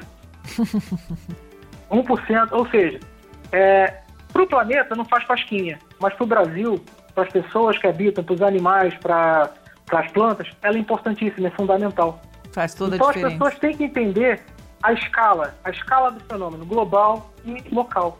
1%, 1.91 2.47
ou 2.55 2.65
seja, 2.69 3.01
é, 3.51 3.97
para 4.31 4.43
o 4.43 4.47
planeta 4.47 4.95
não 4.95 5.03
faz 5.03 5.25
pasquinha, 5.25 5.77
mas 5.99 6.13
para 6.13 6.23
o 6.23 6.27
Brasil, 6.27 6.81
para 7.13 7.25
as 7.25 7.29
pessoas 7.29 7.77
que 7.77 7.85
habitam, 7.85 8.23
para 8.23 8.33
os 8.33 8.41
animais, 8.41 8.93
para 8.93 9.51
as 9.91 10.11
plantas, 10.11 10.47
ela 10.61 10.75
é 10.77 10.79
importantíssima, 10.79 11.47
é 11.47 11.51
fundamental. 11.51 12.21
Faz 12.51 12.73
toda 12.73 12.95
então 12.95 13.07
a 13.09 13.11
diferença. 13.13 13.33
as 13.35 13.39
pessoas 13.39 13.59
têm 13.59 13.77
que 13.77 13.83
entender 13.85 14.41
a 14.81 14.93
escala, 14.93 15.55
a 15.63 15.69
escala 15.69 16.11
do 16.11 16.19
fenômeno 16.21 16.65
global 16.65 17.31
e 17.45 17.63
local. 17.73 18.19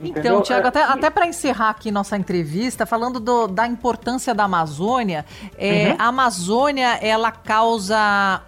Então? 0.00 0.42
Tiago, 0.42 0.66
É, 0.66 0.68
até, 0.68 0.82
até 0.82 1.10
para 1.10 1.26
encerrar 1.26 1.70
aqui 1.70 1.90
nossa 1.92 2.16
entrevista, 2.16 2.84
falando 2.84 3.20
do- 3.20 3.46
da 3.46 3.66
importância 3.68 4.34
da 4.34 4.44
Amazônia, 4.44 5.24
é, 5.56 5.90
Uhum. 5.90 5.96
a 5.98 6.04
Amazônia 6.06 6.98
ela 7.00 7.30
causa 7.30 8.42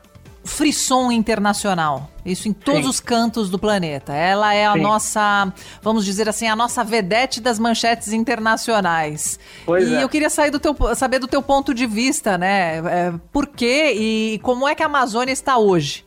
frisson 0.45 1.11
internacional. 1.11 2.11
Isso 2.25 2.49
em 2.49 2.53
todos 2.53 2.83
Sim. 2.83 2.89
os 2.89 3.01
cantos 3.01 3.51
do 3.51 3.59
planeta. 3.59 4.15
Ela 4.15 4.55
é 4.55 4.67
a 4.67 4.75
Sim. 4.75 4.83
nossa, 4.83 5.53
vamos 5.83 6.05
dizer 6.05 6.29
assim, 6.29 6.47
a 6.47 6.55
nossa 6.55 6.85
vedete 6.85 7.41
das 7.41 7.59
manchetes 7.59 8.13
internacionais. 8.13 9.39
Pois 9.65 9.89
e 9.89 9.95
é. 9.95 10.03
eu 10.03 10.09
queria 10.09 10.31
sair 10.31 10.51
do 10.51 10.61
teu, 10.61 10.77
saber 10.95 11.19
do 11.19 11.27
teu 11.27 11.43
ponto 11.43 11.75
de 11.75 11.87
vista, 11.87 12.39
né? 12.39 12.79
É, 12.79 13.15
por 13.33 13.47
quê 13.47 13.93
e 13.97 14.39
como 14.43 14.69
é 14.69 14.75
que 14.75 14.83
a 14.83 14.87
Amazônia 14.87 15.33
está 15.33 15.59
hoje 15.59 16.05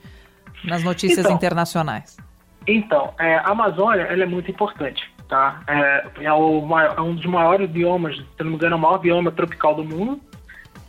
nas 0.64 0.84
notícias 0.84 1.20
Então, 1.20 1.36
internacionais? 1.36 2.18
Então, 2.68 3.14
é, 3.20 3.36
a 3.38 3.52
Amazônia 3.52 4.04
ela 4.04 4.24
é 4.24 4.28
muito 4.28 4.52
importante. 4.52 5.04
Tá? 5.28 5.62
É, 5.68 6.24
é 6.24 6.34
o 6.34 6.66
é 6.80 7.02
um 7.02 7.14
dos 7.14 7.26
maiores 7.26 7.70
biomas, 7.70 8.16
se 8.16 8.24
não 8.40 8.52
me 8.52 8.56
engano, 8.56 8.76
é 8.76 8.78
o 8.78 8.82
maior 8.82 8.98
bioma 8.98 9.30
tropical 9.30 9.76
do 9.76 9.84
mundo. 9.84 10.22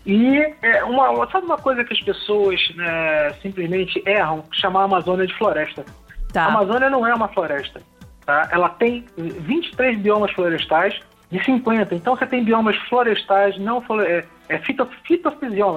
E 0.09 0.55
é 0.63 0.83
uma, 0.85 1.31
sabe 1.31 1.45
uma 1.45 1.59
coisa 1.59 1.85
que 1.85 1.93
as 1.93 2.01
pessoas 2.01 2.59
né, 2.75 3.31
simplesmente 3.43 4.03
erram? 4.07 4.43
Chamar 4.51 4.81
a 4.81 4.85
Amazônia 4.85 5.27
de 5.27 5.35
floresta. 5.37 5.85
Tá. 6.33 6.45
A 6.45 6.49
Amazônia 6.49 6.89
não 6.89 7.07
é 7.07 7.15
uma 7.15 7.29
floresta. 7.29 7.83
Tá? 8.25 8.49
Ela 8.51 8.71
tem 8.71 9.05
23 9.19 9.99
biomas 9.99 10.31
florestais 10.33 10.99
de 11.31 11.45
50. 11.45 11.95
Então 11.95 12.17
você 12.17 12.27
tem 12.27 12.43
biomas 12.43 12.75
florestais, 12.89 13.59
não 13.59 13.83
flore- 13.83 14.07
é, 14.07 14.25
é 14.49 14.59
fito, 14.61 14.89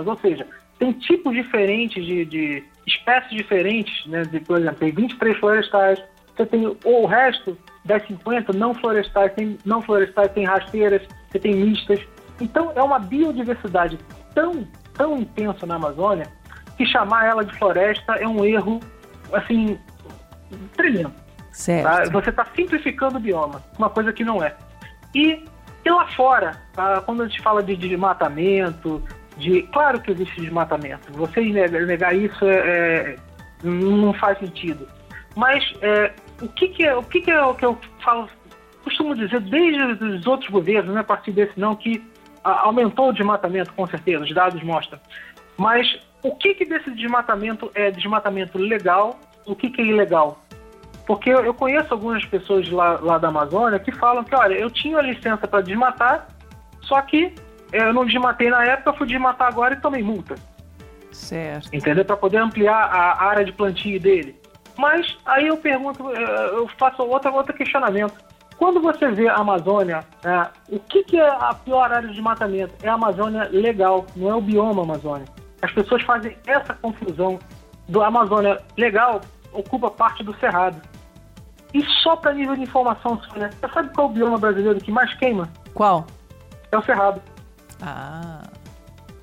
ou 0.06 0.18
seja, 0.18 0.48
tem 0.80 0.94
tipos 0.94 1.34
diferentes 1.34 2.06
de, 2.06 2.24
de 2.24 2.64
espécies 2.88 3.32
diferentes, 3.32 4.06
né? 4.06 4.24
De, 4.24 4.40
por 4.40 4.60
exemplo, 4.60 4.78
tem 4.78 4.92
23 4.92 5.38
florestais, 5.40 6.02
você 6.36 6.46
tem 6.46 6.78
o 6.86 7.06
resto 7.06 7.58
das 7.84 8.06
50 8.08 8.54
não 8.54 8.74
florestais, 8.74 9.34
tem 9.34 9.58
não 9.66 9.82
florestais, 9.82 10.32
tem 10.32 10.46
rasteiras, 10.46 11.02
você 11.30 11.38
tem 11.38 11.54
mistas. 11.54 12.00
Então 12.40 12.72
é 12.76 12.82
uma 12.82 12.98
biodiversidade 12.98 14.00
tão, 14.34 14.68
tão 14.94 15.18
intensa 15.18 15.66
na 15.66 15.76
Amazônia 15.76 16.28
que 16.78 16.86
chamar 16.86 17.26
ela 17.26 17.46
de 17.46 17.54
floresta 17.58 18.14
é 18.14 18.28
um 18.28 18.44
erro, 18.44 18.80
assim, 19.34 19.78
tremendo. 20.76 21.14
Tá? 21.84 22.06
Você 22.06 22.30
está 22.30 22.46
simplificando 22.56 23.18
o 23.18 23.20
bioma, 23.20 23.62
uma 23.78 23.90
coisa 23.90 24.12
que 24.14 24.24
não 24.24 24.44
é. 24.44 24.56
E, 25.14 25.44
e 25.84 25.90
lá 25.90 26.08
fora, 26.08 26.58
tá? 26.74 27.02
quando 27.02 27.24
a 27.24 27.28
gente 27.28 27.42
fala 27.42 27.62
de 27.62 27.76
desmatamento, 27.76 29.04
de 29.38 29.64
claro 29.64 30.00
que 30.00 30.12
existe 30.12 30.42
desmatamento. 30.42 31.12
Você 31.14 31.42
negar, 31.42 32.16
isso 32.16 32.46
é, 32.46 32.56
é- 32.56 33.16
não 33.64 34.14
faz 34.14 34.40
sentido. 34.40 34.88
Mas 35.36 35.64
é, 35.82 36.14
o 36.42 36.48
que, 36.48 36.70
que 36.70 36.84
é 36.84 36.96
o 36.96 37.04
que, 37.04 37.22
que 37.22 37.32
é 37.32 37.42
o 37.42 37.54
que 37.54 37.66
eu 37.66 37.78
falo, 38.04 38.30
costumo 38.84 39.16
dizer 39.16 39.40
desde 39.42 40.04
os 40.04 40.26
outros 40.28 40.50
governos, 40.50 40.88
não 40.88 40.98
é 40.98 41.02
a 41.02 41.04
partir 41.04 41.32
desse 41.32 41.60
não, 41.60 41.76
que 41.76 42.04
aumentou 42.44 43.10
o 43.10 43.14
desmatamento, 43.14 43.74
com 43.74 43.86
certeza, 43.88 44.24
os 44.24 44.34
dados 44.34 44.62
mostram. 44.64 45.00
Mas 45.58 46.00
o 46.24 46.36
que, 46.36 46.54
que 46.54 46.66
desse 46.66 46.92
desmatamento 46.92 47.72
é 47.74 47.92
desmatamento 47.92 48.58
legal, 48.58 49.20
o 49.46 49.56
que, 49.56 49.70
que 49.70 49.82
é 49.82 49.86
ilegal? 49.86 50.40
Porque 51.06 51.30
eu 51.30 51.54
conheço 51.54 51.94
algumas 51.94 52.24
pessoas 52.26 52.70
lá, 52.70 53.00
lá 53.02 53.18
da 53.18 53.28
Amazônia 53.28 53.80
que 53.80 53.92
falam 53.92 54.24
que, 54.24 54.36
olha, 54.36 54.54
eu 54.54 54.70
tinha 54.70 54.98
a 54.98 55.02
licença 55.02 55.48
para 55.48 55.62
desmatar, 55.62 56.28
só 56.82 57.02
que 57.02 57.34
eh, 57.72 57.84
eu 57.84 57.94
não 57.94 58.06
desmatei 58.06 58.50
na 58.50 58.64
época, 58.64 58.94
fui 58.94 59.08
desmatar 59.08 59.48
agora 59.48 59.74
e 59.74 59.78
tomei 59.82 60.04
multa, 60.04 60.36
Certo. 61.12 61.70
entendeu? 61.74 62.06
Para 62.06 62.18
poder 62.18 62.38
ampliar 62.38 62.76
a 62.76 63.26
área 63.26 63.44
de 63.44 63.52
plantio 63.52 64.00
dele. 64.00 64.36
Mas 64.78 65.18
aí 65.26 65.48
eu 65.48 65.58
pergunto, 65.58 66.12
eh, 66.12 66.50
eu 66.54 66.68
faço 66.78 67.04
outro, 67.04 67.34
outro 67.34 67.54
questionamento. 67.54 68.14
Quando 68.62 68.80
você 68.80 69.10
vê 69.10 69.28
a 69.28 69.38
Amazônia, 69.38 70.06
né, 70.24 70.48
o 70.70 70.80
que, 70.80 71.04
que 71.04 71.18
é 71.18 71.28
a 71.28 71.52
pior 71.52 71.92
área 71.92 72.08
de 72.08 72.14
desmatamento? 72.14 72.72
É 72.84 72.90
a 72.90 72.94
Amazônia 72.94 73.50
legal, 73.52 74.06
não 74.16 74.30
é 74.30 74.36
o 74.36 74.40
bioma 74.40 74.84
Amazônia. 74.84 75.26
As 75.64 75.72
pessoas 75.72 76.04
fazem 76.04 76.38
essa 76.46 76.72
confusão 76.76 77.40
do 77.90 78.04
Amazônia 78.04 78.62
legal 78.78 79.20
ocupa 79.52 79.90
parte 79.90 80.24
do 80.24 80.32
Cerrado. 80.36 80.80
E 81.74 81.84
só 82.04 82.16
para 82.16 82.34
nível 82.34 82.56
de 82.56 82.62
informação, 82.62 83.20
Sônia, 83.24 83.50
você 83.50 83.68
sabe 83.68 83.90
qual 83.96 84.06
é 84.06 84.10
o 84.12 84.14
bioma 84.14 84.38
brasileiro 84.38 84.80
que 84.80 84.92
mais 84.92 85.12
queima? 85.16 85.50
Qual? 85.74 86.06
É 86.72 86.78
o 86.78 86.84
Cerrado. 86.84 87.20
Ah. 87.82 88.44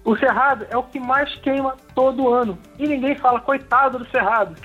O 0.05 0.17
Cerrado 0.17 0.67
é 0.69 0.77
o 0.77 0.83
que 0.83 0.99
mais 0.99 1.33
queima 1.37 1.77
todo 1.95 2.35
ano. 2.35 2.59
E 2.77 2.89
ninguém 2.89 3.15
fala, 3.15 3.39
coitado 3.39 4.01
do 4.01 4.11
Cerrado. 4.11 4.57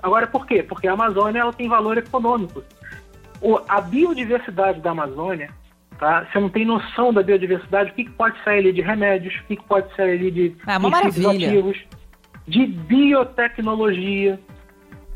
Agora, 0.00 0.28
por 0.28 0.46
quê? 0.46 0.62
Porque 0.62 0.86
a 0.86 0.92
Amazônia 0.92 1.40
ela 1.40 1.52
tem 1.52 1.68
valor 1.68 1.98
econômico. 1.98 2.62
O- 3.40 3.60
a 3.68 3.80
biodiversidade 3.80 4.80
da 4.80 4.90
Amazônia, 4.90 5.50
tá? 5.98 6.26
você 6.30 6.38
não 6.38 6.48
tem 6.48 6.64
noção 6.64 7.12
da 7.12 7.22
biodiversidade, 7.22 7.90
o 7.90 7.94
que, 7.94 8.04
que 8.04 8.10
pode 8.10 8.42
sair 8.44 8.58
ali 8.58 8.72
de 8.72 8.80
remédios, 8.82 9.34
o 9.36 9.44
que, 9.46 9.56
que 9.56 9.64
pode 9.64 9.94
sair 9.96 10.12
ali 10.18 10.30
de 10.30 10.46
É 10.66 10.78
princípios 10.78 10.90
maravilha. 10.90 11.48
ativos, 11.48 11.78
de 12.46 12.66
biotecnologia. 12.66 14.38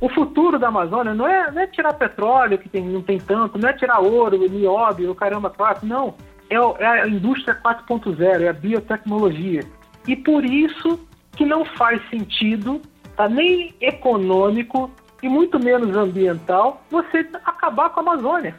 O 0.00 0.08
futuro 0.08 0.58
da 0.58 0.68
Amazônia 0.68 1.14
não 1.14 1.26
é, 1.26 1.50
não 1.50 1.62
é 1.62 1.66
tirar 1.66 1.92
petróleo, 1.94 2.58
que 2.58 2.68
tem, 2.68 2.82
não 2.84 3.00
tem 3.02 3.18
tanto, 3.18 3.58
não 3.58 3.68
é 3.68 3.72
tirar 3.72 4.00
ouro, 4.00 4.36
nióbio, 4.48 5.10
o 5.10 5.14
caramba, 5.14 5.50
quatro, 5.50 5.86
não. 5.86 6.14
É, 6.50 6.56
é 6.56 6.86
a 7.02 7.08
indústria 7.08 7.54
4.0, 7.54 8.42
é 8.42 8.48
a 8.48 8.52
biotecnologia. 8.52 9.60
E 10.06 10.14
por 10.14 10.44
isso 10.44 11.00
que 11.32 11.44
não 11.46 11.64
faz 11.64 12.00
sentido, 12.10 12.80
tá, 13.16 13.28
nem 13.28 13.74
econômico 13.80 14.90
e 15.24 15.28
muito 15.28 15.58
menos 15.58 15.96
ambiental, 15.96 16.82
você 16.90 17.26
acabar 17.46 17.88
com 17.88 18.00
a 18.00 18.02
Amazônia. 18.02 18.54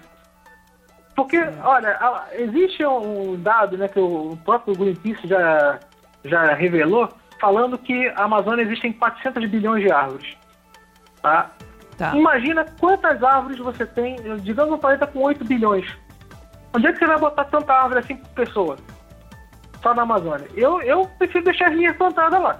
Porque, 1.15 1.37
olha, 1.63 2.25
existe 2.31 2.83
um 2.83 3.39
dado 3.39 3.77
né, 3.77 3.87
que 3.87 3.99
o 3.99 4.35
próprio 4.43 4.75
Greenpeace 4.75 5.27
já, 5.27 5.79
já 6.23 6.55
revelou, 6.55 7.07
falando 7.39 7.77
que 7.77 8.07
a 8.09 8.23
Amazônia 8.23 8.63
existem 8.63 8.91
400 8.91 9.47
bilhões 9.47 9.83
de 9.83 9.91
árvores. 9.91 10.35
Tá? 11.21 11.51
Tá. 11.99 12.15
Imagina 12.15 12.65
quantas 12.79 13.21
árvores 13.21 13.59
você 13.59 13.85
tem, 13.85 14.15
digamos 14.41 14.73
um 14.73 14.79
planeta 14.79 15.05
com 15.05 15.19
8 15.21 15.45
bilhões. 15.45 15.85
Onde 16.75 16.87
é 16.87 16.93
que 16.93 16.97
você 16.97 17.05
vai 17.05 17.19
botar 17.19 17.45
tanta 17.45 17.73
árvore 17.73 17.99
assim 17.99 18.15
por 18.15 18.29
pessoa? 18.29 18.75
Só 19.85 19.93
na 19.93 20.01
Amazônia. 20.01 20.47
Eu, 20.55 20.81
eu 20.81 21.05
prefiro 21.19 21.43
deixar 21.43 21.67
as 21.69 21.75
minhas 21.75 21.95
plantadas 21.95 22.41
lá. 22.41 22.59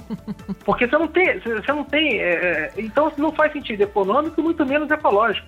Porque 0.64 0.88
você 0.88 0.96
não 0.96 1.06
tem. 1.06 1.38
Você 1.38 1.72
não 1.72 1.84
tem 1.84 2.18
é, 2.22 2.32
é, 2.32 2.72
então 2.78 3.12
não 3.18 3.30
faz 3.32 3.52
sentido 3.52 3.82
econômico 3.82 4.40
e 4.40 4.42
muito 4.42 4.64
menos 4.64 4.90
ecológico. 4.90 5.46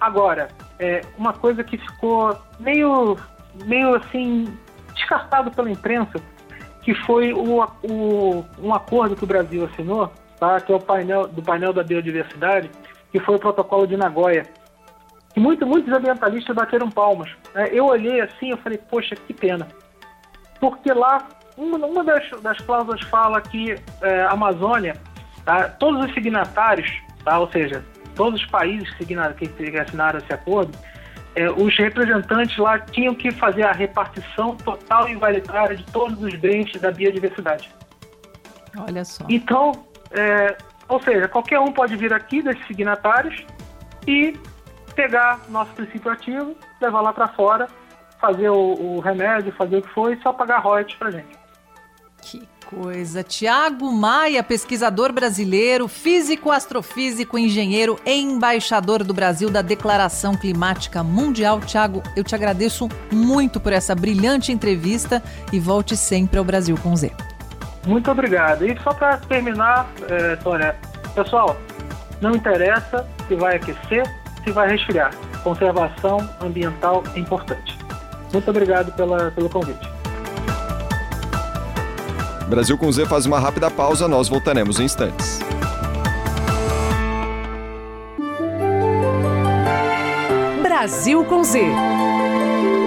Agora, 0.00 0.48
é, 0.80 1.02
uma 1.16 1.32
coisa 1.32 1.62
que 1.62 1.78
ficou 1.78 2.36
meio, 2.58 3.16
meio 3.66 3.94
assim, 3.94 4.52
descartado 4.96 5.52
pela 5.52 5.70
imprensa, 5.70 6.20
que 6.82 6.92
foi 6.92 7.32
o, 7.32 7.62
o- 7.84 8.44
um 8.60 8.74
acordo 8.74 9.14
que 9.14 9.22
o 9.22 9.28
Brasil 9.28 9.64
assinou, 9.66 10.12
tá? 10.40 10.60
que 10.60 10.72
é 10.72 10.74
o 10.74 10.80
painel 10.80 11.28
do 11.28 11.40
painel 11.40 11.72
da 11.72 11.84
biodiversidade, 11.84 12.68
que 13.12 13.20
foi 13.20 13.36
o 13.36 13.38
protocolo 13.38 13.86
de 13.86 13.96
Nagoya. 13.96 14.44
E 15.36 15.40
muito, 15.40 15.64
muitos 15.64 15.92
ambientalistas 15.92 16.54
bateram 16.56 16.90
palmas. 16.90 17.30
né? 17.54 17.68
Eu 17.72 17.86
olhei 17.86 18.20
assim 18.20 18.50
eu 18.50 18.56
falei, 18.58 18.78
poxa, 18.78 19.14
que 19.14 19.32
pena. 19.32 19.68
Porque 20.62 20.92
lá, 20.92 21.26
uma, 21.56 21.76
uma 21.76 22.04
das, 22.04 22.30
das 22.40 22.56
cláusulas 22.58 23.00
fala 23.08 23.40
que 23.40 23.74
é, 24.00 24.22
a 24.22 24.30
Amazônia, 24.30 24.94
tá? 25.44 25.68
todos 25.70 26.04
os 26.04 26.14
signatários, 26.14 26.88
tá? 27.24 27.36
ou 27.40 27.50
seja, 27.50 27.84
todos 28.14 28.40
os 28.40 28.46
países 28.46 28.88
que 28.94 29.04
assinaram, 29.80 30.20
esse 30.20 30.32
acordo, 30.32 30.78
é, 31.34 31.50
os 31.50 31.76
representantes 31.76 32.56
lá 32.58 32.78
tinham 32.78 33.12
que 33.12 33.32
fazer 33.32 33.64
a 33.64 33.72
repartição 33.72 34.54
total 34.54 35.08
e 35.08 35.12
igualitária 35.12 35.76
de 35.76 35.84
todos 35.86 36.22
os 36.22 36.32
bens 36.36 36.70
da 36.80 36.92
biodiversidade. 36.92 37.68
Olha 38.78 39.04
só. 39.04 39.24
Então, 39.28 39.72
é, 40.12 40.56
ou 40.88 41.02
seja, 41.02 41.26
qualquer 41.26 41.58
um 41.58 41.72
pode 41.72 41.96
vir 41.96 42.12
aqui 42.12 42.40
desses 42.40 42.64
signatários 42.68 43.44
e 44.06 44.38
pegar 44.94 45.40
nosso 45.48 45.72
princípio 45.72 46.12
ativo, 46.12 46.54
levar 46.80 47.00
lá 47.00 47.12
para 47.12 47.26
fora, 47.26 47.66
fazer 48.22 48.48
o, 48.48 48.96
o 48.96 49.00
remédio, 49.00 49.52
fazer 49.52 49.78
o 49.78 49.82
que 49.82 49.88
for 49.88 50.12
e 50.12 50.22
só 50.22 50.32
pagar 50.32 50.60
royalties 50.60 50.96
pra 50.96 51.10
gente. 51.10 51.36
Que 52.22 52.48
coisa. 52.64 53.24
Tiago 53.24 53.90
Maia, 53.92 54.42
pesquisador 54.44 55.12
brasileiro, 55.12 55.88
físico, 55.88 56.52
astrofísico, 56.52 57.36
engenheiro 57.36 57.98
embaixador 58.06 59.02
do 59.02 59.12
Brasil 59.12 59.50
da 59.50 59.60
Declaração 59.60 60.34
Climática 60.34 61.02
Mundial. 61.02 61.60
Tiago, 61.60 62.00
eu 62.16 62.22
te 62.22 62.34
agradeço 62.34 62.88
muito 63.10 63.58
por 63.58 63.72
essa 63.72 63.94
brilhante 63.94 64.52
entrevista 64.52 65.20
e 65.52 65.58
volte 65.58 65.96
sempre 65.96 66.38
ao 66.38 66.44
Brasil 66.44 66.78
com 66.80 66.94
Z. 66.94 67.10
Muito 67.86 68.08
obrigado. 68.08 68.64
E 68.64 68.78
só 68.82 68.94
para 68.94 69.16
terminar, 69.18 69.90
é, 70.08 70.38
Sônia, 70.40 70.76
pessoal, 71.14 71.56
não 72.20 72.36
interessa 72.36 73.04
se 73.26 73.34
vai 73.34 73.56
aquecer, 73.56 74.04
se 74.44 74.52
vai 74.52 74.68
resfriar. 74.70 75.12
Conservação 75.42 76.18
ambiental 76.40 77.02
é 77.16 77.18
importante. 77.18 77.81
Muito 78.32 78.50
obrigado 78.50 78.92
pela, 78.92 79.30
pelo 79.30 79.48
convite. 79.48 79.88
Brasil 82.48 82.76
com 82.76 82.90
Z 82.90 83.06
faz 83.06 83.26
uma 83.26 83.38
rápida 83.38 83.70
pausa, 83.70 84.06
nós 84.06 84.28
voltaremos 84.28 84.78
em 84.78 84.84
instantes. 84.84 85.40
Brasil 90.62 91.24
com 91.24 91.44
Z. 91.44 91.62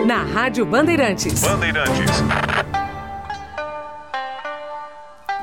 Na 0.06 0.24
Rádio 0.24 0.66
Bandeirantes. 0.66 1.42
Bandeirantes. 1.42 2.75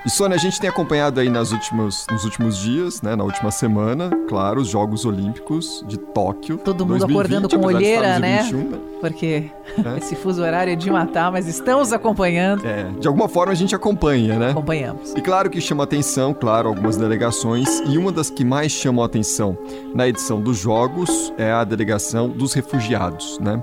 E 0.05 0.11
Sônia, 0.11 0.35
a 0.35 0.39
gente 0.39 0.61
tem 0.61 0.69
acompanhado 0.69 1.21
aí 1.21 1.29
nas 1.31 1.53
últimos, 1.53 2.07
nos 2.11 2.25
últimos 2.25 2.59
dias, 2.59 3.01
né, 3.03 3.15
na 3.15 3.23
última 3.23 3.53
semana, 3.53 4.11
claro, 4.29 4.61
os 4.61 4.67
Jogos 4.67 5.05
Olímpicos 5.05 5.85
de 5.87 5.97
Tóquio. 5.97 6.59
Todo 6.59 6.85
mundo 6.85 7.07
2020, 7.07 7.13
acordando 7.37 7.49
com 7.49 7.65
olheira, 7.67 8.19
né? 8.19 8.43
21, 8.43 8.69
né? 8.71 8.79
Porque 9.01 9.51
É. 9.79 9.99
esse 9.99 10.17
fuso 10.17 10.43
horário 10.43 10.73
é 10.73 10.77
de 10.77 10.91
matar, 10.91 11.31
mas 11.31 11.47
estamos 11.47 11.93
acompanhando. 11.93 12.67
É, 12.67 12.91
de 12.99 13.07
alguma 13.07 13.29
forma 13.29 13.53
a 13.53 13.55
gente 13.55 13.77
acompanha, 13.77 14.37
né? 14.39 14.51
Acompanhamos. 14.51 15.13
E 15.15 15.21
claro 15.21 15.49
que 15.49 15.61
chama 15.61 15.85
atenção, 15.85 16.35
claro, 16.35 16.69
algumas 16.69 16.97
delegações, 16.97 17.69
e 17.87 17.97
uma 17.97 18.11
das 18.11 18.29
que 18.29 18.45
mais 18.45 18.73
chamam 18.73 19.05
atenção 19.05 19.57
na 19.95 20.09
edição 20.09 20.41
dos 20.41 20.59
Jogos 20.59 21.33
é 21.39 21.53
a 21.53 21.63
delegação 21.63 22.29
dos 22.29 22.53
refugiados, 22.55 23.39
né? 23.41 23.63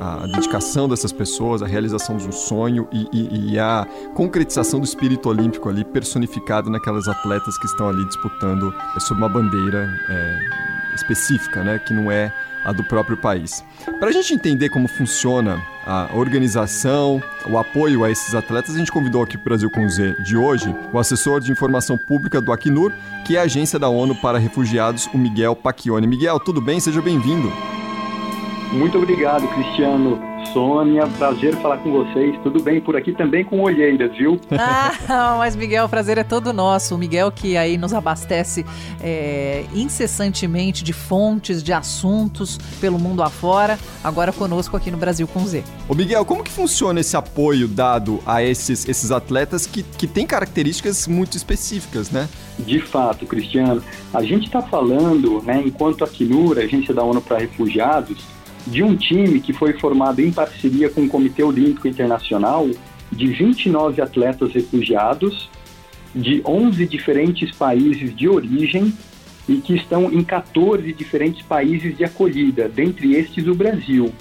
A 0.00 0.26
dedicação 0.26 0.88
dessas 0.88 1.12
pessoas, 1.12 1.62
a 1.62 1.66
realização 1.66 2.16
de 2.16 2.26
um 2.26 2.32
sonho 2.32 2.88
e, 2.90 3.06
e- 3.12 3.52
e 3.52 3.58
a 3.58 3.86
concretização 4.14 4.80
do 4.80 4.84
espírito 4.86 5.28
olímpico 5.28 5.68
ali 5.68 5.84
personificado 5.84 6.70
naquelas 6.70 7.06
atletas 7.06 7.58
que 7.58 7.66
estão 7.66 7.88
ali 7.90 8.04
disputando 8.06 8.74
é, 8.96 9.00
sob 9.00 9.20
uma 9.20 9.28
bandeira 9.28 9.86
é, 10.08 10.38
específica, 10.94 11.62
né? 11.62 11.78
Que 11.78 11.92
não 11.92 12.10
é 12.10 12.32
a 12.64 12.72
do 12.72 12.82
próprio 12.84 13.16
país. 13.16 13.64
Para 13.98 14.08
a 14.08 14.12
gente 14.12 14.34
entender 14.34 14.68
como 14.70 14.86
funciona 14.88 15.58
a 15.86 16.08
organização, 16.14 17.22
o 17.48 17.56
apoio 17.58 18.04
a 18.04 18.10
esses 18.10 18.34
atletas, 18.34 18.74
a 18.74 18.78
gente 18.78 18.92
convidou 18.92 19.22
aqui 19.22 19.36
para 19.36 19.42
o 19.42 19.48
Brasil 19.50 19.70
com 19.70 19.88
Z 19.88 20.16
de 20.22 20.36
hoje 20.36 20.74
o 20.92 20.98
assessor 20.98 21.40
de 21.40 21.50
informação 21.52 21.96
pública 21.96 22.40
do 22.40 22.52
Acnur, 22.52 22.92
que 23.26 23.36
é 23.36 23.40
a 23.40 23.44
agência 23.44 23.78
da 23.78 23.88
ONU 23.88 24.14
para 24.14 24.38
refugiados, 24.38 25.06
o 25.14 25.18
Miguel 25.18 25.54
Pacchioni. 25.56 26.06
Miguel, 26.06 26.38
tudo 26.40 26.60
bem? 26.60 26.78
Seja 26.80 27.00
bem-vindo. 27.00 27.50
Muito 28.72 28.98
obrigado, 28.98 29.48
Cristiano. 29.48 30.20
Sônia, 30.52 31.06
prazer 31.18 31.54
falar 31.56 31.78
com 31.78 31.90
vocês. 31.90 32.36
Tudo 32.42 32.62
bem 32.62 32.80
por 32.80 32.96
aqui 32.96 33.12
também 33.12 33.44
com 33.44 33.60
olheiras, 33.60 34.16
viu? 34.16 34.40
Ah, 35.12 35.36
mas 35.38 35.56
Miguel, 35.56 35.86
o 35.86 35.88
prazer 35.88 36.18
é 36.18 36.24
todo 36.24 36.52
nosso. 36.52 36.94
O 36.94 36.98
Miguel 36.98 37.32
que 37.32 37.56
aí 37.56 37.76
nos 37.76 37.92
abastece 37.92 38.64
é, 39.00 39.64
incessantemente 39.74 40.84
de 40.84 40.92
fontes, 40.92 41.62
de 41.62 41.72
assuntos 41.72 42.58
pelo 42.80 42.98
mundo 42.98 43.22
afora, 43.22 43.78
agora 44.04 44.32
conosco 44.32 44.76
aqui 44.76 44.90
no 44.90 44.96
Brasil 44.96 45.26
com 45.26 45.44
Z. 45.44 45.64
Ô 45.88 45.94
Miguel, 45.94 46.24
como 46.24 46.44
que 46.44 46.50
funciona 46.50 47.00
esse 47.00 47.16
apoio 47.16 47.66
dado 47.66 48.20
a 48.24 48.42
esses, 48.42 48.88
esses 48.88 49.10
atletas 49.10 49.66
que, 49.66 49.82
que 49.82 50.06
têm 50.06 50.26
características 50.26 51.08
muito 51.08 51.36
específicas, 51.36 52.10
né? 52.10 52.28
De 52.58 52.80
fato, 52.80 53.26
Cristiano, 53.26 53.82
a 54.14 54.22
gente 54.22 54.46
está 54.46 54.62
falando, 54.62 55.42
né, 55.42 55.62
enquanto 55.64 56.04
a 56.04 56.06
Acnur, 56.06 56.58
a 56.58 56.62
Agência 56.62 56.94
da 56.94 57.02
ONU 57.02 57.20
para 57.20 57.38
Refugiados, 57.38 58.18
de 58.66 58.82
um 58.82 58.96
time 58.96 59.40
que 59.40 59.52
foi 59.52 59.72
formado 59.74 60.20
em 60.20 60.32
parceria 60.32 60.88
com 60.90 61.02
o 61.02 61.08
Comitê 61.08 61.42
Olímpico 61.42 61.88
Internacional 61.88 62.68
de 63.10 63.26
29 63.26 64.00
atletas 64.00 64.52
refugiados 64.52 65.48
de 66.14 66.42
11 66.44 66.86
diferentes 66.86 67.50
países 67.52 68.14
de 68.14 68.28
origem 68.28 68.92
e 69.48 69.56
que 69.56 69.74
estão 69.74 70.12
em 70.12 70.22
14 70.22 70.92
diferentes 70.92 71.42
países 71.42 71.96
de 71.96 72.04
acolhida, 72.04 72.68
dentre 72.68 73.14
estes 73.14 73.46
o 73.46 73.54
Brasil. 73.54 74.12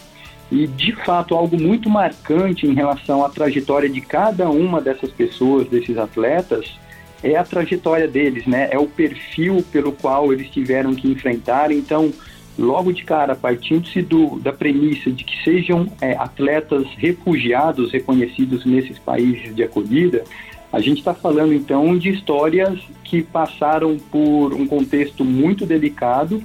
E, 0.51 0.65
de 0.65 0.95
fato, 1.05 1.35
algo 1.35 1.59
muito 1.61 1.89
marcante 1.89 2.65
em 2.65 2.73
relação 2.73 3.23
à 3.23 3.29
trajetória 3.29 3.87
de 3.87 4.01
cada 4.01 4.49
uma 4.49 4.81
dessas 4.81 5.11
pessoas, 5.11 5.67
desses 5.67 5.97
atletas, 5.97 6.79
é 7.21 7.35
a 7.35 7.43
trajetória 7.43 8.07
deles, 8.07 8.47
né? 8.47 8.69
É 8.71 8.79
o 8.79 8.87
perfil 8.87 9.63
pelo 9.71 9.91
qual 9.91 10.33
eles 10.33 10.49
tiveram 10.49 10.95
que 10.95 11.07
enfrentar. 11.07 11.71
Então, 11.71 12.11
logo 12.59 12.91
de 12.91 13.03
cara, 13.03 13.35
partindo-se 13.35 14.01
do- 14.01 14.39
da 14.39 14.51
premissa 14.51 15.09
de 15.09 15.23
que 15.23 15.43
sejam 15.43 15.87
é, 16.01 16.11
atletas 16.13 16.85
refugiados 16.97 17.91
reconhecidos 17.91 18.65
nesses 18.65 18.99
países 18.99 19.55
de 19.55 19.63
acolhida, 19.63 20.23
a 20.71 20.79
gente 20.79 20.99
está 20.99 21.13
falando 21.13 21.53
então 21.53 21.97
de 21.97 22.09
histórias 22.09 22.77
que 23.03 23.23
passaram 23.23 23.97
por 24.11 24.53
um 24.53 24.67
contexto 24.67 25.25
muito 25.25 25.65
delicado 25.65 26.43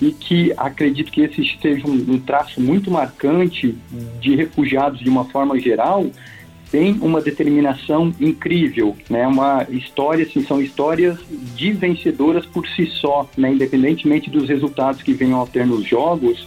e 0.00 0.12
que 0.12 0.52
acredito 0.56 1.10
que 1.10 1.22
esse 1.22 1.58
seja 1.60 1.86
um, 1.86 2.14
um 2.14 2.18
traço 2.18 2.60
muito 2.60 2.90
marcante 2.90 3.74
de 4.20 4.34
refugiados 4.36 5.00
de 5.00 5.08
uma 5.08 5.24
forma 5.26 5.58
geral, 5.58 6.06
tem 6.70 6.98
uma 7.00 7.20
determinação 7.20 8.12
incrível, 8.20 8.96
né? 9.08 9.26
Uma 9.26 9.66
história, 9.70 10.24
assim, 10.24 10.44
são 10.44 10.60
histórias 10.60 11.18
de 11.54 11.72
vencedoras 11.72 12.44
por 12.44 12.66
si 12.66 12.86
só, 12.86 13.28
né? 13.36 13.52
Independentemente 13.52 14.30
dos 14.30 14.48
resultados 14.48 15.02
que 15.02 15.12
venham 15.12 15.42
a 15.42 15.46
ter 15.46 15.66
nos 15.66 15.86
jogos, 15.86 16.46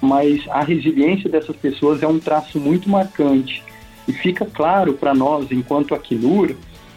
mas 0.00 0.42
a 0.48 0.62
resiliência 0.62 1.28
dessas 1.28 1.56
pessoas 1.56 2.02
é 2.02 2.06
um 2.06 2.18
traço 2.18 2.58
muito 2.58 2.88
marcante 2.88 3.62
e 4.06 4.12
fica 4.12 4.46
claro 4.46 4.94
para 4.94 5.14
nós, 5.14 5.52
enquanto 5.52 5.94
Acnur, 5.94 6.54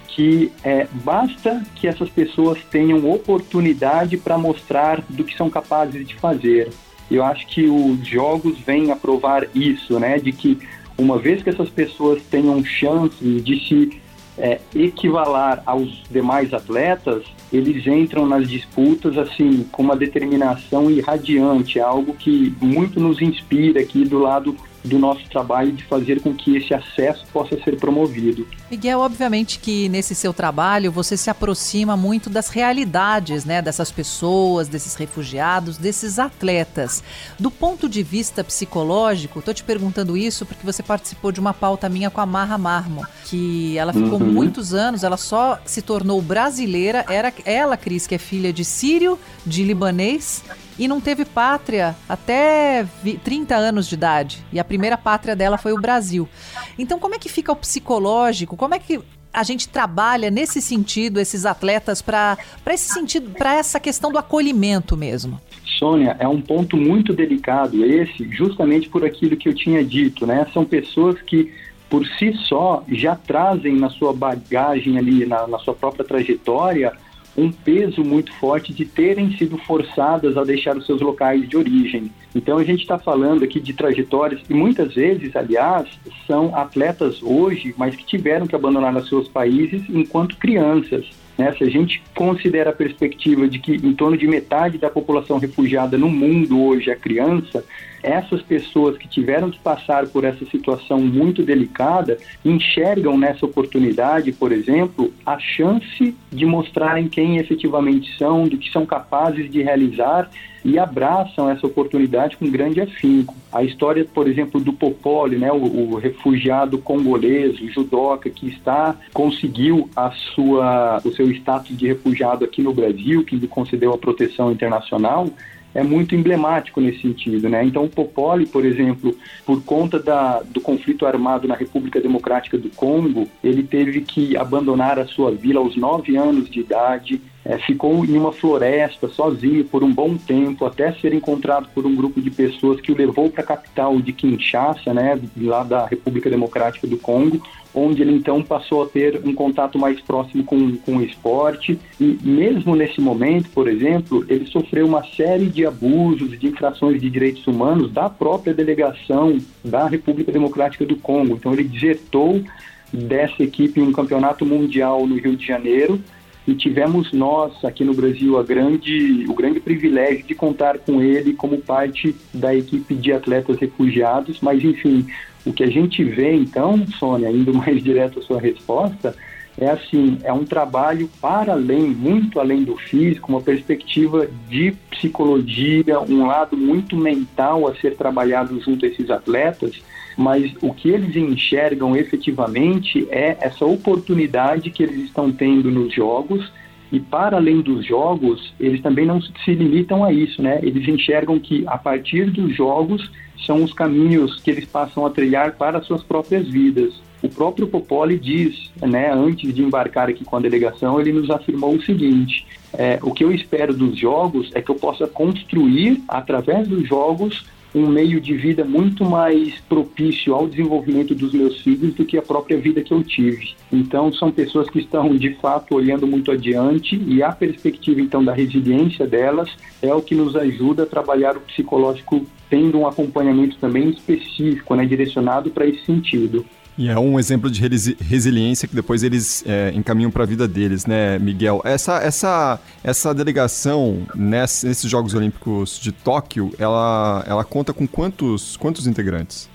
que 0.08 0.52
é, 0.64 0.88
basta 1.04 1.62
que 1.76 1.88
essas 1.88 2.10
pessoas 2.10 2.60
tenham 2.70 3.10
oportunidade 3.12 4.18
para 4.18 4.38
mostrar 4.38 5.04
do 5.10 5.24
que 5.24 5.36
são 5.36 5.50
capazes 5.50 6.08
de 6.08 6.16
fazer. 6.16 6.70
Eu 7.10 7.24
acho 7.24 7.46
que 7.48 7.66
os 7.68 8.08
jogos 8.08 8.58
vêm 8.60 8.92
a 8.92 8.96
provar 8.96 9.46
isso, 9.54 10.00
né? 10.00 10.18
De 10.18 10.32
que 10.32 10.58
uma 10.98 11.18
vez 11.18 11.42
que 11.42 11.50
essas 11.50 11.70
pessoas 11.70 12.22
tenham 12.30 12.64
chance 12.64 13.24
de 13.24 13.68
se 13.68 14.02
é, 14.38 14.60
equivalar 14.74 15.62
aos 15.66 16.04
demais 16.10 16.54
atletas, 16.54 17.24
eles 17.52 17.86
entram 17.86 18.26
nas 18.26 18.50
disputas 18.50 19.18
assim 19.18 19.66
com 19.72 19.84
uma 19.84 19.96
determinação 19.96 20.90
irradiante, 20.90 21.80
algo 21.80 22.14
que 22.14 22.54
muito 22.62 23.00
nos 23.00 23.22
inspira 23.22 23.82
aqui 23.82 24.04
do 24.06 24.20
lado 24.20 24.56
do 24.84 24.98
nosso 24.98 25.24
trabalho 25.30 25.72
de 25.72 25.84
fazer 25.84 26.22
com 26.22 26.34
que 26.34 26.56
esse 26.58 26.74
acesso 26.74 27.26
possa 27.32 27.56
ser 27.64 27.78
promovido. 27.78 28.48
Miguel, 28.70 29.00
obviamente 29.00 29.60
que 29.60 29.88
nesse 29.90 30.16
seu 30.16 30.34
trabalho 30.34 30.92
você 30.92 31.16
se 31.16 31.30
aproxima 31.30 31.96
muito 31.96 32.30
das 32.30 32.50
realidades, 32.50 33.46
né, 33.46 33.62
dessas 33.62 33.92
pessoas, 33.92 34.68
desses 34.68 34.96
refugiados, 34.96 35.78
desses 35.78 36.18
atletas. 36.18 37.04
Do 37.40 37.52
ponto 37.52 37.88
de 37.88 38.02
vista 38.02 38.44
psicológico, 38.44 39.40
estou 39.40 39.54
te 39.54 39.64
perguntando 39.64 40.18
isso 40.18 40.46
porque 40.46 40.66
você 40.66 40.82
participou 40.82 41.32
de 41.32 41.40
uma 41.40 41.54
pauta 41.54 41.88
minha 41.90 42.10
com 42.10 42.22
a 42.22 42.26
Marra 42.26 42.58
Marmo, 42.58 43.06
que 43.26 43.78
ela 43.78 43.94
ficou 43.94 44.20
Uhum. 44.20 44.32
muitos 44.32 44.74
anos, 44.74 45.04
ela 45.04 45.18
só 45.18 45.60
se 45.66 45.82
tornou 45.82 46.22
brasileira, 46.22 47.06
era 47.10 47.32
ela, 47.46 47.78
Cris, 47.78 48.08
que 48.08 48.16
é 48.16 48.18
filha 48.18 48.52
de 48.52 48.64
sírio, 48.66 49.18
de 49.46 49.64
libanês, 49.64 50.44
e 50.82 50.88
não 50.88 51.00
teve 51.00 51.26
pátria 51.26 51.96
até 52.10 52.84
vi- 53.04 53.20
30 53.24 53.56
anos 53.56 53.88
de 53.88 53.94
idade. 53.94 54.44
E 54.52 54.60
a 54.60 54.64
primeira 54.64 54.98
pátria 54.98 55.36
dela 55.36 55.56
foi 55.56 55.74
o 55.74 55.80
Brasil. 55.80 56.28
Então, 56.76 56.98
como 56.98 57.14
é 57.14 57.20
que 57.20 57.30
fica 57.30 57.52
o 57.52 57.56
psicológico? 57.56 58.58
Como 58.58 58.74
é 58.74 58.80
que 58.80 59.00
a 59.32 59.44
gente 59.44 59.70
trabalha 59.70 60.32
nesse 60.32 60.60
sentido 60.60 61.20
esses 61.20 61.46
atletas 61.46 62.02
para 62.02 62.36
esse 62.68 62.92
sentido, 62.92 63.30
para 63.30 63.54
essa 63.54 63.80
questão 63.80 64.12
do 64.12 64.18
acolhimento 64.18 64.98
mesmo? 64.98 65.40
Sônia, 65.78 66.16
é 66.18 66.28
um 66.28 66.42
ponto 66.42 66.76
muito 66.76 67.14
delicado 67.14 67.86
esse, 67.86 68.28
justamente 68.32 68.90
por 68.90 69.06
aquilo 69.06 69.38
que 69.38 69.48
eu 69.50 69.54
tinha 69.54 69.86
dito, 69.86 70.26
né? 70.26 70.48
São 70.52 70.66
pessoas 70.66 71.22
que, 71.22 71.54
por 71.92 72.04
si 72.18 72.34
só, 72.50 72.84
já 72.88 73.16
trazem 73.16 73.76
na 73.76 73.92
sua 73.92 74.14
bagagem 74.14 74.98
ali, 74.98 75.28
na, 75.28 75.46
na 75.46 75.60
sua 75.60 75.76
própria 75.76 76.04
trajetória, 76.04 76.92
um 77.38 77.52
peso 77.52 78.04
muito 78.04 78.34
forte 78.34 78.74
de 78.74 78.86
terem 78.86 79.36
sido 79.38 79.58
forçadas 79.58 80.38
a 80.38 80.44
deixar 80.44 80.78
os 80.78 80.86
seus 80.86 81.02
locais 81.02 81.48
de 81.48 81.56
origem. 81.56 82.12
Então 82.36 82.58
a 82.58 82.64
gente 82.64 82.82
está 82.82 82.98
falando 82.98 83.44
aqui 83.44 83.60
de 83.60 83.74
trajetórias 83.74 84.42
e 84.50 84.54
muitas 84.54 84.94
vezes, 84.94 85.36
aliás, 85.36 85.88
são 86.28 86.56
atletas 86.56 87.22
hoje, 87.22 87.74
mas 87.78 87.96
que 87.96 88.06
tiveram 88.06 88.48
que 88.48 88.56
abandonar 88.56 88.96
os 88.96 89.08
seus 89.08 89.28
países 89.28 89.84
enquanto 89.90 90.38
crianças. 90.38 91.06
Né? 91.38 91.54
Se 91.58 91.64
a 91.64 91.70
gente 91.70 92.04
considera 92.16 92.70
a 92.70 92.74
perspectiva 92.74 93.48
de 93.48 93.60
que 93.60 93.74
em 93.74 93.94
torno 93.94 94.18
de 94.18 94.28
metade 94.28 94.78
da 94.78 94.90
população 94.90 95.38
refugiada 95.38 95.98
no 95.98 96.10
mundo 96.10 96.62
hoje 96.62 96.90
é 96.90 96.96
criança, 96.96 97.64
essas 98.04 98.42
pessoas 98.42 98.98
que 98.98 99.08
tiveram 99.08 99.50
que 99.50 99.60
passar 99.60 100.08
por 100.08 100.24
essa 100.24 100.46
situação 100.46 101.00
muito 101.00 101.44
delicada 101.44 102.18
enxergam 102.44 103.18
nessa 103.18 103.46
oportunidade, 103.46 104.32
por 104.32 104.52
exemplo, 104.52 105.14
a 105.26 105.38
chance 105.40 106.16
de 106.32 106.46
mostrarem 106.46 107.08
quem 107.08 107.38
efetivamente 107.38 108.18
são, 108.18 108.44
do 108.48 108.58
que 108.58 108.72
são 108.72 108.86
capazes 108.86 109.50
de 109.52 109.62
realizar 109.62 110.30
e 110.64 110.78
abraçam 110.78 111.50
essa 111.50 111.66
oportunidade 111.66 112.38
com 112.38 112.50
grande 112.50 112.82
afinco. 112.82 113.36
A 113.52 113.64
história, 113.64 114.06
por 114.06 114.28
exemplo, 114.28 114.62
do 114.62 114.72
Popoli, 114.72 115.38
né, 115.38 115.52
o, 115.52 115.56
o 115.56 115.96
refugiado 115.96 116.78
congolês, 116.78 117.60
o 117.60 117.68
judoca 117.70 118.30
que 118.30 118.48
está 118.48 118.96
conseguiu 119.14 119.90
a 119.96 120.12
sua 120.12 121.02
o 121.04 121.12
seu 121.12 121.30
status 121.32 121.76
de 121.76 121.88
refugiado 121.88 122.46
aqui 122.46 122.62
no 122.62 122.74
Brasil, 122.74 123.24
que 123.24 123.36
lhe 123.36 123.48
concedeu 123.48 123.94
a 123.94 123.98
proteção 123.98 124.52
internacional, 124.52 125.28
é 125.74 125.84
muito 125.84 126.16
emblemático 126.16 126.82
nesse 126.82 127.02
sentido, 127.02 127.48
né? 127.50 127.64
Então, 127.64 127.86
o 127.86 127.90
Popoli, 127.90 128.46
por 128.46 128.66
exemplo, 128.66 129.16
por 129.46 129.64
conta 129.64 130.00
da, 130.00 130.42
do 130.42 130.60
conflito 130.60 131.06
armado 131.06 131.48
na 131.48 131.56
República 131.56 132.00
Democrática 132.02 132.58
do 132.58 132.70
Congo, 132.70 133.28
ele 133.44 133.64
teve 133.64 134.02
que 134.02 134.36
abandonar 134.36 135.00
a 135.00 135.06
sua 135.06 135.32
vila 135.32 135.60
aos 135.60 135.76
nove 135.76 136.16
anos 136.18 136.50
de 136.50 136.60
idade, 136.60 137.22
é, 137.44 137.58
ficou 137.58 138.06
em 138.06 138.18
uma 138.18 138.32
floresta 138.32 139.08
sozinho 139.08 139.66
por 139.66 139.84
um 139.84 139.92
bom 139.92 140.16
tempo, 140.16 140.66
até 140.66 140.92
ser 140.94 141.14
encontrado 141.14 141.70
por 141.74 141.86
um 141.86 141.96
grupo 141.96 142.22
de 142.22 142.30
pessoas 142.30 142.80
que 142.80 142.92
o 142.92 142.98
levou 142.98 143.30
para 143.30 143.44
a 143.44 143.48
capital 143.48 144.00
de 144.00 144.14
Kinshasa, 144.14 144.94
né, 144.94 145.20
lá 145.38 145.64
da 145.64 145.86
República 145.86 146.30
Democrática 146.30 146.86
do 146.86 146.98
Congo, 146.98 147.42
onde 147.74 148.02
ele 148.02 148.14
então 148.14 148.44
passou 148.44 148.84
a 148.84 148.88
ter 148.88 149.22
um 149.26 149.34
contato 149.34 149.80
mais 149.80 150.00
próximo 150.02 150.44
com, 150.44 150.76
com 150.78 150.98
o 150.98 151.04
esporte. 151.04 151.80
E 152.00 152.20
mesmo 152.22 152.76
nesse 152.76 153.00
momento, 153.00 153.50
por 153.50 153.68
exemplo, 153.68 154.26
ele 154.28 154.46
sofreu 154.46 154.86
uma 154.86 155.04
série 155.04 155.46
de 155.46 155.66
abusos, 155.66 156.38
de 156.38 156.48
infrações 156.48 157.02
de 157.02 157.10
direitos 157.10 157.48
humanos 157.48 157.92
da 157.92 158.10
própria 158.10 158.54
delegação 158.54 159.38
da 159.64 159.88
República 159.88 160.32
Democrática 160.32 160.86
do 160.86 160.98
Congo. 160.98 161.36
Então 161.36 161.54
ele 161.54 161.64
desertou 161.64 162.44
dessa 162.92 163.42
equipe 163.42 163.80
em 163.80 163.84
um 163.84 163.94
campeonato 163.94 164.46
mundial 164.46 165.08
no 165.08 165.16
Rio 165.16 165.38
de 165.38 165.48
Janeiro 165.48 166.02
e 166.48 166.56
tivemos 166.56 167.12
nós 167.14 167.64
aqui 167.64 167.84
no 167.84 167.94
Brasil 167.94 168.42
grande, 168.44 169.26
o 169.28 169.34
grande 169.34 169.60
privilégio 169.60 170.26
de 170.26 170.34
contar 170.34 170.80
com 170.80 171.02
ele 171.02 171.34
como 171.34 171.58
parte 171.60 172.16
da 172.34 172.56
equipe 172.56 172.96
de 172.96 173.14
atletas 173.14 173.58
refugiados, 173.60 174.40
mas 174.42 174.64
enfim, 174.64 175.06
o 175.46 175.54
que 175.54 175.64
a 175.64 175.70
gente 175.70 176.04
vê 176.04 176.34
então, 176.34 176.86
Sônia, 177.00 177.30
indo 177.30 177.54
mais 177.56 177.84
direto 177.84 178.20
à 178.20 178.22
sua 178.24 178.40
resposta, 178.40 179.16
é 179.58 179.70
assim, 179.70 180.18
é 180.24 180.32
um 180.32 180.46
trabalho 180.46 181.10
para 181.22 181.54
além, 181.54 181.90
muito 181.90 182.40
além 182.40 182.64
do 182.64 182.78
físico, 182.78 183.32
uma 183.32 183.42
perspectiva 183.42 184.28
de 184.48 184.72
psicologia, 184.90 186.00
um 186.00 186.26
lado 186.26 186.58
muito 186.58 186.96
mental 186.96 187.68
a 187.68 187.76
ser 187.76 187.96
trabalhado 187.96 188.60
junto 188.62 188.86
a 188.86 188.88
esses 188.88 189.10
atletas, 189.10 189.82
mas 190.22 190.54
o 190.62 190.74
que 190.74 190.90
eles 190.90 191.16
enxergam 191.16 191.96
efetivamente 191.96 193.08
é 193.10 193.38
essa 193.42 193.66
oportunidade 193.66 194.70
que 194.70 194.84
eles 194.84 195.06
estão 195.06 195.32
tendo 195.32 195.72
nos 195.72 195.94
jogos 195.94 196.52
e 196.92 197.00
para 197.00 197.38
além 197.38 197.62
dos 197.62 197.86
jogos, 197.86 198.54
eles 198.60 198.82
também 198.82 199.06
não 199.06 199.22
se 199.22 199.54
limitam 199.54 200.04
a 200.04 200.12
isso, 200.12 200.42
né? 200.42 200.60
Eles 200.62 200.86
enxergam 200.88 201.40
que 201.40 201.64
a 201.66 201.78
partir 201.78 202.30
dos 202.30 202.54
jogos 202.54 203.10
são 203.46 203.64
os 203.64 203.72
caminhos 203.72 204.42
que 204.42 204.52
eles 204.52 204.66
passam 204.66 205.06
a 205.06 205.10
trilhar 205.10 205.54
para 205.54 205.82
suas 205.82 206.04
próprias 206.04 206.48
vidas. 206.48 206.94
O 207.24 207.30
próprio 207.30 207.68
Popoli 207.68 208.20
diz, 208.20 208.72
né, 208.82 209.12
antes 209.14 209.54
de 209.54 209.62
embarcar 209.62 210.10
aqui 210.10 210.26
com 210.26 210.36
a 210.36 210.40
delegação, 210.40 211.00
ele 211.00 211.14
nos 211.14 211.30
afirmou 211.30 211.76
o 211.76 211.82
seguinte: 211.82 212.46
é, 212.74 213.00
o 213.02 213.12
que 213.12 213.24
eu 213.24 213.32
espero 213.32 213.74
dos 213.74 213.98
jogos 213.98 214.52
é 214.54 214.62
que 214.62 214.70
eu 214.70 214.76
possa 214.76 215.08
construir, 215.08 216.02
através 216.08 216.68
dos 216.68 216.88
jogos, 216.88 217.46
um 217.74 217.88
meio 217.88 218.20
de 218.20 218.36
vida 218.36 218.66
muito 218.66 219.06
mais 219.06 219.60
propício 219.62 220.34
ao 220.34 220.48
desenvolvimento 220.48 221.16
dos 221.16 221.34
meus 221.34 221.60
filhos 221.62 221.94
do 221.94 222.06
que 222.06 222.18
a 222.18 222.22
própria 222.22 222.58
vida 222.58 222.82
que 222.82 222.94
eu 222.94 223.04
tive. 223.04 223.54
Então, 223.72 224.12
são 224.14 224.32
pessoas 224.32 224.70
que 224.70 224.80
estão 224.80 225.16
de 225.16 225.34
fato 225.36 225.76
olhando 225.76 226.06
muito 226.06 226.32
adiante 226.32 227.02
e 227.08 227.24
a 227.24 227.32
perspectiva 227.32 228.02
então 228.02 228.24
da 228.24 228.34
resiliência 228.34 229.08
delas 229.08 229.50
é 229.82 229.94
o 229.94 230.02
que 230.02 230.14
nos 230.14 230.36
ajuda 230.36 230.84
a 230.84 230.86
trabalhar 230.86 231.38
o 231.38 231.42
psicológico 231.42 232.26
tendo 232.50 232.80
um 232.80 232.86
acompanhamento 232.86 233.56
também 233.58 233.90
específico, 233.90 234.76
né, 234.76 234.86
direcionado 234.86 235.50
para 235.50 235.66
esse 235.66 235.86
sentido. 235.86 236.46
E 236.78 236.88
é 236.90 236.98
um 236.98 237.20
exemplo 237.20 237.50
de 237.50 237.62
resiliência 238.00 238.68
que 238.68 238.76
depois 238.76 239.04
eles 239.04 239.44
é, 239.46 239.72
encaminham 239.76 240.10
para 240.10 240.24
a 240.24 240.26
vida 240.26 240.48
deles, 240.48 240.86
né, 240.86 241.20
Miguel? 241.20 241.62
Essa, 241.66 241.98
essa, 241.98 242.60
essa 242.84 243.14
delegação 243.14 244.04
nesses 244.16 244.82
Jogos 244.90 245.14
Olímpicos 245.14 245.80
de 245.80 245.92
Tóquio, 245.92 246.52
ela, 246.58 247.24
ela 247.28 247.44
conta 247.44 247.74
com 247.74 247.86
quantos, 247.86 248.56
quantos 248.58 248.88
integrantes? 248.88 249.50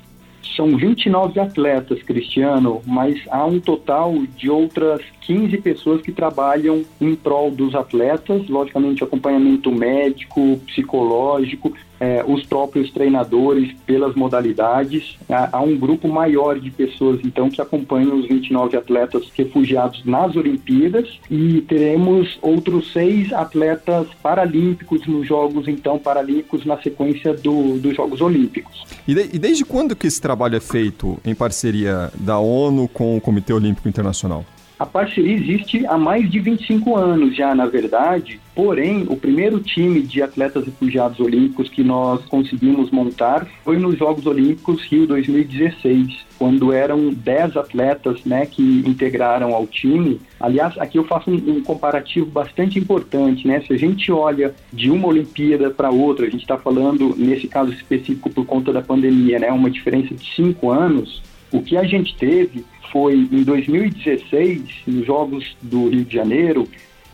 São 0.55 0.75
29 0.75 1.39
atletas, 1.39 2.03
Cristiano, 2.03 2.81
mas 2.87 3.21
há 3.31 3.45
um 3.45 3.61
total 3.61 4.15
de 4.37 4.49
outras 4.49 5.03
15 5.21 5.59
pessoas 5.59 6.01
que 6.01 6.13
trabalham 6.13 6.83
em 6.99 7.15
prol 7.15 7.51
dos 7.51 7.75
atletas, 7.75 8.49
logicamente 8.49 9.05
acompanhamento 9.05 9.71
médico, 9.71 10.59
psicológico, 10.67 11.75
é, 12.01 12.25
os 12.27 12.45
próprios 12.45 12.91
treinadores 12.91 13.75
pelas 13.87 14.15
modalidades. 14.15 15.17
Há, 15.29 15.57
há, 15.57 15.61
um 15.61 15.77
grupo 15.77 16.09
maior 16.09 16.59
de 16.59 16.71
pessoas, 16.71 17.21
então, 17.25 17.49
que 17.49 17.61
acompanham 17.61 18.19
os 18.19 18.27
29 18.27 18.77
atletas 18.77 19.31
refugiados 19.37 20.05
nas 20.05 20.37
Olimpíadas 20.37 21.19
e 21.31 21.61
teremos 21.63 22.39
outros 22.43 22.93
seis 22.93 23.33
atletas 23.33 24.09
paralímpicos 24.23 25.07
nos 25.07 25.27
Jogos, 25.27 25.67
então, 25.67 25.99
paralímpicos 25.99 26.65
na 26.65 26.81
sequência 26.81 27.35
do, 27.35 27.79
dos 27.79 27.97
Jogos 27.97 28.21
Olímpicos. 28.21 28.85
E, 29.09 29.15
de, 29.15 29.37
e 29.37 29.39
desde 29.39 29.65
quando 29.65 29.97
que 29.97 30.07
esse 30.07 30.21
trabalho 30.21 30.57
é 30.57 30.61
feito 30.61 31.19
em 31.25 31.35
parceria 31.35 32.11
da 32.15 32.39
ONU 32.39 32.89
com 32.89 33.17
o 33.17 33.21
Comitê 33.21 33.53
Olímpico 33.53 33.89
Internacional? 33.89 34.45
A 34.79 34.85
parceria 34.85 35.35
existe 35.35 35.87
há 35.87 35.97
mais 35.97 36.31
de 36.31 36.39
25 36.39 36.97
anos 36.97 37.35
já, 37.35 37.55
na 37.55 37.67
verdade, 37.67 38.41
porém, 38.57 39.05
o 39.07 39.17
primeiro 39.17 39.61
time 39.61 40.01
de 40.01 40.23
atletas 40.23 40.65
refugiados 40.65 41.21
olímpicos 41.21 41.69
que 41.69 41.85
nós 41.85 42.25
conseguimos 42.25 42.91
montar 42.91 43.47
foi 43.63 43.77
nos 43.77 43.99
Jogos 43.99 44.25
Olímpicos 44.25 44.83
Rio 44.85 45.07
2016, 45.07 46.25
quando 46.39 46.73
eram 46.73 47.13
10 47.13 47.59
atletas 47.59 48.25
né, 48.25 48.47
que 48.47 48.63
integraram 48.87 49.55
ao 49.55 49.67
time. 49.67 50.19
Aliás, 50.41 50.77
aqui 50.79 50.97
eu 50.97 51.05
faço 51.05 51.31
um, 51.31 51.35
um 51.35 51.63
comparativo 51.63 52.25
bastante 52.25 52.79
importante, 52.79 53.47
né? 53.47 53.61
Se 53.61 53.75
a 53.75 53.77
gente 53.77 54.11
olha 54.11 54.55
de 54.73 54.91
uma 54.91 55.09
Olimpíada 55.09 55.71
para 55.71 55.91
outra, 55.91 56.27
a 56.27 56.31
gente 56.31 56.41
está 56.41 56.57
falando, 56.57 57.15
nesse 57.15 57.49
caso 57.49 57.71
específico, 57.73 58.31
por 58.31 58.47
conta 58.47 58.73
da 58.73 58.81
pandemia, 58.81 59.39
né, 59.39 59.53
uma 59.53 59.71
diferença 59.71 60.15
de 60.15 60.35
cinco 60.35 60.71
anos, 60.71 61.23
o 61.53 61.61
que 61.61 61.77
a 61.77 61.85
gente 61.85 62.17
teve 62.17 62.65
foi 62.91 63.15
em 63.15 63.43
2016, 63.43 64.63
nos 64.87 65.07
Jogos 65.07 65.57
do 65.61 65.91
Rio 65.91 66.05
de 66.05 66.15
Janeiro, 66.15 66.67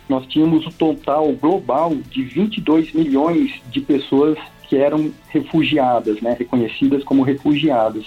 nós 0.09 0.27
tínhamos 0.27 0.65
o 0.65 0.69
um 0.69 0.73
total 0.73 1.33
global 1.33 1.95
de 2.11 2.23
22 2.23 2.93
milhões 2.93 3.61
de 3.71 3.81
pessoas 3.81 4.39
que 4.69 4.77
eram 4.77 5.13
refugiadas, 5.29 6.21
né, 6.21 6.35
reconhecidas 6.39 7.05
como 7.05 7.23
refugiadas. 7.23 8.05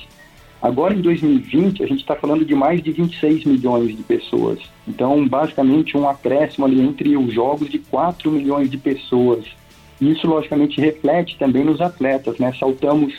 Agora, 0.61 0.95
em 0.95 1.01
2020, 1.01 1.83
a 1.83 1.87
gente 1.87 1.99
está 1.99 2.15
falando 2.15 2.43
de 2.43 2.55
mais 2.55 2.81
de 2.81 2.91
26 2.91 3.45
milhões 3.45 3.95
de 3.95 4.01
pessoas. 4.01 4.59
Então, 4.87 5.27
basicamente, 5.27 5.95
um 5.95 6.09
acréscimo 6.09 6.65
ali 6.65 6.81
entre 6.81 7.15
os 7.15 7.31
jogos 7.31 7.69
de 7.69 7.77
4 7.77 8.31
milhões 8.31 8.69
de 8.69 8.77
pessoas. 8.77 9.45
Isso, 10.01 10.25
logicamente, 10.27 10.81
reflete 10.81 11.37
também 11.37 11.63
nos 11.63 11.79
atletas, 11.81 12.39
né? 12.39 12.51
Saltamos 12.59 13.13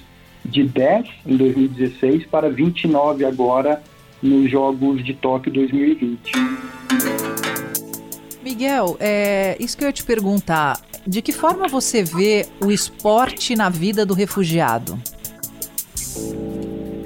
de 0.44 0.64
10 0.64 1.06
em 1.24 1.36
2016 1.36 2.26
para 2.26 2.50
29 2.50 3.24
agora 3.24 3.82
nos 4.22 4.50
Jogos 4.50 5.04
de 5.04 5.14
Tóquio 5.14 5.52
2020. 5.52 6.32
Miguel, 8.46 8.96
é, 9.00 9.56
isso 9.58 9.76
que 9.76 9.82
eu 9.82 9.88
ia 9.88 9.92
te 9.92 10.04
perguntar, 10.04 10.80
de 11.04 11.20
que 11.20 11.32
forma 11.32 11.66
você 11.66 12.04
vê 12.04 12.46
o 12.64 12.70
esporte 12.70 13.56
na 13.56 13.68
vida 13.68 14.06
do 14.06 14.14
refugiado? 14.14 14.96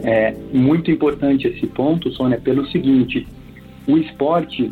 É 0.03 0.37
muito 0.53 0.91
importante 0.91 1.49
esse 1.49 1.67
ponto, 1.67 2.11
Sônia, 2.11 2.39
pelo 2.39 2.67
seguinte: 2.67 3.27
o 3.89 3.97
esporte, 3.97 4.71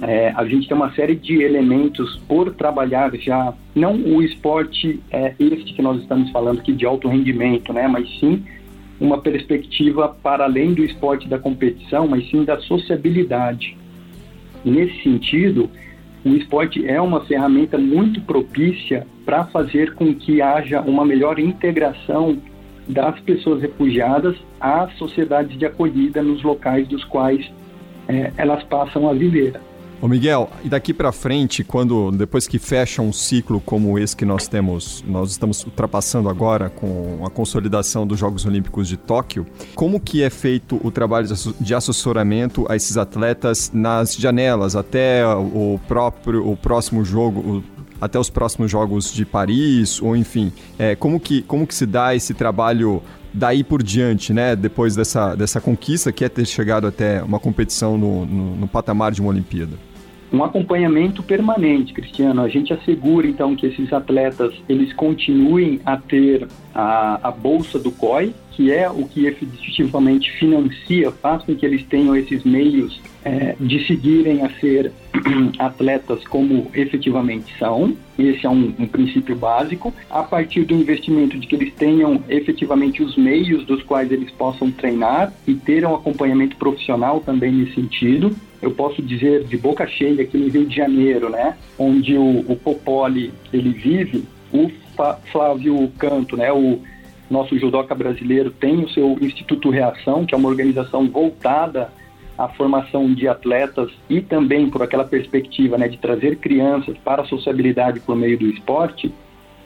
é, 0.00 0.32
a 0.34 0.46
gente 0.46 0.66
tem 0.66 0.74
uma 0.74 0.94
série 0.94 1.14
de 1.14 1.42
elementos 1.42 2.16
por 2.26 2.54
trabalhar 2.54 3.14
já, 3.16 3.52
não 3.74 3.94
o 3.94 4.22
esporte 4.22 4.98
é, 5.10 5.34
este 5.38 5.74
que 5.74 5.82
nós 5.82 6.00
estamos 6.00 6.30
falando 6.30 6.60
aqui 6.60 6.72
de 6.72 6.86
alto 6.86 7.06
rendimento, 7.06 7.70
né, 7.70 7.86
mas 7.86 8.08
sim 8.18 8.42
uma 8.98 9.20
perspectiva 9.20 10.08
para 10.08 10.44
além 10.44 10.72
do 10.72 10.82
esporte 10.82 11.28
da 11.28 11.38
competição, 11.38 12.08
mas 12.08 12.30
sim 12.30 12.44
da 12.44 12.58
sociabilidade. 12.60 13.81
Nesse 14.64 15.02
sentido, 15.02 15.68
o 16.24 16.30
esporte 16.30 16.86
é 16.86 17.00
uma 17.00 17.24
ferramenta 17.24 17.76
muito 17.76 18.20
propícia 18.20 19.06
para 19.24 19.44
fazer 19.44 19.94
com 19.94 20.14
que 20.14 20.40
haja 20.40 20.80
uma 20.80 21.04
melhor 21.04 21.38
integração 21.38 22.38
das 22.88 23.18
pessoas 23.20 23.62
refugiadas 23.62 24.36
às 24.60 24.92
sociedades 24.96 25.58
de 25.58 25.66
acolhida 25.66 26.22
nos 26.22 26.42
locais 26.42 26.86
dos 26.88 27.04
quais 27.04 27.50
é, 28.08 28.32
elas 28.36 28.62
passam 28.64 29.08
a 29.08 29.12
viver. 29.12 29.54
Ô 30.02 30.08
Miguel, 30.08 30.50
e 30.64 30.68
daqui 30.68 30.92
para 30.92 31.12
frente, 31.12 31.62
quando 31.62 32.10
depois 32.10 32.48
que 32.48 32.58
fecha 32.58 33.00
um 33.00 33.12
ciclo 33.12 33.60
como 33.60 33.96
esse 33.96 34.16
que 34.16 34.24
nós 34.24 34.48
temos, 34.48 35.04
nós 35.06 35.30
estamos 35.30 35.64
ultrapassando 35.64 36.28
agora 36.28 36.68
com 36.68 37.24
a 37.24 37.30
consolidação 37.30 38.04
dos 38.04 38.18
Jogos 38.18 38.44
Olímpicos 38.44 38.88
de 38.88 38.96
Tóquio, 38.96 39.46
como 39.76 40.00
que 40.00 40.20
é 40.20 40.28
feito 40.28 40.80
o 40.82 40.90
trabalho 40.90 41.28
de 41.60 41.72
assessoramento 41.72 42.66
a 42.68 42.74
esses 42.74 42.96
atletas 42.96 43.70
nas 43.72 44.16
janelas 44.16 44.74
até 44.74 45.24
o 45.24 45.78
próprio 45.86 46.50
o 46.50 46.56
próximo 46.56 47.04
jogo, 47.04 47.38
o, 47.38 47.64
até 48.00 48.18
os 48.18 48.28
próximos 48.28 48.72
jogos 48.72 49.14
de 49.14 49.24
Paris, 49.24 50.02
ou 50.02 50.16
enfim, 50.16 50.52
é, 50.80 50.96
como, 50.96 51.20
que, 51.20 51.42
como 51.42 51.64
que 51.64 51.76
se 51.76 51.86
dá 51.86 52.12
esse 52.12 52.34
trabalho 52.34 53.00
daí 53.32 53.62
por 53.62 53.80
diante, 53.84 54.32
né? 54.32 54.56
Depois 54.56 54.96
dessa, 54.96 55.36
dessa 55.36 55.60
conquista 55.60 56.10
que 56.10 56.24
é 56.24 56.28
ter 56.28 56.44
chegado 56.44 56.88
até 56.88 57.22
uma 57.22 57.38
competição 57.38 57.96
no, 57.96 58.26
no, 58.26 58.56
no 58.56 58.66
patamar 58.66 59.12
de 59.12 59.20
uma 59.20 59.30
Olimpíada? 59.30 59.91
Um 60.32 60.42
acompanhamento 60.42 61.22
permanente, 61.22 61.92
Cristiano. 61.92 62.42
A 62.42 62.48
gente 62.48 62.72
assegura 62.72 63.26
então 63.26 63.54
que 63.54 63.66
esses 63.66 63.92
atletas 63.92 64.54
eles 64.68 64.92
continuem 64.92 65.80
a 65.84 65.96
ter 65.96 66.48
a, 66.74 67.28
a 67.28 67.30
bolsa 67.30 67.78
do 67.78 67.92
COI, 67.92 68.34
que 68.52 68.72
é 68.72 68.88
o 68.88 69.06
que 69.06 69.26
efetivamente 69.26 70.30
financia, 70.32 71.10
faz 71.10 71.42
com 71.42 71.54
que 71.54 71.64
eles 71.64 71.84
tenham 71.84 72.16
esses 72.16 72.44
meios 72.44 73.00
é, 73.24 73.54
de 73.58 73.86
seguirem 73.86 74.42
a 74.42 74.50
ser 74.58 74.92
atletas 75.58 76.26
como 76.26 76.70
efetivamente 76.74 77.52
são. 77.58 77.94
Esse 78.18 78.46
é 78.46 78.50
um, 78.50 78.74
um, 78.78 78.86
princípio 78.86 79.36
básico. 79.36 79.92
A 80.10 80.22
partir 80.22 80.64
do 80.64 80.74
investimento 80.74 81.38
de 81.38 81.46
que 81.46 81.54
eles 81.54 81.72
tenham 81.74 82.22
efetivamente 82.28 83.02
os 83.02 83.16
meios 83.16 83.64
dos 83.64 83.82
quais 83.82 84.10
eles 84.10 84.30
possam 84.32 84.70
treinar 84.70 85.32
e 85.46 85.54
ter 85.54 85.86
um 85.86 85.94
acompanhamento 85.94 86.56
profissional 86.56 87.20
também 87.20 87.52
nesse 87.52 87.74
sentido. 87.74 88.34
Eu 88.62 88.70
posso 88.70 89.02
dizer 89.02 89.44
de 89.44 89.56
boca 89.56 89.86
cheia 89.86 90.22
aqui 90.22 90.38
no 90.38 90.48
Rio 90.48 90.66
de 90.66 90.76
Janeiro, 90.76 91.28
né, 91.28 91.56
onde 91.76 92.16
o, 92.16 92.44
o 92.48 92.56
Popoli 92.56 93.34
ele 93.52 93.70
vive, 93.70 94.24
o 94.52 94.70
Flávio 95.32 95.90
Canto, 95.98 96.36
né, 96.36 96.52
o 96.52 96.80
nosso 97.28 97.58
judoca 97.58 97.94
brasileiro 97.94 98.50
tem 98.50 98.84
o 98.84 98.88
seu 98.90 99.18
Instituto 99.20 99.70
Reação, 99.70 100.24
que 100.24 100.34
é 100.34 100.38
uma 100.38 100.48
organização 100.48 101.08
voltada 101.08 101.90
à 102.38 102.48
formação 102.48 103.12
de 103.12 103.26
atletas 103.26 103.90
e 104.08 104.20
também 104.20 104.70
por 104.70 104.82
aquela 104.82 105.04
perspectiva 105.04 105.76
né, 105.76 105.88
de 105.88 105.98
trazer 105.98 106.36
crianças 106.36 106.96
para 106.98 107.22
a 107.22 107.26
sociabilidade 107.26 108.00
por 108.00 108.14
meio 108.14 108.38
do 108.38 108.46
esporte, 108.46 109.12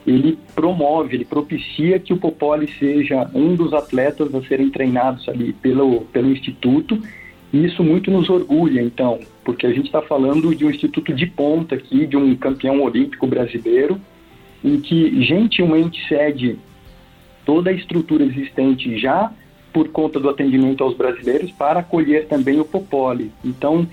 ele 0.05 0.39
promove, 0.55 1.17
ele 1.17 1.25
propicia 1.25 1.99
que 1.99 2.13
o 2.13 2.17
Popoli 2.17 2.71
seja 2.79 3.29
um 3.33 3.55
dos 3.55 3.73
atletas 3.73 4.33
a 4.33 4.41
serem 4.43 4.69
treinados 4.69 5.27
ali 5.27 5.51
pelo, 5.51 6.01
pelo 6.05 6.31
Instituto, 6.31 6.97
e 7.51 7.65
isso 7.65 7.83
muito 7.83 8.11
nos 8.11 8.29
orgulha, 8.29 8.81
então, 8.81 9.19
porque 9.43 9.65
a 9.65 9.71
gente 9.71 9.85
está 9.85 10.01
falando 10.01 10.53
de 10.53 10.65
um 10.65 10.69
instituto 10.69 11.13
de 11.13 11.25
ponta 11.25 11.75
aqui, 11.75 12.05
de 12.05 12.17
um 12.17 12.35
campeão 12.35 12.81
olímpico 12.81 13.25
brasileiro, 13.25 13.99
em 14.63 14.79
que 14.79 15.23
gentilmente 15.23 16.05
cede 16.07 16.57
toda 17.45 17.69
a 17.69 17.73
estrutura 17.73 18.25
existente 18.25 18.97
já 18.99 19.31
por 19.71 19.89
conta 19.89 20.19
do 20.19 20.29
atendimento 20.29 20.83
aos 20.83 20.97
brasileiros 20.97 21.51
para 21.51 21.79
acolher 21.79 22.27
também 22.27 22.59
o 22.59 22.65
Popoli. 22.65 23.31
Então, 23.45 23.87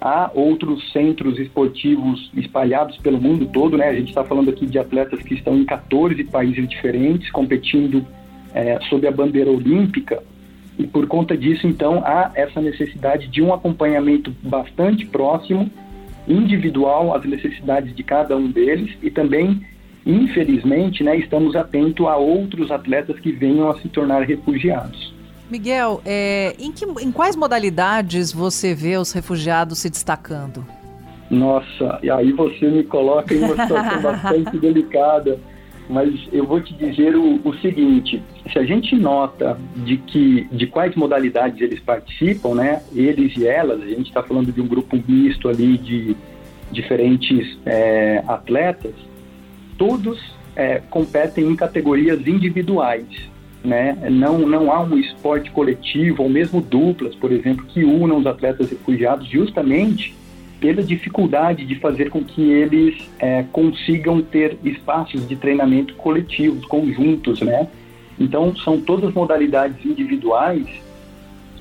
há 0.00 0.30
outros 0.34 0.92
centros 0.92 1.38
esportivos 1.38 2.30
espalhados 2.36 2.98
pelo 2.98 3.20
mundo 3.20 3.46
todo, 3.46 3.78
né? 3.78 3.88
A 3.88 3.94
gente 3.94 4.08
está 4.08 4.24
falando 4.24 4.50
aqui 4.50 4.66
de 4.66 4.78
atletas 4.78 5.22
que 5.22 5.34
estão 5.34 5.56
em 5.56 5.64
14 5.64 6.22
países 6.24 6.68
diferentes, 6.68 7.30
competindo 7.30 8.04
é, 8.54 8.78
sob 8.88 9.06
a 9.06 9.10
bandeira 9.10 9.50
olímpica, 9.50 10.22
e 10.78 10.86
por 10.86 11.06
conta 11.06 11.36
disso, 11.36 11.66
então, 11.66 12.02
há 12.04 12.30
essa 12.34 12.60
necessidade 12.60 13.28
de 13.28 13.42
um 13.42 13.52
acompanhamento 13.52 14.32
bastante 14.42 15.04
próximo, 15.04 15.70
individual, 16.26 17.14
às 17.14 17.24
necessidades 17.24 17.94
de 17.94 18.02
cada 18.02 18.36
um 18.36 18.50
deles, 18.50 18.96
e 19.02 19.10
também 19.10 19.60
infelizmente, 20.08 21.04
né, 21.04 21.18
estamos 21.18 21.54
atentos 21.54 22.06
a 22.06 22.16
outros 22.16 22.70
atletas 22.70 23.20
que 23.20 23.30
venham 23.30 23.68
a 23.68 23.78
se 23.78 23.88
tornar 23.90 24.22
refugiados. 24.22 25.14
Miguel, 25.50 26.00
é, 26.04 26.54
em, 26.58 26.72
que, 26.72 26.84
em 26.84 27.12
quais 27.12 27.36
modalidades 27.36 28.32
você 28.32 28.74
vê 28.74 28.96
os 28.96 29.12
refugiados 29.12 29.78
se 29.78 29.90
destacando? 29.90 30.64
Nossa, 31.30 31.98
e 32.02 32.10
aí 32.10 32.32
você 32.32 32.68
me 32.68 32.84
coloca 32.84 33.34
em 33.34 33.38
uma 33.38 33.50
situação 33.50 34.00
bastante 34.00 34.58
delicada, 34.58 35.38
mas 35.88 36.12
eu 36.32 36.44
vou 36.46 36.60
te 36.60 36.74
dizer 36.74 37.16
o, 37.16 37.40
o, 37.44 37.56
seguinte: 37.58 38.22
se 38.52 38.58
a 38.58 38.64
gente 38.64 38.94
nota 38.96 39.58
de 39.76 39.96
que 39.96 40.46
de 40.52 40.66
quais 40.66 40.94
modalidades 40.94 41.60
eles 41.60 41.80
participam, 41.80 42.54
né? 42.54 42.82
Eles 42.94 43.36
e 43.36 43.46
elas, 43.46 43.82
a 43.82 43.86
gente 43.86 44.08
está 44.08 44.22
falando 44.22 44.52
de 44.52 44.60
um 44.60 44.66
grupo 44.66 45.02
misto 45.08 45.48
ali 45.48 45.78
de 45.78 46.16
diferentes 46.70 47.58
é, 47.64 48.22
atletas 48.26 48.92
todos 49.78 50.20
é, 50.56 50.82
competem 50.90 51.46
em 51.46 51.56
categorias 51.56 52.26
individuais. 52.26 53.06
Né? 53.64 53.96
Não, 54.10 54.38
não 54.38 54.72
há 54.72 54.80
um 54.80 54.98
esporte 54.98 55.50
coletivo 55.50 56.22
ou 56.22 56.28
mesmo 56.28 56.60
duplas, 56.60 57.14
por 57.14 57.32
exemplo, 57.32 57.64
que 57.66 57.84
unam 57.84 58.18
os 58.18 58.26
atletas 58.26 58.70
refugiados 58.70 59.26
justamente 59.28 60.14
pela 60.60 60.82
dificuldade 60.82 61.64
de 61.64 61.76
fazer 61.76 62.10
com 62.10 62.24
que 62.24 62.42
eles 62.42 63.08
é, 63.18 63.44
consigam 63.52 64.20
ter 64.20 64.58
espaços 64.64 65.26
de 65.28 65.36
treinamento 65.36 65.94
coletivos, 65.94 66.64
conjuntos, 66.66 67.40
né? 67.40 67.68
Então, 68.18 68.54
são 68.56 68.80
todas 68.80 69.14
modalidades 69.14 69.84
individuais. 69.84 70.66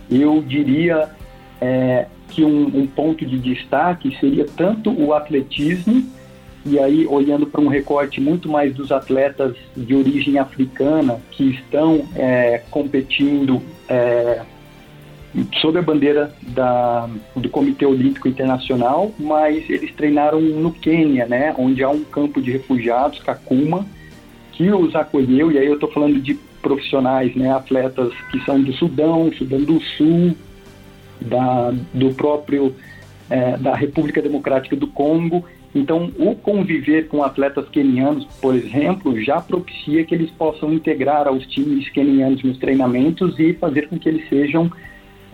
Eu 0.10 0.42
diria 0.42 1.10
é, 1.62 2.08
que 2.30 2.44
um, 2.44 2.66
um 2.82 2.88
ponto 2.88 3.26
de 3.26 3.38
destaque 3.38 4.18
seria 4.20 4.46
tanto 4.46 4.92
o 4.92 5.14
atletismo 5.14 6.04
e 6.66 6.78
aí 6.80 7.08
olhando 7.08 7.48
para 7.48 7.62
um 7.62 7.68
recorte 7.68 8.20
muito 8.20 8.50
mais 8.50 8.74
dos 8.74 8.92
atletas 8.92 9.56
de 9.76 9.96
origem 9.96 10.38
africana 10.38 11.20
que 11.32 11.52
estão 11.52 12.06
é, 12.16 12.62
competindo 12.70 13.62
é, 13.88 14.42
sob 15.62 15.78
a 15.78 15.82
bandeira 15.82 16.34
da, 16.42 17.10
do 17.36 17.50
Comitê 17.50 17.86
Olímpico 17.86 18.28
Internacional, 18.28 19.12
mas 19.20 19.70
eles 19.70 19.94
treinaram 19.94 20.40
no 20.42 20.72
Quênia, 20.72 21.26
né, 21.26 21.54
onde 21.58 21.84
há 21.84 21.90
um 21.90 22.04
campo 22.04 22.42
de 22.42 22.52
refugiados, 22.52 23.20
Kakuma, 23.20 23.86
que 24.54 24.72
os 24.72 24.96
acolheu, 24.96 25.52
e 25.52 25.58
aí 25.58 25.68
eu 25.68 25.76
estou 25.76 25.92
falando 25.92 26.20
de 26.20 26.34
profissionais, 26.62 27.36
né, 27.36 27.52
atletas 27.52 28.12
que 28.32 28.44
são 28.46 28.62
do 28.62 28.74
Sudão, 28.74 29.32
Sudão 29.34 29.62
do 29.62 29.80
Sul, 29.82 30.36
da, 31.22 31.74
do 31.94 32.14
próprio 32.14 32.76
é, 33.30 33.58
da 33.58 33.76
República 33.76 34.22
Democrática 34.22 34.76
do 34.76 34.88
Congo, 34.88 35.46
então, 35.76 36.12
o 36.18 36.34
conviver 36.34 37.08
com 37.08 37.24
atletas 37.24 37.70
quenianos, 37.70 38.26
por 38.42 38.56
exemplo, 38.56 39.22
já 39.22 39.40
propicia 39.40 40.04
que 40.04 40.16
eles 40.16 40.32
possam 40.32 40.74
integrar 40.74 41.28
aos 41.28 41.46
times 41.46 41.88
quenianos 41.90 42.42
nos 42.42 42.58
treinamentos 42.58 43.38
e 43.38 43.54
fazer 43.54 43.88
com 43.88 44.00
que 44.00 44.10
eles 44.10 44.28
sejam 44.28 44.72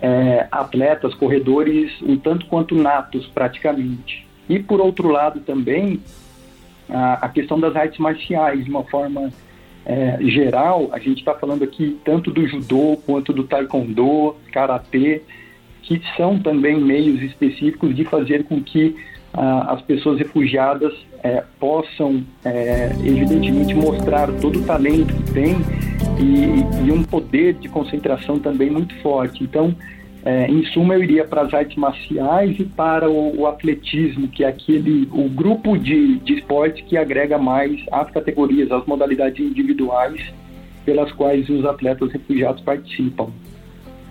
é, 0.04 0.46
atletas, 0.52 1.14
corredores, 1.14 1.90
um 2.02 2.18
tanto 2.18 2.44
quanto 2.44 2.74
natos, 2.74 3.26
praticamente. 3.28 4.26
E, 4.46 4.58
por 4.58 4.78
outro 4.78 5.08
lado, 5.08 5.40
também, 5.40 5.98
a, 6.90 7.24
a 7.24 7.28
questão 7.30 7.58
das 7.58 7.74
artes 7.74 7.98
marciais, 7.98 8.62
de 8.62 8.70
uma 8.70 8.84
forma 8.84 9.32
é, 9.86 10.18
geral, 10.20 10.90
a 10.92 10.98
gente 10.98 11.20
está 11.20 11.32
falando 11.32 11.64
aqui 11.64 11.98
tanto 12.04 12.30
do 12.30 12.46
judô 12.46 12.98
quanto 13.06 13.32
do 13.32 13.44
taekwondo, 13.44 14.36
karatê, 14.52 15.22
que 15.82 16.02
são 16.18 16.38
também 16.38 16.78
meios 16.78 17.22
específicos 17.22 17.96
de 17.96 18.04
fazer 18.04 18.44
com 18.44 18.62
que 18.62 18.94
as 19.36 19.82
pessoas 19.82 20.18
refugiadas 20.18 20.94
é, 21.20 21.42
possam, 21.58 22.22
é, 22.44 22.92
evidentemente, 23.02 23.74
mostrar 23.74 24.30
todo 24.40 24.60
o 24.60 24.64
talento 24.64 25.12
que 25.12 25.32
têm 25.32 25.56
e, 26.20 26.86
e, 26.86 26.92
um 26.92 27.02
poder 27.02 27.54
de 27.54 27.68
concentração 27.68 28.38
também 28.38 28.70
muito 28.70 28.94
forte. 29.02 29.42
Então, 29.42 29.74
é, 30.24 30.50
em 30.50 30.64
suma, 30.66 30.94
eu 30.94 31.02
iria 31.02 31.24
para 31.24 31.42
as 31.42 31.52
artes 31.52 31.76
marciais 31.76 32.58
e 32.58 32.64
para 32.64 33.10
o, 33.10 33.40
o, 33.40 33.46
atletismo, 33.46 34.26
que 34.26 34.42
é 34.42 34.48
aquele 34.48 35.06
o 35.12 35.28
grupo 35.28 35.76
de, 35.76 36.18
de 36.20 36.34
esporte 36.34 36.82
que 36.84 36.96
agrega 36.96 37.36
mais 37.36 37.78
as 37.92 38.10
categorias, 38.10 38.72
as 38.72 38.86
modalidades 38.86 39.44
individuais 39.44 40.18
pelas 40.84 41.12
quais 41.12 41.46
os 41.50 41.64
atletas 41.66 42.10
refugiados 42.10 42.62
participam. 42.62 43.30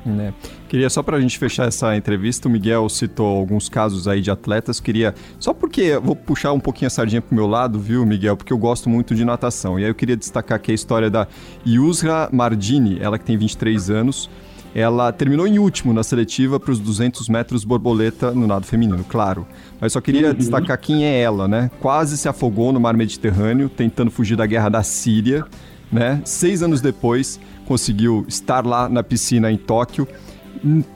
Né? 0.05 0.33
Queria 0.67 0.89
só 0.89 1.01
para 1.01 1.17
a 1.17 1.21
gente 1.21 1.39
fechar 1.39 1.67
essa 1.67 1.95
entrevista, 1.95 2.47
o 2.47 2.51
Miguel 2.51 2.87
citou 2.89 3.37
alguns 3.37 3.67
casos 3.67 4.07
aí 4.07 4.21
de 4.21 4.29
atletas. 4.29 4.79
Queria, 4.79 5.15
só 5.39 5.51
porque 5.51 5.97
vou 5.97 6.15
puxar 6.15 6.51
um 6.51 6.59
pouquinho 6.59 6.87
a 6.87 6.89
sardinha 6.89 7.21
pro 7.21 7.33
meu 7.33 7.47
lado, 7.47 7.79
viu, 7.79 8.05
Miguel? 8.05 8.35
Porque 8.35 8.53
eu 8.53 8.57
gosto 8.57 8.87
muito 8.87 9.15
de 9.15 9.23
natação. 9.25 9.79
E 9.79 9.83
aí 9.83 9.89
eu 9.89 9.95
queria 9.95 10.17
destacar 10.17 10.57
aqui 10.57 10.71
a 10.71 10.75
história 10.75 11.09
da 11.09 11.27
Yusra 11.65 12.29
Mardini, 12.31 12.99
ela 13.01 13.17
que 13.17 13.25
tem 13.25 13.37
23 13.37 13.89
anos. 13.89 14.29
Ela 14.75 15.11
terminou 15.11 15.45
em 15.45 15.59
último 15.59 15.93
na 15.93 16.03
seletiva 16.03 16.59
para 16.59 16.71
os 16.71 16.79
200 16.79 17.29
metros 17.29 17.63
borboleta 17.63 18.31
no 18.31 18.47
nado 18.47 18.65
feminino, 18.65 19.03
claro. 19.03 19.45
Mas 19.79 19.93
só 19.93 20.01
queria 20.01 20.29
uhum. 20.29 20.33
destacar 20.33 20.77
quem 20.79 21.05
é 21.05 21.21
ela, 21.21 21.47
né? 21.47 21.69
Quase 21.79 22.17
se 22.17 22.27
afogou 22.27 22.73
no 22.73 22.79
mar 22.79 22.95
Mediterrâneo, 22.95 23.69
tentando 23.69 24.09
fugir 24.09 24.35
da 24.35 24.45
guerra 24.45 24.69
da 24.69 24.81
Síria, 24.81 25.45
né? 25.91 26.21
Seis 26.25 26.63
anos 26.63 26.81
depois, 26.81 27.39
conseguiu 27.65 28.25
estar 28.27 28.65
lá 28.65 28.89
na 28.89 29.03
piscina 29.03 29.51
em 29.51 29.57
Tóquio 29.57 30.07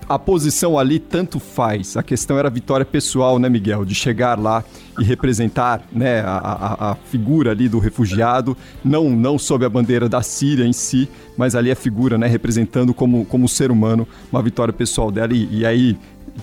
a 0.08 0.18
posição 0.18 0.80
ali 0.80 0.98
tanto 0.98 1.40
faz. 1.40 1.98
A 1.98 2.04
questão 2.04 2.38
era 2.38 2.48
a 2.48 2.52
vitória 2.52 2.86
pessoal, 2.86 3.38
né, 3.38 3.50
Miguel? 3.50 3.84
De 3.84 3.94
chegar 3.94 4.40
lá 4.40 4.64
e 4.98 5.04
representar 5.04 5.84
né, 5.92 6.22
a, 6.22 6.38
a, 6.38 6.92
a, 6.92 6.96
figura 6.96 7.52
ali 7.52 7.68
do 7.68 7.78
refugiado, 7.78 8.58
não, 8.84 9.10
não 9.10 9.38
sob 9.38 9.66
a 9.66 9.70
bandeira 9.70 10.08
da 10.08 10.22
Síria 10.22 10.66
em 10.66 10.74
si, 10.74 11.08
mas 11.38 11.54
ali 11.54 11.70
a 11.70 11.76
figura, 11.76 12.18
né, 12.18 12.28
representando 12.28 12.94
como, 12.94 13.26
como 13.26 13.48
ser 13.48 13.70
humano 13.70 14.08
uma 14.32 14.42
vitória 14.42 14.74
pessoal 14.74 15.12
dela. 15.12 15.34
E, 15.34 15.60
e 15.60 15.66
aí, 15.66 15.98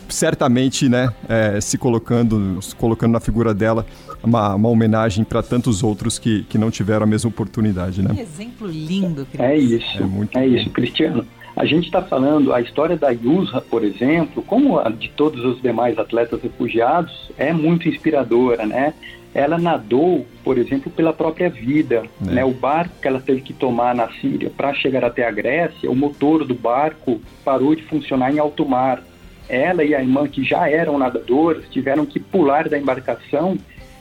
certamente, 0.08 0.88
né, 0.88 1.12
é, 1.28 1.60
se 1.60 1.78
colocando, 1.78 2.60
se 2.60 2.76
colocando 2.76 3.12
na 3.12 3.20
figura 3.20 3.54
dela 3.54 3.86
uma, 4.22 4.54
uma 4.54 4.68
homenagem 4.68 5.24
para 5.24 5.42
tantos 5.42 5.82
outros 5.82 6.18
que, 6.18 6.44
que 6.44 6.58
não 6.58 6.70
tiveram 6.70 7.04
a 7.04 7.06
mesma 7.06 7.28
oportunidade, 7.28 8.02
né? 8.02 8.14
Que 8.14 8.20
exemplo 8.20 8.68
lindo, 8.68 9.26
Cris. 9.26 9.40
É 9.40 9.56
isso, 9.56 9.98
é, 9.98 10.04
muito 10.04 10.38
é 10.38 10.46
isso, 10.46 10.70
Cristiano 10.70 11.26
A 11.56 11.64
gente 11.64 11.86
está 11.86 12.02
falando, 12.02 12.52
a 12.52 12.60
história 12.60 12.96
da 12.96 13.10
Yusra, 13.10 13.60
por 13.60 13.84
exemplo, 13.84 14.42
como 14.42 14.78
a 14.78 14.88
de 14.88 15.08
todos 15.10 15.44
os 15.44 15.62
demais 15.62 15.98
atletas 15.98 16.42
refugiados, 16.42 17.30
é 17.38 17.52
muito 17.52 17.88
inspiradora, 17.88 18.66
né? 18.66 18.92
Ela 19.32 19.58
nadou, 19.58 20.26
por 20.42 20.58
exemplo, 20.58 20.90
pela 20.90 21.12
própria 21.12 21.48
vida. 21.48 22.04
É. 22.26 22.30
Né? 22.30 22.44
O 22.44 22.52
barco 22.52 22.94
que 23.00 23.06
ela 23.06 23.20
teve 23.20 23.40
que 23.40 23.52
tomar 23.52 23.94
na 23.94 24.08
Síria 24.20 24.50
para 24.50 24.74
chegar 24.74 25.04
até 25.04 25.26
a 25.26 25.30
Grécia, 25.30 25.90
o 25.90 25.94
motor 25.94 26.44
do 26.44 26.54
barco 26.54 27.20
parou 27.44 27.74
de 27.74 27.82
funcionar 27.82 28.32
em 28.32 28.38
alto 28.38 28.66
mar. 28.68 29.02
Ela 29.48 29.84
e 29.84 29.94
a 29.94 30.00
irmã, 30.00 30.26
que 30.26 30.42
já 30.42 30.68
eram 30.68 30.98
nadadoras, 30.98 31.64
tiveram 31.70 32.06
que 32.06 32.18
pular 32.18 32.68
da 32.68 32.78
embarcação 32.78 33.56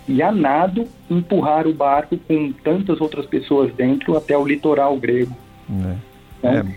e 0.07 0.21
a 0.21 0.31
nado 0.31 0.87
empurrar 1.09 1.67
o 1.67 1.73
barco 1.73 2.17
com 2.17 2.51
tantas 2.51 2.99
outras 2.99 3.25
pessoas 3.25 3.73
dentro 3.73 4.17
até 4.17 4.37
o 4.37 4.45
litoral 4.45 4.97
grego. 4.97 5.35
É. 5.69 5.73
Né? 5.73 5.97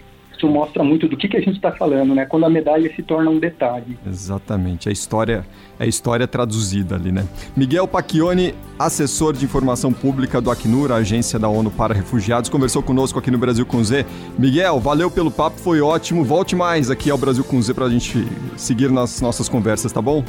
É 0.02 0.05
isso 0.36 0.48
mostra 0.48 0.84
muito 0.84 1.08
do 1.08 1.16
que, 1.16 1.28
que 1.28 1.36
a 1.36 1.40
gente 1.40 1.56
está 1.56 1.72
falando, 1.72 2.14
né? 2.14 2.26
Quando 2.26 2.44
a 2.44 2.50
medalha 2.50 2.92
se 2.94 3.02
torna 3.02 3.30
um 3.30 3.38
detalhe. 3.38 3.98
Exatamente, 4.06 4.88
a 4.88 4.92
história 4.92 5.44
é 5.78 5.84
a 5.84 5.86
história 5.86 6.26
traduzida 6.26 6.94
ali, 6.94 7.12
né? 7.12 7.26
Miguel 7.56 7.86
Pacchioni, 7.86 8.54
assessor 8.78 9.34
de 9.34 9.44
informação 9.44 9.92
pública 9.92 10.40
do 10.40 10.50
Acnur, 10.50 10.92
a 10.92 10.96
agência 10.96 11.38
da 11.38 11.48
ONU 11.48 11.70
para 11.70 11.94
Refugiados, 11.94 12.48
conversou 12.48 12.82
conosco 12.82 13.18
aqui 13.18 13.30
no 13.30 13.38
Brasil 13.38 13.66
com 13.66 13.82
Z. 13.82 14.06
Miguel, 14.38 14.80
valeu 14.80 15.10
pelo 15.10 15.30
papo, 15.30 15.58
foi 15.58 15.80
ótimo. 15.80 16.24
Volte 16.24 16.54
mais 16.54 16.90
aqui 16.90 17.10
ao 17.10 17.18
Brasil 17.18 17.44
com 17.44 17.60
Z 17.60 17.74
para 17.74 17.86
a 17.86 17.90
gente 17.90 18.26
seguir 18.56 18.90
nas 18.90 19.20
nossas 19.20 19.48
conversas, 19.48 19.92
tá 19.92 20.00
bom? 20.00 20.24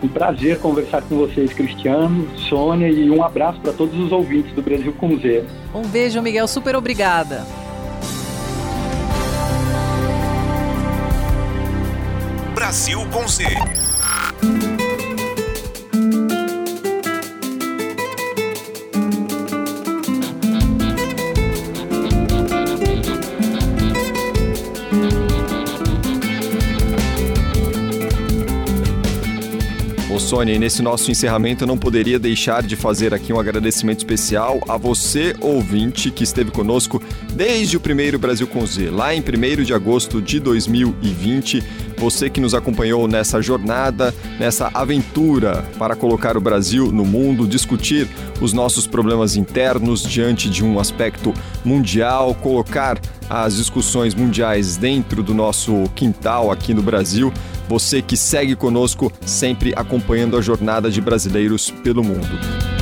Um 0.00 0.06
prazer 0.06 0.60
conversar 0.60 1.02
com 1.02 1.16
vocês, 1.16 1.52
Cristiano, 1.52 2.28
Sônia, 2.48 2.88
e 2.88 3.10
um 3.10 3.22
abraço 3.24 3.60
para 3.60 3.72
todos 3.72 3.98
os 3.98 4.12
ouvintes 4.12 4.52
do 4.52 4.62
Brasil 4.62 4.92
com 4.92 5.18
Z. 5.18 5.44
Um 5.74 5.82
beijo, 5.82 6.22
Miguel, 6.22 6.46
super 6.46 6.76
obrigada. 6.76 7.44
Brasil 12.68 13.00
com 13.10 13.26
Z. 13.26 14.77
Sônia, 30.18 30.54
e 30.54 30.58
nesse 30.58 30.82
nosso 30.82 31.10
encerramento 31.10 31.64
eu 31.64 31.68
não 31.68 31.78
poderia 31.78 32.18
deixar 32.18 32.62
de 32.62 32.76
fazer 32.76 33.14
aqui 33.14 33.32
um 33.32 33.38
agradecimento 33.38 33.98
especial 33.98 34.60
a 34.68 34.76
você, 34.76 35.34
ouvinte, 35.40 36.10
que 36.10 36.24
esteve 36.24 36.50
conosco 36.50 37.02
desde 37.32 37.76
o 37.76 37.80
primeiro 37.80 38.18
Brasil 38.18 38.46
com 38.46 38.64
Z, 38.66 38.90
lá 38.90 39.14
em 39.14 39.20
1 39.20 39.62
de 39.62 39.72
agosto 39.72 40.20
de 40.20 40.40
2020. 40.40 41.62
Você 41.98 42.30
que 42.30 42.40
nos 42.40 42.54
acompanhou 42.54 43.08
nessa 43.08 43.42
jornada, 43.42 44.14
nessa 44.38 44.70
aventura 44.72 45.64
para 45.78 45.96
colocar 45.96 46.36
o 46.36 46.40
Brasil 46.40 46.92
no 46.92 47.04
mundo, 47.04 47.46
discutir 47.46 48.08
os 48.40 48.52
nossos 48.52 48.86
problemas 48.86 49.36
internos 49.36 50.02
diante 50.02 50.48
de 50.48 50.64
um 50.64 50.78
aspecto 50.78 51.34
mundial, 51.64 52.34
colocar 52.34 53.00
as 53.28 53.56
discussões 53.56 54.14
mundiais 54.14 54.76
dentro 54.76 55.22
do 55.22 55.34
nosso 55.34 55.84
quintal 55.94 56.50
aqui 56.50 56.72
no 56.72 56.82
Brasil. 56.82 57.32
Você 57.68 58.00
que 58.00 58.16
segue 58.16 58.56
conosco, 58.56 59.12
sempre 59.26 59.74
acompanhando 59.76 60.38
a 60.38 60.40
jornada 60.40 60.90
de 60.90 61.00
brasileiros 61.00 61.70
pelo 61.70 62.02
mundo. 62.02 62.77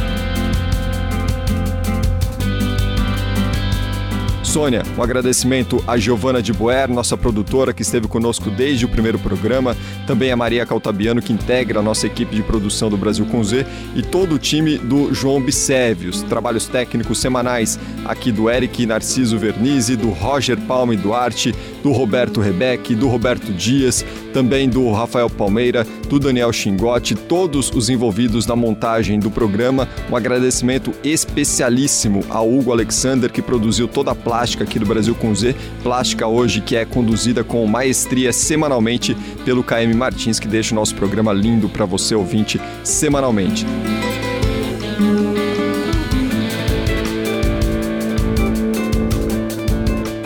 Sônia, 4.57 4.83
um 4.97 5.03
agradecimento 5.03 5.85
a 5.87 5.99
Giovana 5.99 6.41
de 6.41 6.51
Boer, 6.51 6.91
nossa 6.91 7.15
produtora 7.15 7.75
que 7.75 7.83
esteve 7.83 8.09
conosco 8.09 8.49
desde 8.49 8.87
o 8.87 8.89
primeiro 8.89 9.19
programa, 9.19 9.77
também 10.07 10.33
a 10.33 10.37
Maria 10.37 10.65
Caltabiano, 10.65 11.21
que 11.21 11.31
integra 11.31 11.81
a 11.81 11.83
nossa 11.83 12.07
equipe 12.07 12.35
de 12.35 12.43
produção 12.43 12.89
do 12.89 12.97
Brasil 12.97 13.27
com 13.27 13.45
Z, 13.45 13.67
e 13.95 14.01
todo 14.01 14.37
o 14.37 14.39
time 14.39 14.79
do 14.79 15.13
João 15.13 15.43
Bissévios, 15.43 16.23
trabalhos 16.23 16.67
técnicos 16.69 17.19
semanais 17.19 17.79
aqui 18.07 18.33
do 18.33 18.49
Eric 18.49 18.87
Narciso 18.87 19.37
Vernizzi, 19.37 19.95
do 19.95 20.09
Roger 20.09 20.57
Palme 20.63 20.97
Duarte, 20.97 21.55
do 21.83 21.93
Roberto 21.93 22.41
Rebeck, 22.41 22.95
do 22.95 23.09
Roberto 23.09 23.53
Dias, 23.53 24.07
também 24.33 24.71
do 24.71 24.91
Rafael 24.91 25.29
Palmeira, 25.29 25.87
do 26.09 26.19
Daniel 26.19 26.51
Xingotti, 26.51 27.15
todos 27.15 27.71
os 27.71 27.91
envolvidos 27.91 28.47
na 28.47 28.57
montagem 28.57 29.21
do 29.21 29.31
programa. 29.31 29.87
Um 30.11 30.17
agradecimento 30.17 30.95
especialíssimo 31.05 32.25
ao 32.31 32.51
Hugo 32.51 32.73
Alexander, 32.73 33.31
que 33.31 33.43
produziu 33.43 33.87
toda 33.87 34.13
a 34.13 34.15
plástica 34.15 34.46
Plástica 34.47 34.63
aqui 34.63 34.79
do 34.79 34.87
Brasil 34.87 35.13
com 35.13 35.35
Z. 35.35 35.57
Plástica 35.83 36.25
hoje 36.29 36.61
que 36.61 36.77
é 36.77 36.85
conduzida 36.85 37.43
com 37.43 37.67
maestria 37.67 38.33
semanalmente 38.33 39.17
pelo 39.45 39.65
KM 39.65 39.93
Martins, 39.93 40.39
que 40.39 40.47
deixa 40.47 40.73
o 40.73 40.77
nosso 40.77 40.95
programa 40.95 41.33
lindo 41.33 41.69
para 41.69 41.85
você 41.85 42.15
ouvinte 42.15 42.61
semanalmente. 42.85 43.67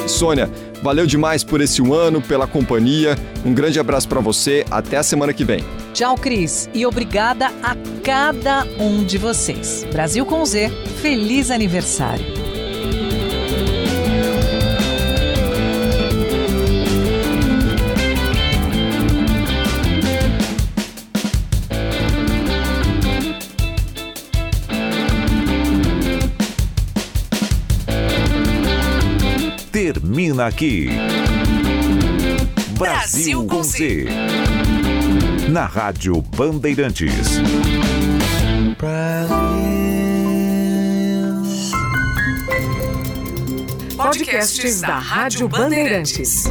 Sônia, 0.06 0.50
valeu 0.82 1.06
demais 1.06 1.42
por 1.42 1.62
esse 1.62 1.80
um 1.80 1.94
ano, 1.94 2.20
pela 2.20 2.46
companhia. 2.46 3.16
Um 3.42 3.54
grande 3.54 3.80
abraço 3.80 4.06
para 4.06 4.20
você. 4.20 4.66
Até 4.70 4.98
a 4.98 5.02
semana 5.02 5.32
que 5.32 5.46
vem. 5.46 5.64
Tchau, 5.94 6.14
Cris. 6.14 6.68
E 6.74 6.84
obrigada 6.84 7.46
a 7.62 7.74
cada 8.04 8.66
um 8.78 9.02
de 9.02 9.16
vocês. 9.16 9.86
Brasil 9.90 10.26
com 10.26 10.44
Z, 10.44 10.68
feliz 11.00 11.50
aniversário. 11.50 12.39
Termina 29.82 30.44
aqui. 30.44 30.90
Brasil 32.72 33.46
com 33.46 33.62
Z. 33.62 34.04
Na 35.48 35.64
Rádio 35.64 36.20
Bandeirantes. 36.20 37.40
Podcasts 43.96 44.82
da 44.82 44.98
Rádio 44.98 45.48
Bandeirantes. 45.48 46.44